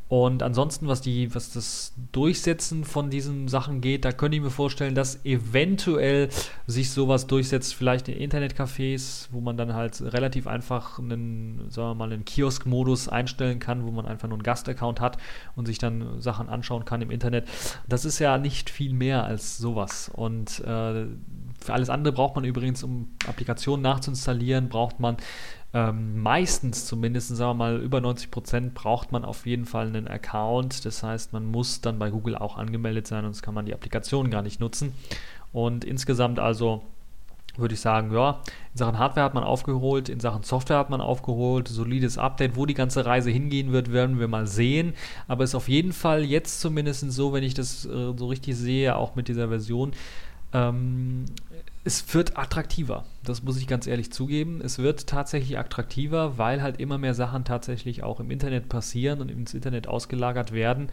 Und 0.08 0.42
ansonsten, 0.42 0.86
was, 0.86 1.00
die, 1.00 1.34
was 1.34 1.52
das 1.52 1.94
Durchsetzen 2.12 2.84
von 2.84 3.08
diesen 3.08 3.48
Sachen 3.48 3.80
geht, 3.80 4.04
da 4.04 4.12
könnte 4.12 4.36
ich 4.36 4.42
mir 4.42 4.50
vorstellen, 4.50 4.94
dass 4.94 5.24
eventuell 5.24 6.28
sich 6.66 6.90
sowas 6.90 7.26
durchsetzt, 7.26 7.74
vielleicht 7.74 8.08
in 8.08 8.30
Internetcafés, 8.30 9.28
wo 9.32 9.40
man 9.40 9.56
dann 9.56 9.72
halt 9.72 10.02
relativ 10.02 10.46
einfach 10.46 10.98
einen, 10.98 11.70
sagen 11.70 11.88
wir 11.88 11.94
mal, 11.94 12.12
einen 12.12 12.26
Kiosk-Modus 12.26 13.08
einstellen 13.08 13.60
kann, 13.60 13.86
wo 13.86 13.90
man 13.90 14.04
einfach 14.04 14.28
nur 14.28 14.36
einen 14.36 14.42
Gastaccount 14.42 15.00
hat 15.00 15.16
und 15.56 15.66
sich 15.66 15.78
dann 15.78 16.20
Sachen 16.20 16.50
anschauen 16.50 16.84
kann 16.84 17.00
im 17.00 17.10
Internet. 17.10 17.48
Das 17.88 18.04
ist 18.04 18.18
ja 18.18 18.36
nicht 18.36 18.68
viel 18.68 18.92
mehr 18.92 19.24
als 19.24 19.56
sowas. 19.56 20.10
Und 20.12 20.60
äh, 20.60 21.06
für 21.64 21.72
alles 21.72 21.88
andere 21.88 22.12
braucht 22.12 22.34
man 22.34 22.44
übrigens, 22.44 22.82
um 22.82 23.08
Applikationen 23.26 23.82
nachzuinstallieren, 23.82 24.68
braucht 24.68 25.00
man 25.00 25.16
ähm, 25.74 26.22
meistens 26.22 26.86
zumindest, 26.86 27.28
sagen 27.36 27.50
wir 27.50 27.64
mal, 27.64 27.80
über 27.80 28.00
90 28.00 28.30
Prozent 28.30 28.74
braucht 28.74 29.10
man 29.10 29.24
auf 29.24 29.44
jeden 29.44 29.66
Fall 29.66 29.88
einen 29.88 30.06
Account. 30.06 30.84
Das 30.84 31.02
heißt, 31.02 31.32
man 31.32 31.44
muss 31.44 31.80
dann 31.80 31.98
bei 31.98 32.10
Google 32.10 32.36
auch 32.36 32.56
angemeldet 32.56 33.08
sein, 33.08 33.24
sonst 33.24 33.42
kann 33.42 33.54
man 33.54 33.66
die 33.66 33.74
Applikation 33.74 34.30
gar 34.30 34.42
nicht 34.42 34.60
nutzen. 34.60 34.94
Und 35.52 35.84
insgesamt 35.84 36.38
also 36.38 36.82
würde 37.56 37.74
ich 37.74 37.80
sagen, 37.80 38.12
ja, 38.12 38.40
in 38.72 38.78
Sachen 38.78 38.98
Hardware 38.98 39.24
hat 39.24 39.34
man 39.34 39.42
aufgeholt, 39.42 40.08
in 40.08 40.20
Sachen 40.20 40.44
Software 40.44 40.78
hat 40.78 40.90
man 40.90 41.00
aufgeholt, 41.00 41.66
solides 41.66 42.18
Update, 42.18 42.56
wo 42.56 42.66
die 42.66 42.74
ganze 42.74 43.04
Reise 43.04 43.30
hingehen 43.30 43.72
wird, 43.72 43.92
werden 43.92 44.20
wir 44.20 44.28
mal 44.28 44.46
sehen. 44.46 44.94
Aber 45.26 45.42
ist 45.42 45.56
auf 45.56 45.68
jeden 45.68 45.92
Fall 45.92 46.24
jetzt 46.24 46.60
zumindest 46.60 47.10
so, 47.10 47.32
wenn 47.32 47.42
ich 47.42 47.54
das 47.54 47.84
äh, 47.84 48.12
so 48.16 48.28
richtig 48.28 48.56
sehe, 48.56 48.96
auch 48.96 49.16
mit 49.16 49.26
dieser 49.26 49.48
Version, 49.48 49.92
ähm, 50.52 51.24
es 51.84 52.14
wird 52.14 52.38
attraktiver. 52.38 53.04
Das 53.22 53.42
muss 53.42 53.58
ich 53.58 53.66
ganz 53.66 53.86
ehrlich 53.86 54.10
zugeben. 54.10 54.62
Es 54.62 54.78
wird 54.78 55.06
tatsächlich 55.06 55.58
attraktiver, 55.58 56.38
weil 56.38 56.62
halt 56.62 56.80
immer 56.80 56.96
mehr 56.96 57.12
Sachen 57.12 57.44
tatsächlich 57.44 58.02
auch 58.02 58.20
im 58.20 58.30
Internet 58.30 58.70
passieren 58.70 59.20
und 59.20 59.30
ins 59.30 59.52
Internet 59.52 59.86
ausgelagert 59.86 60.52
werden. 60.52 60.88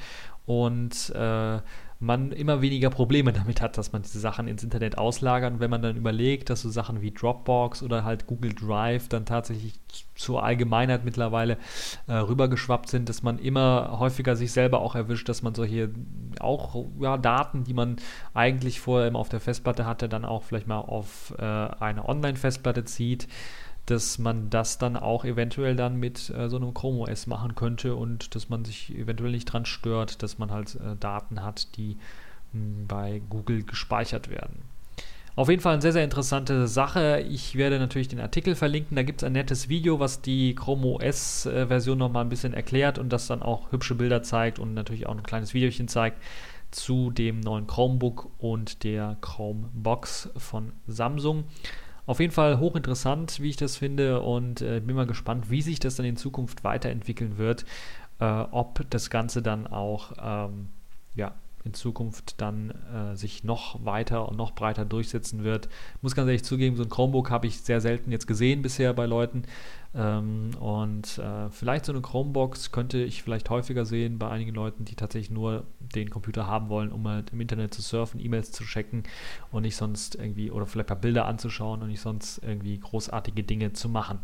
Und 0.46 1.10
äh, 1.16 1.60
man 2.02 2.32
immer 2.32 2.62
weniger 2.62 2.90
Probleme 2.90 3.32
damit 3.32 3.62
hat, 3.62 3.78
dass 3.78 3.92
man 3.92 4.02
diese 4.02 4.20
Sachen 4.20 4.48
ins 4.48 4.64
Internet 4.64 4.98
auslagert. 4.98 5.54
Und 5.54 5.60
wenn 5.60 5.70
man 5.70 5.84
dann 5.84 5.96
überlegt, 5.96 6.50
dass 6.50 6.62
so 6.62 6.70
Sachen 6.70 7.02
wie 7.02 7.12
Dropbox 7.12 7.84
oder 7.84 8.04
halt 8.04 8.26
Google 8.26 8.54
Drive 8.54 9.08
dann 9.08 9.26
tatsächlich 9.26 9.76
zur 10.16 10.44
Allgemeinheit 10.44 11.06
mittlerweile 11.06 11.58
äh, 12.08 12.14
rübergeschwappt 12.14 12.90
sind, 12.90 13.08
dass 13.08 13.22
man 13.22 13.38
immer 13.38 14.00
häufiger 14.00 14.36
sich 14.36 14.52
selber 14.52 14.82
auch 14.82 14.96
erwischt, 14.96 15.30
dass 15.30 15.44
man 15.44 15.54
solche 15.54 15.92
auch 16.40 16.86
ja, 17.00 17.18
Daten, 17.18 17.64
die 17.64 17.76
man 17.76 17.98
eigentlich 18.34 18.80
vorher 18.80 19.08
immer 19.08 19.20
auf 19.20 19.30
der 19.30 19.40
Festplatte 19.40 19.86
hatte, 19.86 20.10
dann 20.10 20.26
auch 20.26 20.42
vielleicht 20.42 20.68
mal 20.68 20.80
auf 20.80 21.36
äh, 21.38 21.44
eine 21.44 22.08
Online-Festplatte 22.10 22.84
zieht 22.84 23.28
dass 23.86 24.20
man 24.20 24.50
das 24.50 24.78
dann 24.78 24.96
auch 24.96 25.26
eventuell 25.26 25.76
dann 25.76 25.98
mit 25.98 26.30
äh, 26.30 26.50
so 26.50 26.58
einem 26.58 26.74
Chrome 26.74 27.00
OS 27.00 27.28
machen 27.28 27.56
könnte 27.56 27.96
und 27.96 28.36
dass 28.36 28.50
man 28.50 28.64
sich 28.66 28.96
eventuell 28.96 29.32
nicht 29.32 29.46
dran 29.46 29.66
stört, 29.66 30.24
dass 30.24 30.38
man 30.38 30.52
halt 30.52 30.76
äh, 30.76 30.96
Daten 31.00 31.44
hat, 31.44 31.76
die 31.78 31.98
mh, 32.54 32.62
hm, 32.62 32.88
bei 32.88 33.22
Google 33.30 33.64
gespeichert 33.64 34.30
werden. 34.30 34.64
Auf 35.36 35.48
jeden 35.48 35.62
Fall 35.62 35.74
eine 35.74 35.82
sehr, 35.82 35.94
sehr 35.94 36.04
interessante 36.04 36.68
Sache. 36.68 37.26
Ich 37.30 37.56
werde 37.56 37.80
natürlich 37.80 38.10
den 38.10 38.20
Artikel 38.20 38.54
verlinken. 38.54 38.98
Da 38.98 39.04
gibt 39.04 39.22
es 39.22 39.26
ein 39.26 39.32
nettes 39.32 39.70
Video, 39.70 40.00
was 40.00 40.22
die 40.22 40.56
Chrome 40.56 40.86
OS-Version 40.88 41.98
nochmal 41.98 42.26
ein 42.26 42.30
bisschen 42.30 42.54
erklärt 42.54 43.00
und 43.00 43.14
das 43.14 43.28
dann 43.28 43.42
auch 43.42 43.72
hübsche 43.72 43.96
Bilder 43.96 44.24
zeigt 44.24 44.60
und 44.60 44.74
natürlich 44.74 45.08
auch 45.08 45.16
ein 45.16 45.24
kleines 45.24 45.54
Videochen 45.54 45.88
zeigt 45.88 46.22
zu 46.72 47.12
dem 47.12 47.40
neuen 47.40 47.66
Chromebook 47.68 48.30
und 48.40 48.84
der 48.84 49.18
Chromebox 49.22 50.30
von 50.36 50.74
Samsung. 50.88 51.46
Auf 52.06 52.20
jeden 52.20 52.34
Fall 52.34 52.60
hochinteressant, 52.60 53.40
wie 53.42 53.50
ich 53.50 53.58
das 53.58 53.78
finde, 53.78 54.22
und 54.22 54.62
äh, 54.62 54.80
bin 54.80 54.96
mal 54.96 55.06
gespannt, 55.06 55.50
wie 55.50 55.62
sich 55.62 55.80
das 55.80 55.96
dann 55.96 56.06
in 56.06 56.18
Zukunft 56.18 56.64
weiterentwickeln 56.64 57.38
wird. 57.38 57.66
Äh, 58.20 58.26
ob 58.26 58.86
das 58.90 59.10
Ganze 59.10 59.42
dann 59.42 59.68
auch 59.68 60.14
ähm, 60.22 60.70
ja, 61.16 61.34
in 61.64 61.74
Zukunft 61.74 62.42
dann 62.42 62.72
äh, 62.72 63.16
sich 63.16 63.44
noch 63.44 63.84
weiter 63.86 64.28
und 64.28 64.38
noch 64.38 64.52
breiter 64.52 64.86
durchsetzen 64.86 65.44
wird. 65.44 65.68
Ich 65.96 66.04
muss 66.04 66.16
ganz 66.16 66.28
ehrlich 66.28 66.44
zugeben, 66.44 66.76
so 66.76 66.84
ein 66.84 66.90
Chromebook 66.90 67.30
habe 67.30 67.48
ich 67.48 67.62
sehr 67.62 67.82
selten 67.82 68.12
jetzt 68.12 68.28
gesehen 68.28 68.62
bisher 68.62 68.94
bei 68.94 69.06
Leuten. 69.06 69.44
Ähm, 69.94 70.52
und 70.60 71.18
äh, 71.18 71.50
vielleicht 71.50 71.86
so 71.86 71.92
eine 71.92 72.02
Chromebox 72.02 72.72
könnte 72.72 72.98
ich 73.00 73.24
vielleicht 73.24 73.50
häufiger 73.50 73.86
sehen 73.86 74.18
bei 74.18 74.30
einigen 74.30 74.54
Leuten, 74.54 74.86
die 74.86 74.96
tatsächlich 74.96 75.32
nur 75.32 75.66
den 75.80 76.10
Computer 76.10 76.48
haben 76.48 76.70
wollen, 76.70 76.92
um 76.92 77.08
halt 77.08 77.32
im 77.32 77.42
Internet 77.42 77.74
zu 77.74 77.82
surfen, 77.82 78.20
E-Mails 78.20 78.52
zu 78.52 78.64
checken 78.64 79.04
und 79.52 79.64
nicht 79.64 79.76
sonst 79.76 80.16
irgendwie, 80.16 80.50
oder 80.50 80.66
vielleicht 80.66 80.88
ein 80.88 80.96
paar 80.96 81.02
Bilder 81.02 81.26
anzuschauen 81.26 81.82
und 81.82 81.90
nicht 81.90 82.02
sonst 82.02 82.42
irgendwie 82.44 82.80
großartige 82.80 83.44
Dinge 83.44 83.74
zu 83.74 83.90
machen. 83.90 84.20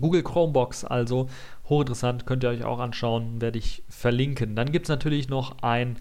Google 0.00 0.22
Chromebox 0.22 0.84
also 0.84 1.28
hochinteressant, 1.68 2.26
könnt 2.26 2.42
ihr 2.42 2.50
euch 2.50 2.64
auch 2.64 2.78
anschauen, 2.78 3.40
werde 3.40 3.58
ich 3.58 3.82
verlinken. 3.88 4.56
Dann 4.56 4.72
gibt 4.72 4.86
es 4.86 4.88
natürlich 4.88 5.28
noch 5.28 5.58
ein 5.62 5.96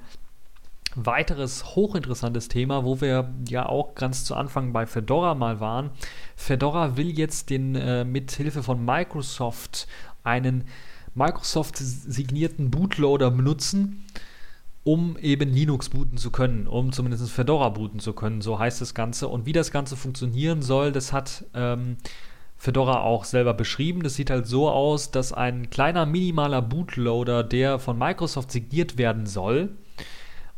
weiteres 0.95 1.75
hochinteressantes 1.75 2.47
Thema, 2.47 2.83
wo 2.83 3.01
wir 3.01 3.33
ja 3.47 3.67
auch 3.67 3.95
ganz 3.95 4.25
zu 4.25 4.35
Anfang 4.35 4.73
bei 4.73 4.85
Fedora 4.85 5.35
mal 5.35 5.59
waren. 5.59 5.91
Fedora 6.35 6.97
will 6.97 7.17
jetzt 7.17 7.49
den 7.49 7.75
äh, 7.75 8.03
mit 8.03 8.31
Hilfe 8.31 8.63
von 8.63 8.83
Microsoft 8.83 9.87
einen 10.23 10.65
Microsoft 11.15 11.77
signierten 11.77 12.71
Bootloader 12.71 13.31
benutzen, 13.31 14.05
um 14.83 15.17
eben 15.17 15.51
Linux 15.51 15.89
booten 15.89 16.17
zu 16.17 16.31
können, 16.31 16.67
um 16.67 16.91
zumindest 16.91 17.29
Fedora 17.29 17.69
booten 17.69 17.99
zu 17.99 18.13
können, 18.13 18.41
so 18.41 18.57
heißt 18.57 18.81
das 18.81 18.93
Ganze. 18.93 19.27
Und 19.27 19.45
wie 19.45 19.53
das 19.53 19.71
Ganze 19.71 19.95
funktionieren 19.95 20.61
soll, 20.61 20.91
das 20.91 21.13
hat 21.13 21.45
ähm, 21.53 21.97
Fedora 22.57 23.01
auch 23.01 23.25
selber 23.25 23.53
beschrieben. 23.53 24.03
Das 24.03 24.15
sieht 24.15 24.29
halt 24.29 24.47
so 24.47 24.69
aus, 24.69 25.11
dass 25.11 25.33
ein 25.33 25.69
kleiner 25.69 26.05
minimaler 26.05 26.61
Bootloader, 26.61 27.43
der 27.43 27.79
von 27.79 27.97
Microsoft 27.97 28.51
signiert 28.51 28.97
werden 28.97 29.25
soll, 29.25 29.69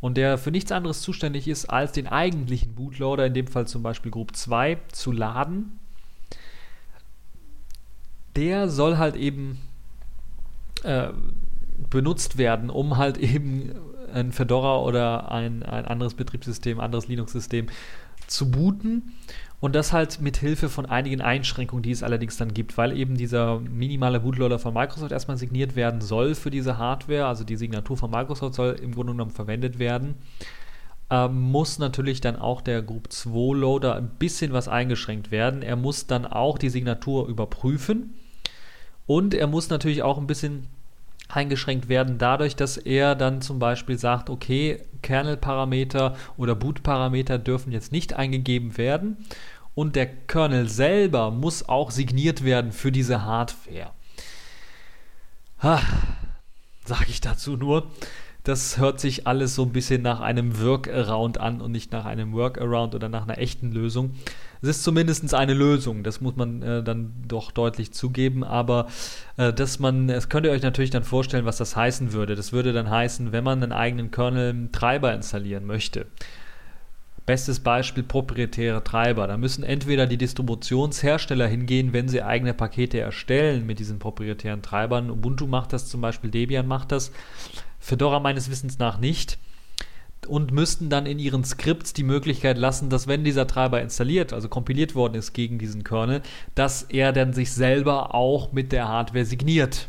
und 0.02 0.16
der 0.16 0.36
für 0.36 0.50
nichts 0.50 0.72
anderes 0.72 1.00
zuständig 1.00 1.46
ist, 1.46 1.66
als 1.66 1.92
den 1.92 2.08
eigentlichen 2.08 2.74
Bootloader, 2.74 3.24
in 3.24 3.34
dem 3.34 3.46
Fall 3.46 3.68
zum 3.68 3.84
Beispiel 3.84 4.10
Group 4.10 4.34
2, 4.34 4.78
zu 4.90 5.12
laden. 5.12 5.78
Der 8.34 8.68
soll 8.68 8.98
halt 8.98 9.14
eben 9.14 9.60
äh, 10.82 11.10
benutzt 11.88 12.36
werden, 12.36 12.68
um 12.68 12.96
halt 12.96 13.16
eben 13.16 13.76
ein 14.12 14.32
Fedora 14.32 14.80
oder 14.80 15.30
ein, 15.30 15.62
ein 15.62 15.84
anderes 15.84 16.14
Betriebssystem, 16.14 16.80
anderes 16.80 17.06
Linux-System 17.06 17.68
zu 18.26 18.50
booten 18.50 19.12
und 19.62 19.76
das 19.76 19.92
halt 19.92 20.20
mit 20.20 20.38
Hilfe 20.38 20.68
von 20.68 20.86
einigen 20.86 21.20
Einschränkungen, 21.20 21.84
die 21.84 21.92
es 21.92 22.02
allerdings 22.02 22.36
dann 22.36 22.52
gibt, 22.52 22.76
weil 22.76 22.98
eben 22.98 23.16
dieser 23.16 23.60
minimale 23.60 24.18
Bootloader 24.18 24.58
von 24.58 24.74
Microsoft 24.74 25.12
erstmal 25.12 25.36
signiert 25.36 25.76
werden 25.76 26.00
soll 26.00 26.34
für 26.34 26.50
diese 26.50 26.78
Hardware, 26.78 27.26
also 27.26 27.44
die 27.44 27.54
Signatur 27.54 27.96
von 27.96 28.10
Microsoft 28.10 28.56
soll 28.56 28.72
im 28.82 28.92
Grunde 28.92 29.12
genommen 29.12 29.30
verwendet 29.30 29.78
werden, 29.78 30.16
ähm, 31.10 31.40
muss 31.40 31.78
natürlich 31.78 32.20
dann 32.20 32.34
auch 32.34 32.60
der 32.60 32.82
Group 32.82 33.12
2 33.12 33.56
Loader 33.56 33.94
ein 33.94 34.08
bisschen 34.18 34.52
was 34.52 34.66
eingeschränkt 34.66 35.30
werden. 35.30 35.62
Er 35.62 35.76
muss 35.76 36.08
dann 36.08 36.26
auch 36.26 36.58
die 36.58 36.68
Signatur 36.68 37.28
überprüfen 37.28 38.14
und 39.06 39.32
er 39.32 39.46
muss 39.46 39.70
natürlich 39.70 40.02
auch 40.02 40.18
ein 40.18 40.26
bisschen 40.26 40.66
eingeschränkt 41.34 41.88
werden 41.88 42.18
dadurch, 42.18 42.56
dass 42.56 42.76
er 42.76 43.14
dann 43.14 43.40
zum 43.40 43.58
Beispiel 43.58 43.98
sagt, 43.98 44.30
okay, 44.30 44.82
Kernel-Parameter 45.02 46.14
oder 46.36 46.54
Boot-Parameter 46.54 47.38
dürfen 47.38 47.72
jetzt 47.72 47.92
nicht 47.92 48.14
eingegeben 48.14 48.76
werden 48.76 49.16
und 49.74 49.96
der 49.96 50.06
Kernel 50.06 50.68
selber 50.68 51.30
muss 51.30 51.68
auch 51.68 51.90
signiert 51.90 52.44
werden 52.44 52.72
für 52.72 52.92
diese 52.92 53.24
Hardware. 53.24 53.90
Sage 56.84 57.06
ich 57.08 57.20
dazu 57.20 57.56
nur. 57.56 57.90
Das 58.44 58.78
hört 58.78 58.98
sich 58.98 59.26
alles 59.28 59.54
so 59.54 59.62
ein 59.62 59.72
bisschen 59.72 60.02
nach 60.02 60.20
einem 60.20 60.60
Workaround 60.60 61.38
an 61.38 61.60
und 61.60 61.70
nicht 61.70 61.92
nach 61.92 62.04
einem 62.04 62.32
Workaround 62.32 62.94
oder 62.94 63.08
nach 63.08 63.22
einer 63.22 63.38
echten 63.38 63.70
Lösung. 63.70 64.14
Es 64.62 64.68
ist 64.68 64.82
zumindest 64.82 65.32
eine 65.32 65.54
Lösung, 65.54 66.02
das 66.02 66.20
muss 66.20 66.34
man 66.34 66.60
äh, 66.62 66.82
dann 66.82 67.12
doch 67.26 67.52
deutlich 67.52 67.92
zugeben, 67.92 68.42
aber 68.42 68.88
äh, 69.36 69.52
dass 69.52 69.78
man, 69.78 70.08
es 70.08 70.28
könnt 70.28 70.46
ihr 70.46 70.52
euch 70.52 70.62
natürlich 70.62 70.90
dann 70.90 71.04
vorstellen, 71.04 71.44
was 71.44 71.56
das 71.56 71.76
heißen 71.76 72.12
würde. 72.12 72.34
Das 72.34 72.52
würde 72.52 72.72
dann 72.72 72.90
heißen, 72.90 73.30
wenn 73.30 73.44
man 73.44 73.62
einen 73.62 73.72
eigenen 73.72 74.10
Kernel-Treiber 74.10 75.14
installieren 75.14 75.64
möchte, 75.64 76.06
Bestes 77.24 77.60
Beispiel 77.60 78.02
proprietäre 78.02 78.82
Treiber. 78.82 79.28
Da 79.28 79.36
müssen 79.36 79.62
entweder 79.62 80.08
die 80.08 80.16
Distributionshersteller 80.16 81.46
hingehen, 81.46 81.92
wenn 81.92 82.08
sie 82.08 82.20
eigene 82.20 82.52
Pakete 82.52 82.98
erstellen 82.98 83.64
mit 83.64 83.78
diesen 83.78 84.00
proprietären 84.00 84.60
Treibern. 84.60 85.08
Ubuntu 85.08 85.46
macht 85.46 85.72
das 85.72 85.88
zum 85.88 86.00
Beispiel, 86.00 86.30
Debian 86.30 86.66
macht 86.66 86.90
das. 86.90 87.12
Fedora 87.82 88.20
meines 88.20 88.48
Wissens 88.48 88.78
nach 88.78 88.98
nicht. 88.98 89.38
Und 90.28 90.52
müssten 90.52 90.88
dann 90.88 91.04
in 91.04 91.18
ihren 91.18 91.42
Skripts 91.42 91.92
die 91.92 92.04
Möglichkeit 92.04 92.56
lassen, 92.56 92.88
dass 92.90 93.08
wenn 93.08 93.24
dieser 93.24 93.48
Treiber 93.48 93.82
installiert, 93.82 94.32
also 94.32 94.48
kompiliert 94.48 94.94
worden 94.94 95.16
ist 95.16 95.32
gegen 95.32 95.58
diesen 95.58 95.82
Kernel, 95.82 96.22
dass 96.54 96.84
er 96.84 97.12
dann 97.12 97.32
sich 97.32 97.50
selber 97.50 98.14
auch 98.14 98.52
mit 98.52 98.70
der 98.70 98.86
Hardware 98.86 99.24
signiert 99.24 99.88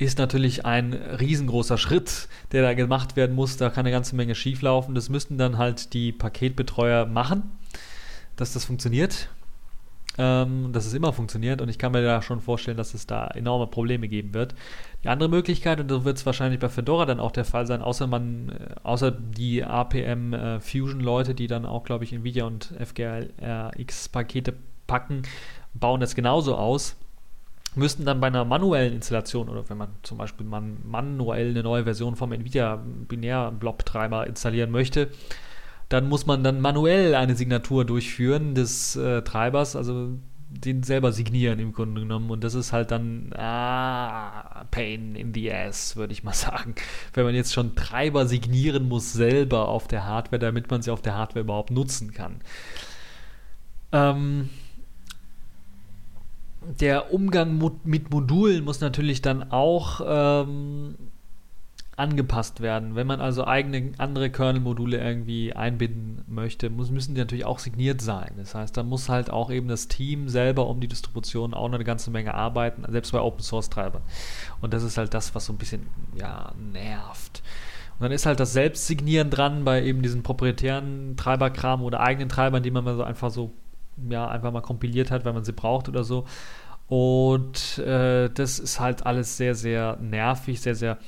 ist 0.00 0.16
natürlich 0.16 0.64
ein 0.64 0.94
riesengroßer 0.94 1.76
Schritt, 1.76 2.28
der 2.52 2.62
da 2.62 2.72
gemacht 2.72 3.16
werden 3.16 3.36
muss. 3.36 3.58
Da 3.58 3.68
kann 3.68 3.80
eine 3.80 3.90
ganze 3.90 4.16
Menge 4.16 4.34
schieflaufen. 4.34 4.94
Das 4.94 5.10
müssten 5.10 5.36
dann 5.36 5.58
halt 5.58 5.92
die 5.92 6.10
Paketbetreuer 6.10 7.04
machen, 7.04 7.42
dass 8.36 8.54
das 8.54 8.64
funktioniert. 8.64 9.28
Ähm, 10.18 10.72
dass 10.72 10.86
es 10.86 10.92
immer 10.92 11.12
funktioniert 11.12 11.62
und 11.62 11.68
ich 11.68 11.78
kann 11.78 11.92
mir 11.92 12.02
da 12.02 12.20
schon 12.20 12.40
vorstellen, 12.40 12.76
dass 12.76 12.94
es 12.94 13.06
da 13.06 13.28
enorme 13.28 13.68
Probleme 13.68 14.08
geben 14.08 14.34
wird. 14.34 14.56
Die 15.04 15.08
andere 15.08 15.28
Möglichkeit, 15.28 15.80
und 15.80 15.88
das 15.88 16.04
wird 16.04 16.18
es 16.18 16.26
wahrscheinlich 16.26 16.58
bei 16.58 16.68
Fedora 16.68 17.06
dann 17.06 17.20
auch 17.20 17.30
der 17.30 17.44
Fall 17.44 17.64
sein, 17.66 17.80
außer 17.80 18.08
man, 18.08 18.48
äh, 18.48 18.74
außer 18.82 19.12
die 19.12 19.64
APM 19.64 20.34
äh, 20.34 20.60
Fusion 20.60 21.00
Leute, 21.00 21.34
die 21.34 21.46
dann 21.46 21.64
auch, 21.64 21.84
glaube 21.84 22.04
ich, 22.04 22.12
Nvidia 22.12 22.44
und 22.44 22.74
FGRX 22.84 24.08
Pakete 24.08 24.54
packen, 24.88 25.22
bauen 25.74 26.00
das 26.00 26.16
genauso 26.16 26.56
aus 26.56 26.96
müssten 27.76 28.04
dann 28.04 28.20
bei 28.20 28.26
einer 28.26 28.44
manuellen 28.44 28.94
Installation 28.94 29.48
oder 29.48 29.68
wenn 29.68 29.78
man 29.78 29.90
zum 30.02 30.18
Beispiel 30.18 30.46
man 30.46 30.78
manuell 30.84 31.50
eine 31.50 31.62
neue 31.62 31.84
Version 31.84 32.16
vom 32.16 32.32
Nvidia 32.32 32.82
Binär-Blob-Treiber 33.08 34.26
installieren 34.26 34.70
möchte, 34.70 35.08
dann 35.90 36.08
muss 36.08 36.24
man 36.24 36.44
dann 36.44 36.60
manuell 36.60 37.14
eine 37.16 37.34
Signatur 37.34 37.84
durchführen 37.84 38.54
des 38.54 38.94
äh, 38.94 39.22
Treibers, 39.22 39.74
also 39.74 40.10
den 40.48 40.84
selber 40.84 41.12
signieren 41.12 41.58
im 41.58 41.72
Grunde 41.72 42.00
genommen. 42.00 42.30
Und 42.30 42.44
das 42.44 42.54
ist 42.54 42.72
halt 42.72 42.92
dann 42.92 43.32
ah, 43.34 44.64
Pain 44.70 45.16
in 45.16 45.34
the 45.34 45.52
ass, 45.52 45.96
würde 45.96 46.12
ich 46.12 46.22
mal 46.22 46.32
sagen. 46.34 46.76
Wenn 47.12 47.24
man 47.24 47.34
jetzt 47.34 47.52
schon 47.52 47.74
Treiber 47.74 48.26
signieren 48.26 48.88
muss 48.88 49.12
selber 49.12 49.68
auf 49.68 49.88
der 49.88 50.06
Hardware, 50.06 50.38
damit 50.38 50.70
man 50.70 50.80
sie 50.80 50.92
auf 50.92 51.02
der 51.02 51.16
Hardware 51.16 51.44
überhaupt 51.44 51.72
nutzen 51.72 52.14
kann. 52.14 52.40
Ähm, 53.90 54.48
der 56.78 57.12
Umgang 57.12 57.60
mit 57.82 58.10
Modulen 58.10 58.64
muss 58.64 58.80
natürlich 58.80 59.22
dann 59.22 59.50
auch 59.50 60.00
ähm, 60.06 60.94
angepasst 62.00 62.60
werden. 62.60 62.96
Wenn 62.96 63.06
man 63.06 63.20
also 63.20 63.46
eigene 63.46 63.92
andere 63.98 64.30
Kernel-Module 64.30 64.98
irgendwie 64.98 65.52
einbinden 65.52 66.24
möchte, 66.26 66.70
muss, 66.70 66.90
müssen 66.90 67.14
die 67.14 67.20
natürlich 67.20 67.44
auch 67.44 67.58
signiert 67.58 68.00
sein. 68.00 68.32
Das 68.36 68.54
heißt, 68.54 68.76
da 68.76 68.82
muss 68.82 69.08
halt 69.08 69.30
auch 69.30 69.50
eben 69.50 69.68
das 69.68 69.86
Team 69.86 70.28
selber 70.28 70.66
um 70.66 70.80
die 70.80 70.88
Distribution 70.88 71.54
auch 71.54 71.68
noch 71.68 71.76
eine 71.76 71.84
ganze 71.84 72.10
Menge 72.10 72.34
arbeiten, 72.34 72.84
selbst 72.90 73.12
bei 73.12 73.20
Open 73.20 73.42
Source 73.42 73.70
Treibern. 73.70 74.02
Und 74.60 74.74
das 74.74 74.82
ist 74.82 74.98
halt 74.98 75.14
das, 75.14 75.34
was 75.34 75.46
so 75.46 75.52
ein 75.52 75.58
bisschen 75.58 75.86
ja, 76.16 76.52
nervt. 76.72 77.42
Und 77.98 78.04
dann 78.04 78.12
ist 78.12 78.26
halt 78.26 78.40
das 78.40 78.54
Selbstsignieren 78.54 79.28
dran 79.28 79.64
bei 79.64 79.84
eben 79.84 80.02
diesen 80.02 80.22
proprietären 80.22 81.16
Treiberkram 81.16 81.82
oder 81.82 82.00
eigenen 82.00 82.30
Treibern, 82.30 82.62
die 82.62 82.70
man 82.70 82.82
mal 82.82 82.96
so 82.96 83.04
einfach 83.04 83.30
so 83.30 83.52
ja, 84.08 84.26
einfach 84.26 84.52
mal 84.52 84.62
kompiliert 84.62 85.10
hat, 85.10 85.24
weil 85.24 85.34
man 85.34 85.44
sie 85.44 85.52
braucht 85.52 85.88
oder 85.88 86.04
so. 86.04 86.24
Und 86.86 87.78
äh, 87.78 88.28
das 88.30 88.58
ist 88.58 88.80
halt 88.80 89.06
alles 89.06 89.36
sehr, 89.36 89.54
sehr 89.54 89.96
nervig, 90.00 90.60
sehr, 90.60 90.74
sehr 90.74 90.98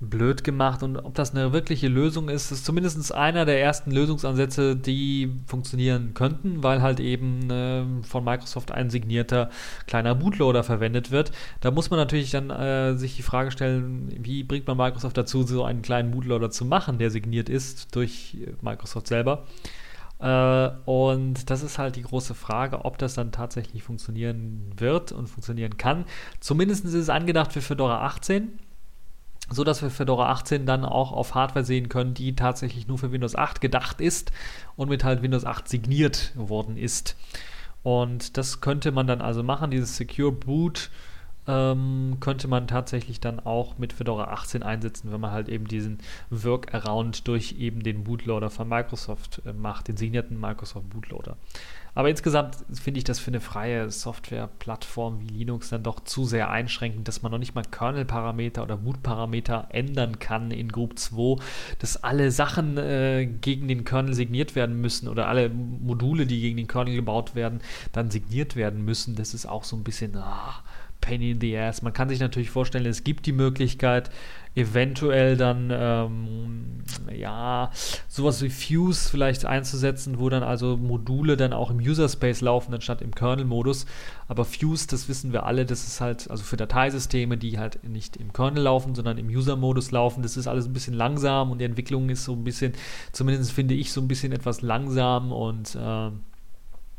blöd 0.00 0.44
gemacht. 0.44 0.82
Und 0.82 0.96
ob 0.96 1.14
das 1.14 1.34
eine 1.34 1.52
wirkliche 1.52 1.88
Lösung 1.88 2.28
ist, 2.28 2.50
ist 2.50 2.64
zumindest 2.64 3.14
einer 3.14 3.44
der 3.44 3.60
ersten 3.60 3.90
Lösungsansätze, 3.90 4.76
die 4.76 5.32
funktionieren 5.46 6.14
könnten, 6.14 6.62
weil 6.62 6.82
halt 6.82 7.00
eben 7.00 7.50
äh, 7.50 7.84
von 8.02 8.24
Microsoft 8.24 8.72
ein 8.72 8.90
signierter 8.90 9.50
kleiner 9.86 10.14
Bootloader 10.14 10.64
verwendet 10.64 11.10
wird. 11.10 11.32
Da 11.60 11.70
muss 11.70 11.90
man 11.90 11.98
natürlich 11.98 12.30
dann 12.30 12.50
äh, 12.50 12.96
sich 12.96 13.16
die 13.16 13.22
Frage 13.22 13.50
stellen, 13.50 14.12
wie 14.20 14.42
bringt 14.42 14.66
man 14.66 14.76
Microsoft 14.76 15.16
dazu, 15.16 15.42
so 15.44 15.64
einen 15.64 15.82
kleinen 15.82 16.10
Bootloader 16.10 16.50
zu 16.50 16.64
machen, 16.64 16.98
der 16.98 17.10
signiert 17.10 17.48
ist 17.48 17.94
durch 17.94 18.36
Microsoft 18.60 19.06
selber. 19.06 19.44
Äh, 20.18 20.70
und 20.84 21.50
das 21.50 21.62
ist 21.62 21.78
halt 21.78 21.96
die 21.96 22.02
große 22.02 22.34
Frage, 22.34 22.84
ob 22.84 22.98
das 22.98 23.14
dann 23.14 23.32
tatsächlich 23.32 23.82
funktionieren 23.82 24.72
wird 24.76 25.12
und 25.12 25.26
funktionieren 25.26 25.76
kann. 25.76 26.04
Zumindest 26.40 26.84
ist 26.84 26.94
es 26.94 27.08
angedacht 27.08 27.52
für 27.52 27.60
Fedora 27.60 28.04
18 28.06 28.58
so 29.48 29.64
dass 29.64 29.82
wir 29.82 29.90
Fedora 29.90 30.30
18 30.30 30.66
dann 30.66 30.84
auch 30.84 31.12
auf 31.12 31.34
Hardware 31.34 31.64
sehen 31.64 31.88
können, 31.88 32.14
die 32.14 32.34
tatsächlich 32.34 32.88
nur 32.88 32.98
für 32.98 33.12
Windows 33.12 33.36
8 33.36 33.60
gedacht 33.60 34.00
ist 34.00 34.32
und 34.76 34.88
mit 34.88 35.04
halt 35.04 35.22
Windows 35.22 35.44
8 35.44 35.68
signiert 35.68 36.32
worden 36.34 36.76
ist. 36.76 37.16
Und 37.82 38.36
das 38.36 38.60
könnte 38.60 38.90
man 38.90 39.06
dann 39.06 39.20
also 39.20 39.42
machen, 39.42 39.70
dieses 39.70 39.96
Secure 39.96 40.32
Boot 40.32 40.90
ähm, 41.46 42.16
könnte 42.20 42.48
man 42.48 42.66
tatsächlich 42.66 43.20
dann 43.20 43.40
auch 43.40 43.78
mit 43.78 43.92
Fedora 43.92 44.32
18 44.32 44.62
einsetzen, 44.62 45.12
wenn 45.12 45.20
man 45.20 45.30
halt 45.30 45.48
eben 45.48 45.68
diesen 45.68 45.98
Workaround 46.30 47.28
durch 47.28 47.52
eben 47.58 47.82
den 47.82 48.04
Bootloader 48.04 48.50
von 48.50 48.68
Microsoft 48.68 49.42
äh, 49.46 49.52
macht, 49.52 49.88
den 49.88 49.96
signierten 49.96 50.40
Microsoft 50.40 50.90
Bootloader. 50.90 51.36
Aber 51.96 52.10
insgesamt 52.10 52.58
finde 52.74 52.98
ich 52.98 53.04
das 53.04 53.18
für 53.18 53.30
eine 53.30 53.40
freie 53.40 53.90
Softwareplattform 53.90 55.18
wie 55.22 55.28
Linux 55.28 55.70
dann 55.70 55.82
doch 55.82 56.00
zu 56.00 56.26
sehr 56.26 56.50
einschränkend, 56.50 57.08
dass 57.08 57.22
man 57.22 57.32
noch 57.32 57.38
nicht 57.38 57.54
mal 57.54 57.62
Kernel-Parameter 57.62 58.62
oder 58.62 58.76
Boot-Parameter 58.76 59.68
ändern 59.70 60.18
kann 60.18 60.50
in 60.50 60.68
Group 60.68 60.98
2, 60.98 61.42
dass 61.78 62.04
alle 62.04 62.30
Sachen 62.30 62.76
äh, 62.76 63.24
gegen 63.40 63.66
den 63.66 63.86
Kernel 63.86 64.12
signiert 64.12 64.54
werden 64.54 64.78
müssen 64.78 65.08
oder 65.08 65.26
alle 65.26 65.48
Module, 65.48 66.26
die 66.26 66.38
gegen 66.42 66.58
den 66.58 66.66
Kernel 66.66 66.96
gebaut 66.96 67.34
werden, 67.34 67.62
dann 67.92 68.10
signiert 68.10 68.56
werden 68.56 68.84
müssen. 68.84 69.16
Das 69.16 69.32
ist 69.32 69.46
auch 69.46 69.64
so 69.64 69.74
ein 69.74 69.82
bisschen 69.82 70.14
ah, 70.16 70.62
Pain 71.00 71.22
in 71.22 71.40
the 71.40 71.56
Ass. 71.56 71.82
Man 71.82 71.92
kann 71.92 72.08
sich 72.08 72.20
natürlich 72.20 72.50
vorstellen, 72.50 72.86
es 72.86 73.04
gibt 73.04 73.26
die 73.26 73.32
Möglichkeit, 73.32 74.10
eventuell 74.56 75.36
dann 75.36 75.70
ähm, 75.70 76.82
ja 77.14 77.70
sowas 78.08 78.42
wie 78.42 78.48
Fuse 78.48 79.10
vielleicht 79.10 79.44
einzusetzen, 79.44 80.18
wo 80.18 80.30
dann 80.30 80.42
also 80.42 80.78
Module 80.78 81.36
dann 81.36 81.52
auch 81.52 81.70
im 81.70 81.76
User 81.76 82.08
Space 82.08 82.40
laufen, 82.40 82.72
anstatt 82.72 83.02
im 83.02 83.14
Kernel-Modus. 83.14 83.84
Aber 84.28 84.46
Fuse, 84.46 84.86
das 84.88 85.08
wissen 85.08 85.32
wir 85.32 85.44
alle, 85.44 85.66
das 85.66 85.86
ist 85.86 86.00
halt 86.00 86.30
also 86.30 86.42
für 86.42 86.56
Dateisysteme, 86.56 87.36
die 87.36 87.58
halt 87.58 87.84
nicht 87.84 88.16
im 88.16 88.32
Kernel 88.32 88.62
laufen, 88.62 88.94
sondern 88.94 89.18
im 89.18 89.28
User-Modus 89.28 89.90
laufen. 89.90 90.22
Das 90.22 90.38
ist 90.38 90.46
alles 90.46 90.66
ein 90.66 90.72
bisschen 90.72 90.94
langsam 90.94 91.50
und 91.50 91.58
die 91.58 91.66
Entwicklung 91.66 92.08
ist 92.08 92.24
so 92.24 92.32
ein 92.32 92.42
bisschen, 92.42 92.72
zumindest 93.12 93.52
finde 93.52 93.74
ich 93.74 93.92
so 93.92 94.00
ein 94.00 94.08
bisschen 94.08 94.32
etwas 94.32 94.62
langsam 94.62 95.32
und 95.32 95.74
äh, 95.74 96.10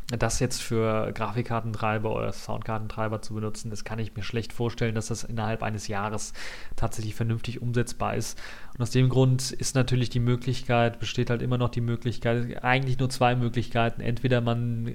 das 0.08 0.40
jetzt 0.40 0.62
für 0.62 1.12
Grafikkartentreiber 1.12 2.16
oder 2.16 2.32
Soundkartentreiber 2.32 3.22
zu 3.22 3.34
benutzen, 3.34 3.70
das 3.70 3.84
kann 3.84 4.00
ich 4.00 4.16
mir 4.16 4.24
schlecht 4.24 4.54
vorstellen, 4.54 4.96
dass 4.96 5.08
das 5.08 5.26
innerhalb 5.26 5.64
eines 5.64 5.90
Jahres 5.90 6.32
tatsächlich 6.78 7.14
vernünftig 7.14 7.62
umsetzbar 7.62 8.16
ist. 8.16 8.40
Und 8.74 8.82
aus 8.82 8.92
dem 8.92 9.10
Grund 9.10 9.52
ist 9.52 9.76
natürlich 9.76 10.10
die 10.10 10.22
Möglichkeit, 10.22 11.00
besteht 11.00 11.30
halt 11.30 11.42
immer 11.42 11.58
noch 11.58 11.70
die 11.70 11.82
Möglichkeit, 11.82 12.64
eigentlich 12.64 13.00
nur 13.00 13.10
zwei 13.10 13.36
Möglichkeiten. 13.36 14.00
Entweder 14.00 14.40
man 14.40 14.88
äh, 14.88 14.94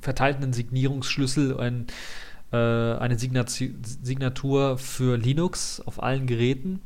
verteilt 0.00 0.36
einen 0.36 0.52
Signierungsschlüssel, 0.52 1.58
ein, 1.58 1.86
äh, 2.52 2.56
eine 2.56 3.18
Signatur 3.18 4.78
für 4.78 5.16
Linux 5.16 5.80
auf 5.80 6.00
allen 6.00 6.28
Geräten, 6.28 6.80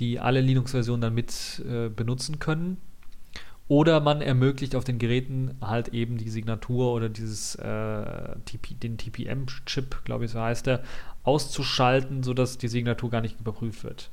die 0.00 0.18
alle 0.18 0.40
Linux-Versionen 0.40 1.02
dann 1.02 1.14
mit 1.14 1.64
äh, 1.68 1.88
benutzen 1.88 2.40
können 2.40 2.78
oder 3.66 4.00
man 4.00 4.20
ermöglicht 4.20 4.76
auf 4.76 4.84
den 4.84 4.98
Geräten 4.98 5.56
halt 5.60 5.88
eben 5.88 6.18
die 6.18 6.28
Signatur 6.28 6.92
oder 6.92 7.08
dieses 7.08 7.54
äh, 7.54 8.36
TP, 8.44 8.74
den 8.74 8.98
TPM-Chip, 8.98 10.04
glaube 10.04 10.26
ich, 10.26 10.32
so 10.32 10.40
heißt 10.40 10.68
er, 10.68 10.82
auszuschalten, 11.22 12.22
sodass 12.22 12.58
die 12.58 12.68
Signatur 12.68 13.10
gar 13.10 13.22
nicht 13.22 13.40
überprüft 13.40 13.84
wird. 13.84 14.10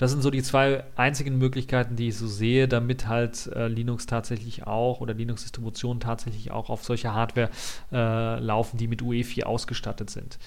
Das 0.00 0.12
sind 0.12 0.22
so 0.22 0.30
die 0.30 0.42
zwei 0.42 0.84
einzigen 0.96 1.36
Möglichkeiten, 1.36 1.94
die 1.94 2.08
ich 2.08 2.16
so 2.16 2.26
sehe, 2.26 2.68
damit 2.68 3.06
halt 3.06 3.48
äh, 3.48 3.68
Linux 3.68 4.06
tatsächlich 4.06 4.66
auch 4.66 5.00
oder 5.02 5.12
Linux-Distributionen 5.12 6.00
tatsächlich 6.00 6.52
auch 6.52 6.70
auf 6.70 6.84
solche 6.84 7.12
Hardware 7.12 7.50
äh, 7.92 8.38
laufen, 8.38 8.78
die 8.78 8.88
mit 8.88 9.02
UE4 9.02 9.42
ausgestattet 9.42 10.08
sind. 10.08 10.38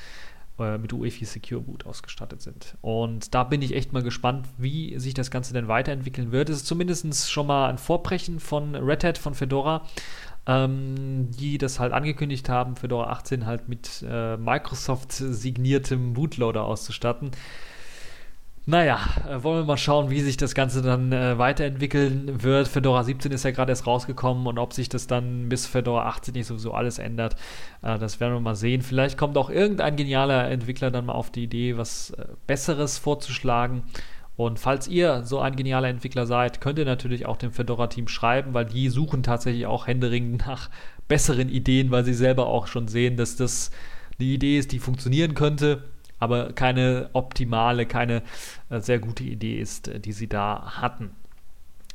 Äh, 0.60 0.78
mit 0.78 0.94
UEFI 0.94 1.26
Secure 1.26 1.62
Boot 1.62 1.88
ausgestattet 1.88 2.44
sind. 2.44 2.78
Und 2.82 3.34
da 3.34 3.44
bin 3.44 3.64
ich 3.64 3.74
echt 3.74 3.92
mal 3.92 4.04
gespannt, 4.04 4.48
wie 4.60 5.00
sich 5.00 5.16
das 5.16 5.32
Ganze 5.32 5.52
denn 5.52 5.68
weiterentwickeln 5.68 6.32
wird. 6.32 6.48
Es 6.48 6.58
ist 6.58 6.68
zumindest 6.68 7.32
schon 7.32 7.48
mal 7.48 7.70
ein 7.70 7.80
Vorbrechen 7.80 8.40
von 8.40 8.76
Red 8.76 9.04
Hat, 9.04 9.18
von 9.18 9.34
Fedora, 9.34 9.84
ähm, 10.46 11.32
die 11.32 11.58
das 11.58 11.80
halt 11.80 11.92
angekündigt 11.92 12.50
haben, 12.50 12.76
Fedora 12.76 13.10
18 13.10 13.48
halt 13.48 13.68
mit 13.68 14.06
äh, 14.08 14.38
Microsoft 14.38 15.12
signiertem 15.14 16.14
Bootloader 16.14 16.66
auszustatten. 16.66 17.32
Naja, 18.66 18.98
äh, 19.30 19.44
wollen 19.44 19.60
wir 19.60 19.66
mal 19.66 19.78
schauen, 19.78 20.10
wie 20.10 20.22
sich 20.22 20.38
das 20.38 20.56
Ganze 20.56 20.82
dann 20.82 21.12
äh, 21.12 21.38
weiterentwickeln 21.38 22.42
wird. 22.44 22.70
Fedora 22.70 23.04
17 23.04 23.34
ist 23.34 23.44
ja 23.44 23.52
gerade 23.52 23.74
erst 23.74 23.86
rausgekommen 23.86 24.48
und 24.48 24.58
ob 24.58 24.72
sich 24.72 24.88
das 24.88 25.06
dann 25.06 25.50
bis 25.50 25.66
Fedora 25.68 26.08
18 26.08 26.34
nicht 26.34 26.48
sowieso 26.48 26.74
alles 26.74 26.98
ändert, 26.98 27.36
äh, 27.82 28.00
das 28.00 28.22
werden 28.22 28.34
wir 28.34 28.40
mal 28.40 28.56
sehen. 28.56 28.82
Vielleicht 28.82 29.18
kommt 29.18 29.38
auch 29.38 29.50
irgendein 29.50 29.98
genialer 29.98 30.50
Entwickler 30.50 30.92
dann 30.92 31.08
mal 31.08 31.14
auf 31.14 31.30
die 31.30 31.44
Idee, 31.44 31.76
was 31.76 32.12
äh, 32.12 32.26
Besseres 32.48 32.98
vorzuschlagen. 32.98 33.84
Und 34.38 34.60
falls 34.60 34.88
ihr 34.88 35.24
so 35.24 35.40
ein 35.40 35.58
genialer 35.58 35.90
Entwickler 35.90 36.26
seid, 36.26 36.62
könnt 36.62 36.80
ihr 36.80 36.86
natürlich 36.86 37.26
auch 37.26 37.36
dem 37.36 37.52
Fedora-Team 37.52 38.08
schreiben, 38.08 38.54
weil 38.54 38.66
die 38.66 38.88
suchen 38.88 39.24
tatsächlich 39.24 39.66
auch 39.66 39.88
händeringend 39.88 40.38
nach 40.48 40.70
besseren 41.10 41.50
Ideen, 41.50 41.92
weil 41.92 42.06
sie 42.06 42.14
selber 42.14 42.48
auch 42.48 42.68
schon 42.68 42.88
sehen, 42.88 43.18
dass 43.18 43.36
das 43.36 43.72
die 44.22 44.34
Idee 44.34 44.58
ist, 44.58 44.72
die 44.72 44.80
funktionieren 44.80 45.34
könnte 45.34 45.84
aber 46.24 46.54
keine 46.54 47.10
optimale, 47.14 47.86
keine 47.86 48.24
äh, 48.70 48.80
sehr 48.80 49.00
gute 49.00 49.24
Idee 49.24 49.60
ist, 49.60 49.90
äh, 49.90 50.00
die 50.00 50.14
sie 50.14 50.28
da 50.28 50.78
hatten. 50.82 51.12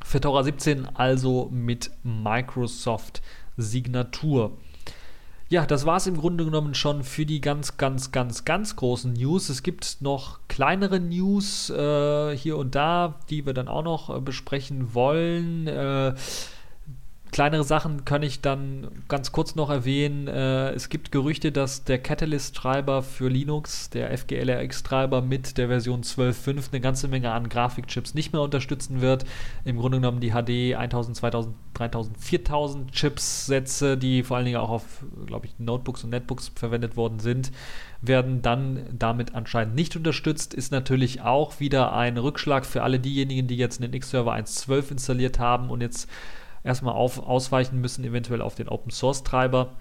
Fedora 0.04 0.44
17 0.44 0.94
also 0.94 1.48
mit 1.50 1.90
Microsoft 2.04 3.22
Signatur. 3.56 4.58
Ja, 5.50 5.64
das 5.64 5.86
war 5.86 5.96
es 5.96 6.06
im 6.06 6.18
Grunde 6.18 6.44
genommen 6.44 6.74
schon 6.74 7.02
für 7.04 7.24
die 7.24 7.40
ganz, 7.40 7.78
ganz, 7.78 8.12
ganz, 8.12 8.44
ganz 8.44 8.76
großen 8.76 9.14
News. 9.14 9.48
Es 9.48 9.62
gibt 9.62 9.98
noch 10.00 10.40
kleinere 10.46 11.00
News 11.00 11.70
äh, 11.70 12.36
hier 12.36 12.58
und 12.58 12.74
da, 12.74 13.18
die 13.30 13.46
wir 13.46 13.54
dann 13.54 13.66
auch 13.66 13.82
noch 13.82 14.14
äh, 14.14 14.20
besprechen 14.20 14.92
wollen. 14.94 15.66
Äh, 15.66 16.14
kleinere 17.38 17.62
Sachen 17.62 18.04
kann 18.04 18.24
ich 18.24 18.40
dann 18.40 18.88
ganz 19.06 19.30
kurz 19.30 19.54
noch 19.54 19.70
erwähnen. 19.70 20.26
Äh, 20.26 20.70
es 20.70 20.88
gibt 20.88 21.12
Gerüchte, 21.12 21.52
dass 21.52 21.84
der 21.84 22.00
Catalyst-Treiber 22.00 23.04
für 23.04 23.28
Linux, 23.28 23.90
der 23.90 24.10
FGLRX-Treiber 24.18 25.22
mit 25.22 25.56
der 25.56 25.68
Version 25.68 26.02
12.5 26.02 26.72
eine 26.72 26.80
ganze 26.80 27.06
Menge 27.06 27.30
an 27.30 27.48
Grafikchips 27.48 28.14
nicht 28.14 28.32
mehr 28.32 28.42
unterstützen 28.42 29.00
wird. 29.02 29.24
Im 29.64 29.76
Grunde 29.76 29.98
genommen 29.98 30.18
die 30.18 30.32
HD 30.32 30.74
1000, 30.74 31.16
2000, 31.16 31.54
3000, 31.74 32.18
4000 32.18 32.90
Chips-Sätze, 32.90 33.96
die 33.96 34.24
vor 34.24 34.36
allen 34.38 34.46
Dingen 34.46 34.58
auch 34.58 34.70
auf, 34.70 35.04
glaube 35.26 35.46
ich, 35.46 35.56
Notebooks 35.60 36.02
und 36.02 36.10
Netbooks 36.10 36.50
verwendet 36.56 36.96
worden 36.96 37.20
sind, 37.20 37.52
werden 38.02 38.42
dann 38.42 38.80
damit 38.90 39.36
anscheinend 39.36 39.76
nicht 39.76 39.94
unterstützt. 39.94 40.54
Ist 40.54 40.72
natürlich 40.72 41.20
auch 41.20 41.60
wieder 41.60 41.92
ein 41.92 42.18
Rückschlag 42.18 42.66
für 42.66 42.82
alle 42.82 42.98
diejenigen, 42.98 43.46
die 43.46 43.56
jetzt 43.56 43.80
einen 43.80 43.94
X-Server 43.94 44.34
1.12 44.34 44.90
installiert 44.90 45.38
haben 45.38 45.70
und 45.70 45.82
jetzt 45.82 46.08
erstmal 46.64 46.94
auf, 46.94 47.18
ausweichen 47.18 47.80
müssen, 47.80 48.04
eventuell 48.04 48.42
auf 48.42 48.54
den 48.54 48.68
Open 48.68 48.90
Source 48.90 49.24
Treiber 49.24 49.72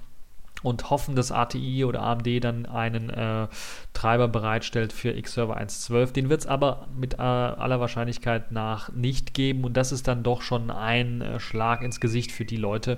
und 0.63 0.89
hoffen, 0.89 1.15
dass 1.15 1.31
ATI 1.31 1.85
oder 1.85 2.01
AMD 2.01 2.43
dann 2.43 2.65
einen 2.65 3.09
äh, 3.09 3.47
Treiber 3.93 4.27
bereitstellt 4.27 4.93
für 4.93 5.11
X-Server 5.11 5.57
1.12. 5.57 6.13
Den 6.13 6.29
wird 6.29 6.41
es 6.41 6.47
aber 6.47 6.87
mit 6.95 7.15
äh, 7.15 7.17
aller 7.17 7.79
Wahrscheinlichkeit 7.79 8.51
nach 8.51 8.91
nicht 8.91 9.33
geben 9.33 9.63
und 9.63 9.77
das 9.77 9.91
ist 9.91 10.07
dann 10.07 10.23
doch 10.23 10.41
schon 10.41 10.71
ein 10.71 11.21
äh, 11.21 11.39
Schlag 11.39 11.81
ins 11.81 11.99
Gesicht 11.99 12.31
für 12.31 12.45
die 12.45 12.57
Leute. 12.57 12.97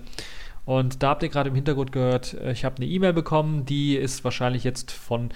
Und 0.65 1.01
da 1.01 1.09
habt 1.09 1.23
ihr 1.23 1.29
gerade 1.29 1.49
im 1.49 1.55
Hintergrund 1.55 1.91
gehört, 1.91 2.35
äh, 2.35 2.51
ich 2.51 2.63
habe 2.63 2.77
eine 2.77 2.85
E-Mail 2.85 3.13
bekommen, 3.13 3.65
die 3.65 3.95
ist 3.95 4.23
wahrscheinlich 4.23 4.63
jetzt 4.63 4.91
von 4.91 5.31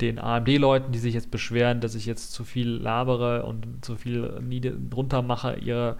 den 0.00 0.18
AMD-Leuten, 0.18 0.92
die 0.92 0.98
sich 0.98 1.14
jetzt 1.14 1.30
beschweren, 1.30 1.80
dass 1.80 1.94
ich 1.94 2.06
jetzt 2.06 2.32
zu 2.32 2.44
viel 2.44 2.68
labere 2.68 3.44
und 3.44 3.84
zu 3.84 3.96
viel 3.96 4.42
runter 4.94 5.22
mache, 5.22 5.56
ihre 5.56 5.96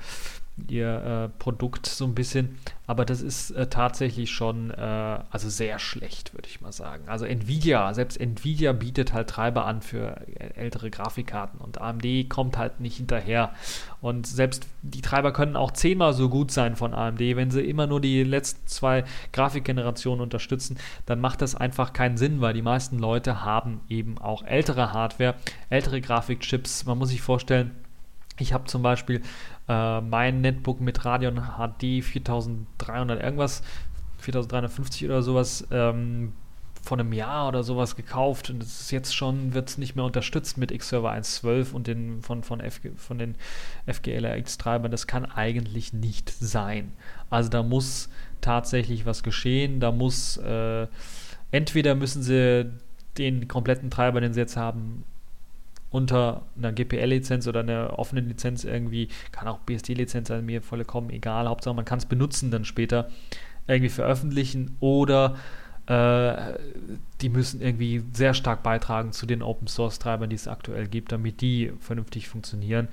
ihr 0.68 1.30
äh, 1.34 1.38
Produkt 1.38 1.86
so 1.86 2.04
ein 2.04 2.14
bisschen. 2.14 2.58
Aber 2.86 3.04
das 3.04 3.20
ist 3.20 3.50
äh, 3.50 3.66
tatsächlich 3.66 4.30
schon 4.30 4.70
äh, 4.70 5.18
also 5.30 5.50
sehr 5.50 5.78
schlecht, 5.78 6.34
würde 6.34 6.48
ich 6.48 6.60
mal 6.60 6.72
sagen. 6.72 7.08
Also 7.08 7.24
Nvidia, 7.24 7.92
selbst 7.92 8.20
Nvidia 8.20 8.72
bietet 8.72 9.12
halt 9.12 9.28
Treiber 9.28 9.66
an 9.66 9.82
für 9.82 10.22
ältere 10.54 10.90
Grafikkarten 10.90 11.60
und 11.60 11.80
AMD 11.80 12.28
kommt 12.28 12.56
halt 12.56 12.80
nicht 12.80 12.96
hinterher. 12.96 13.52
Und 14.00 14.26
selbst 14.26 14.66
die 14.82 15.02
Treiber 15.02 15.32
können 15.32 15.56
auch 15.56 15.72
zehnmal 15.72 16.12
so 16.12 16.28
gut 16.28 16.50
sein 16.50 16.76
von 16.76 16.94
AMD, 16.94 17.20
wenn 17.20 17.50
sie 17.50 17.62
immer 17.62 17.86
nur 17.86 18.00
die 18.00 18.22
letzten 18.22 18.66
zwei 18.66 19.04
Grafikgenerationen 19.32 20.20
unterstützen, 20.20 20.78
dann 21.06 21.20
macht 21.20 21.42
das 21.42 21.54
einfach 21.54 21.92
keinen 21.92 22.16
Sinn, 22.16 22.40
weil 22.40 22.54
die 22.54 22.62
meisten 22.62 22.98
Leute 22.98 23.44
haben 23.44 23.80
eben 23.88 24.18
auch 24.18 24.44
ältere 24.44 24.92
Hardware, 24.92 25.34
ältere 25.70 26.00
Grafikchips. 26.00 26.84
Man 26.84 26.98
muss 26.98 27.10
sich 27.10 27.20
vorstellen, 27.20 27.72
ich 28.38 28.52
habe 28.52 28.64
zum 28.64 28.82
Beispiel 28.82 29.22
äh, 29.68 30.00
mein 30.00 30.40
Netbook 30.40 30.80
mit 30.80 31.04
Radeon 31.04 31.42
HD 31.58 32.02
4300 32.04 33.22
irgendwas, 33.22 33.62
4350 34.18 35.04
oder 35.04 35.22
sowas, 35.22 35.66
ähm, 35.70 36.32
von 36.86 37.00
einem 37.00 37.12
Jahr 37.12 37.48
oder 37.48 37.62
sowas 37.62 37.96
gekauft 37.96 38.48
und 38.48 38.62
es 38.62 38.82
ist 38.82 38.90
jetzt 38.92 39.14
schon, 39.14 39.54
wird 39.54 39.68
es 39.68 39.78
nicht 39.78 39.96
mehr 39.96 40.04
unterstützt 40.04 40.56
mit 40.56 40.70
X-Server 40.70 41.12
1.12 41.12 41.72
und 41.72 41.86
den 41.86 42.22
von, 42.22 42.42
von, 42.42 42.60
FG, 42.60 42.90
von 42.96 43.18
den 43.18 43.34
FGLRX-Treibern. 43.86 44.90
Das 44.90 45.06
kann 45.06 45.24
eigentlich 45.24 45.92
nicht 45.92 46.30
sein. 46.30 46.92
Also 47.28 47.50
da 47.50 47.62
muss 47.62 48.08
tatsächlich 48.40 49.04
was 49.04 49.22
geschehen. 49.22 49.80
Da 49.80 49.90
muss 49.90 50.36
äh, 50.38 50.86
entweder 51.50 51.94
müssen 51.94 52.22
sie 52.22 52.70
den 53.18 53.48
kompletten 53.48 53.90
Treiber, 53.90 54.20
den 54.20 54.32
sie 54.32 54.40
jetzt 54.40 54.56
haben, 54.56 55.04
unter 55.90 56.42
einer 56.56 56.72
GPL-Lizenz 56.72 57.46
oder 57.46 57.60
einer 57.60 57.98
offenen 57.98 58.28
Lizenz 58.28 58.64
irgendwie, 58.64 59.08
kann 59.32 59.48
auch 59.48 59.58
BSD-Lizenz 59.60 60.28
sein, 60.28 60.44
mir 60.44 60.62
vollkommen 60.62 61.10
egal. 61.10 61.48
Hauptsache, 61.48 61.74
man 61.74 61.84
kann 61.84 61.98
es 61.98 62.06
benutzen 62.06 62.50
dann 62.50 62.64
später, 62.64 63.08
irgendwie 63.66 63.90
veröffentlichen 63.90 64.76
oder 64.80 65.36
äh, 65.86 66.54
die 67.20 67.28
müssen 67.28 67.60
irgendwie 67.60 68.02
sehr 68.12 68.34
stark 68.34 68.62
beitragen 68.62 69.12
zu 69.12 69.26
den 69.26 69.42
Open 69.42 69.68
Source 69.68 69.98
Treibern, 69.98 70.30
die 70.30 70.36
es 70.36 70.48
aktuell 70.48 70.88
gibt, 70.88 71.12
damit 71.12 71.40
die 71.40 71.72
vernünftig 71.80 72.28
funktionieren. 72.28 72.88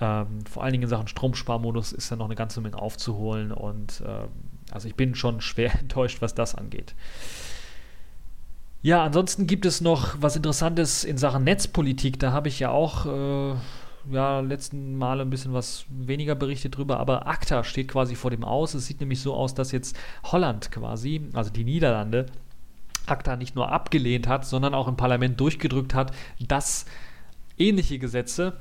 Ähm, 0.00 0.44
vor 0.48 0.62
allen 0.62 0.72
Dingen 0.72 0.84
in 0.84 0.90
Sachen 0.90 1.08
Stromsparmodus 1.08 1.92
ist 1.92 2.12
da 2.12 2.16
noch 2.16 2.26
eine 2.26 2.34
ganze 2.34 2.60
Menge 2.60 2.78
aufzuholen 2.78 3.52
und 3.52 4.02
ähm, 4.06 4.28
also 4.70 4.88
ich 4.88 4.94
bin 4.94 5.14
schon 5.14 5.40
schwer 5.40 5.74
enttäuscht, 5.78 6.20
was 6.20 6.34
das 6.34 6.54
angeht. 6.54 6.94
Ja, 8.82 9.04
ansonsten 9.04 9.46
gibt 9.46 9.66
es 9.66 9.80
noch 9.80 10.16
was 10.20 10.36
Interessantes 10.36 11.02
in 11.04 11.18
Sachen 11.18 11.44
Netzpolitik. 11.44 12.18
Da 12.20 12.32
habe 12.32 12.48
ich 12.48 12.60
ja 12.60 12.70
auch 12.70 13.06
äh, 13.06 13.54
ja, 14.10 14.40
letzten 14.40 14.96
Male 14.96 15.22
ein 15.22 15.30
bisschen 15.30 15.52
was 15.52 15.86
weniger 15.88 16.34
berichtet 16.34 16.76
drüber, 16.76 17.00
aber 17.00 17.26
ACTA 17.26 17.64
steht 17.64 17.88
quasi 17.88 18.14
vor 18.14 18.30
dem 18.30 18.44
Aus. 18.44 18.74
Es 18.74 18.86
sieht 18.86 19.00
nämlich 19.00 19.20
so 19.20 19.34
aus, 19.34 19.54
dass 19.54 19.72
jetzt 19.72 19.96
Holland 20.24 20.70
quasi, 20.70 21.28
also 21.32 21.50
die 21.50 21.64
Niederlande, 21.64 22.26
ACTA 23.06 23.36
nicht 23.36 23.54
nur 23.54 23.70
abgelehnt 23.70 24.26
hat, 24.26 24.44
sondern 24.44 24.74
auch 24.74 24.88
im 24.88 24.96
Parlament 24.96 25.40
durchgedrückt 25.40 25.94
hat, 25.94 26.12
dass 26.40 26.86
ähnliche 27.58 27.98
Gesetze 27.98 28.54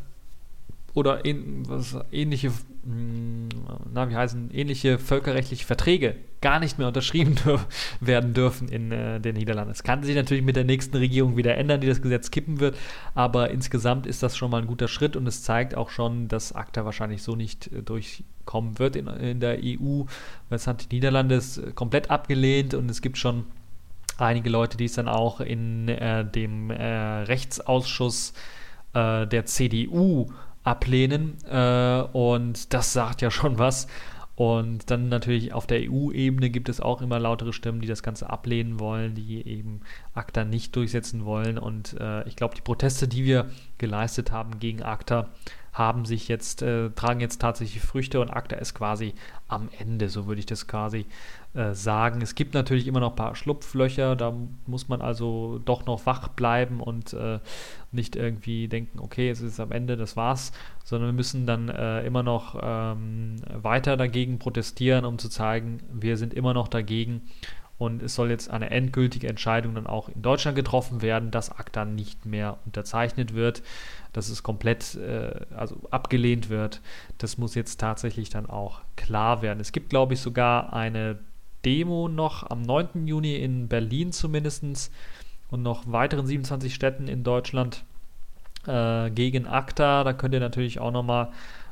oder 0.96 1.26
in, 1.26 1.68
was, 1.68 1.98
ähnliche, 2.12 2.52
hm, 2.84 3.50
na, 3.94 4.10
wie 4.10 4.16
heißen, 4.16 4.50
ähnliche 4.52 4.98
völkerrechtliche 4.98 5.66
Verträge 5.66 6.16
gar 6.42 6.60
nicht 6.60 6.80
mehr 6.80 6.88
unterschrieben 6.88 7.36
dürf, 7.46 7.68
werden 8.00 8.34
dürfen 8.34 8.70
in 8.70 8.92
äh, 8.92 9.20
den 9.20 9.36
Niederlanden. 9.36 9.72
Es 9.72 9.84
kann 9.84 10.04
sich 10.04 10.16
natürlich 10.16 10.44
mit 10.44 10.56
der 10.56 10.64
nächsten 10.64 10.96
Regierung 10.96 11.36
wieder 11.36 11.58
ändern, 11.58 11.82
die 11.82 11.88
das 11.88 12.02
Gesetz 12.02 12.32
kippen 12.32 12.60
wird, 12.62 12.78
aber 13.14 13.52
insgesamt 13.52 14.08
ist 14.08 14.24
das 14.24 14.38
schon 14.38 14.50
mal 14.50 14.62
ein 14.62 14.68
guter 14.68 14.88
Schritt 14.88 15.16
und 15.18 15.28
es 15.28 15.44
zeigt 15.44 15.76
auch 15.76 15.90
schon, 15.90 16.30
dass 16.30 16.54
ACTA 16.54 16.86
wahrscheinlich 16.86 17.24
so 17.24 17.36
nicht 17.36 17.68
äh, 17.68 17.84
durchkommen 17.84 18.80
wird 18.80 18.96
in, 18.96 19.08
in 19.08 19.40
der 19.42 19.58
EU, 19.62 20.04
weil 20.50 20.56
es 20.56 20.66
hat 20.66 20.92
die 20.92 20.96
Niederlande 20.96 21.36
äh, 21.36 21.72
komplett 21.74 22.10
abgelehnt 22.10 22.74
und 22.74 22.90
es 22.90 23.02
gibt 23.02 23.18
schon 23.18 23.46
einige 24.18 24.50
Leute, 24.50 24.78
die 24.78 24.86
es 24.86 24.94
dann 24.94 25.10
auch 25.10 25.42
in 25.42 25.90
äh, 25.90 26.24
dem 26.24 26.70
äh, 26.70 26.86
Rechtsausschuss 27.24 28.32
äh, 28.94 29.28
der 29.28 29.46
CDU 29.46 30.32
ablehnen. 30.66 31.38
Äh, 31.50 32.02
und 32.12 32.74
das 32.74 32.92
sagt 32.92 33.22
ja 33.22 33.32
schon 33.32 33.58
was. 33.58 33.88
Und 34.36 34.92
dann 34.92 35.08
natürlich 35.08 35.54
auf 35.54 35.66
der 35.66 35.90
EU-Ebene 35.90 36.50
gibt 36.50 36.68
es 36.68 36.82
auch 36.82 37.02
immer 37.02 37.20
lautere 37.20 37.54
Stimmen, 37.54 37.80
die 37.80 37.88
das 37.88 38.04
Ganze 38.04 38.30
ablehnen 38.30 38.82
wollen, 38.82 39.16
die 39.16 39.48
eben 39.48 39.80
ACTA 40.14 40.44
nicht 40.44 40.76
durchsetzen 40.76 41.24
wollen. 41.24 41.58
Und 41.58 41.96
äh, 42.02 42.28
ich 42.28 42.36
glaube, 42.36 42.54
die 42.54 42.62
Proteste, 42.62 43.08
die 43.08 43.24
wir 43.24 43.50
geleistet 43.78 44.32
haben 44.32 44.60
gegen 44.60 44.84
ACTA, 44.84 45.30
haben 45.76 46.06
sich 46.06 46.30
jetzt, 46.30 46.62
äh, 46.62 46.90
tragen 46.92 47.20
jetzt 47.20 47.42
tatsächlich 47.42 47.84
Früchte 47.84 48.22
und 48.22 48.30
ACTA 48.30 48.56
ist 48.56 48.74
quasi 48.74 49.14
am 49.50 49.68
Ende, 49.78 50.08
so 50.08 50.26
würde 50.26 50.40
ich 50.40 50.46
das 50.46 50.68
quasi 50.68 51.06
äh, 51.54 51.74
sagen. 51.74 52.22
Es 52.22 52.34
gibt 52.34 52.54
natürlich 52.54 52.88
immer 52.88 53.02
noch 53.02 53.12
ein 53.12 53.18
paar 53.18 53.36
Schlupflöcher, 53.36 54.16
da 54.16 54.34
muss 54.66 54.88
man 54.88 55.02
also 55.02 55.60
doch 55.66 55.86
noch 55.86 56.06
wach 56.06 56.30
bleiben 56.30 56.80
und 56.80 57.12
äh, 57.12 57.40
nicht 57.92 58.16
irgendwie 58.16 58.70
denken, 58.70 59.00
okay, 59.00 59.30
es 59.30 59.42
ist 59.42 59.60
am 59.60 59.74
Ende, 59.74 59.98
das 59.98 60.16
war's, 60.16 60.54
sondern 60.86 61.10
wir 61.10 61.14
müssen 61.14 61.46
dann 61.46 61.68
äh, 61.68 62.06
immer 62.06 62.24
noch 62.24 62.58
ähm, 62.64 63.36
weiter 63.54 63.98
dagegen 63.98 64.40
protestieren, 64.40 65.04
um 65.04 65.18
zu 65.20 65.28
zeigen, 65.28 65.82
wir 65.92 66.16
sind 66.16 66.34
immer 66.34 66.54
noch 66.54 66.70
dagegen 66.70 67.24
und 67.78 68.02
es 68.02 68.16
soll 68.16 68.30
jetzt 68.30 68.50
eine 68.50 68.70
endgültige 68.70 69.28
Entscheidung 69.28 69.76
dann 69.76 69.88
auch 69.88 70.08
in 70.08 70.22
Deutschland 70.22 70.56
getroffen 70.56 71.02
werden, 71.02 71.32
dass 71.32 71.52
ACTA 71.52 71.84
nicht 71.84 72.26
mehr 72.26 72.58
unterzeichnet 72.66 73.34
wird, 73.34 73.64
dass 74.14 74.30
es 74.30 74.44
komplett 74.44 74.96
äh, 74.96 75.42
also 75.56 75.78
abgelehnt 75.92 76.50
wird. 76.50 76.82
Das 77.18 77.38
muss 77.38 77.54
jetzt 77.54 77.80
tatsächlich 77.80 78.30
dann 78.30 78.46
auch 78.46 78.82
klar 78.96 79.42
werden. 79.42 79.60
Es 79.60 79.74
gibt, 79.74 79.90
glaube 79.90 80.14
ich, 80.14 80.22
sogar 80.22 80.72
eine 80.72 81.20
Demo 81.66 82.08
noch 82.08 82.50
am 82.50 82.62
9. 82.62 83.08
Juni 83.08 83.36
in 83.36 83.68
Berlin 83.68 84.14
zumindest 84.14 84.92
und 85.50 85.62
noch 85.62 85.84
weiteren 85.92 86.28
27 86.28 86.74
Städten 86.74 87.10
in 87.10 87.24
Deutschland 87.24 87.84
äh, 88.68 89.10
gegen 89.10 89.48
ACTA. 89.48 90.06
Da 90.06 90.14
könnt 90.14 90.34
ihr 90.34 90.40
natürlich 90.40 90.80
auch 90.80 90.92
nochmal 90.92 91.30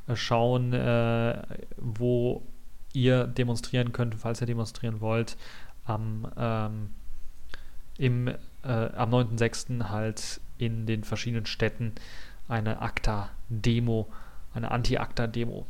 äh, 0.07 0.17
schauen, 0.17 0.73
äh, 0.73 1.41
wo 1.77 2.43
ihr 2.91 3.25
demonstrieren 3.25 3.93
könnt, 3.93 4.15
falls 4.15 4.41
ihr 4.41 4.47
demonstrieren 4.47 4.99
wollt 4.99 5.37
am, 5.85 6.27
ähm, 6.37 6.89
im, 7.97 8.27
äh, 8.27 8.35
am 8.63 9.09
9.6. 9.13 9.89
halt 9.89 10.41
in 10.57 10.85
den 10.85 11.03
verschiedenen 11.03 11.45
Städten 11.45 11.93
eine 12.47 12.81
ACTA-Demo, 12.81 14.07
eine 14.53 14.71
Anti-ACTA-Demo. 14.71 15.65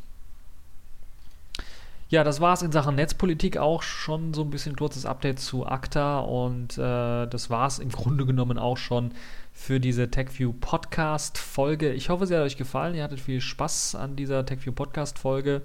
Ja, 2.10 2.24
das 2.24 2.42
war 2.42 2.54
es 2.54 2.62
in 2.62 2.72
Sachen 2.72 2.94
Netzpolitik 2.94 3.58
auch 3.58 3.82
schon 3.82 4.36
so 4.36 4.44
ein 4.44 4.52
bisschen 4.52 4.76
kurzes 4.76 5.04
Update 5.04 5.40
zu 5.40 5.66
ACTA 5.66 6.20
und 6.20 6.78
äh, 6.78 7.26
das 7.26 7.50
war 7.50 7.66
es 7.66 7.80
im 7.80 7.90
Grunde 7.90 8.28
genommen 8.28 8.60
auch 8.60 8.78
schon 8.78 9.14
für 9.52 9.80
diese 9.80 10.12
TechView 10.12 10.54
Podcast 10.54 11.40
Folge. 11.40 11.92
Ich 11.92 12.10
hoffe, 12.10 12.28
sie 12.28 12.36
hat 12.36 12.44
euch 12.44 12.58
gefallen. 12.58 12.94
Ihr 12.94 13.04
hattet 13.04 13.20
viel 13.20 13.42
Spaß 13.42 13.96
an 13.96 14.16
dieser 14.16 14.46
TechView 14.46 14.74
Podcast 14.74 15.18
Folge 15.18 15.64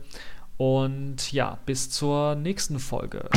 und 0.56 1.32
ja, 1.32 1.58
bis 1.66 1.90
zur 1.90 2.34
nächsten 2.34 2.78
Folge. 2.78 3.28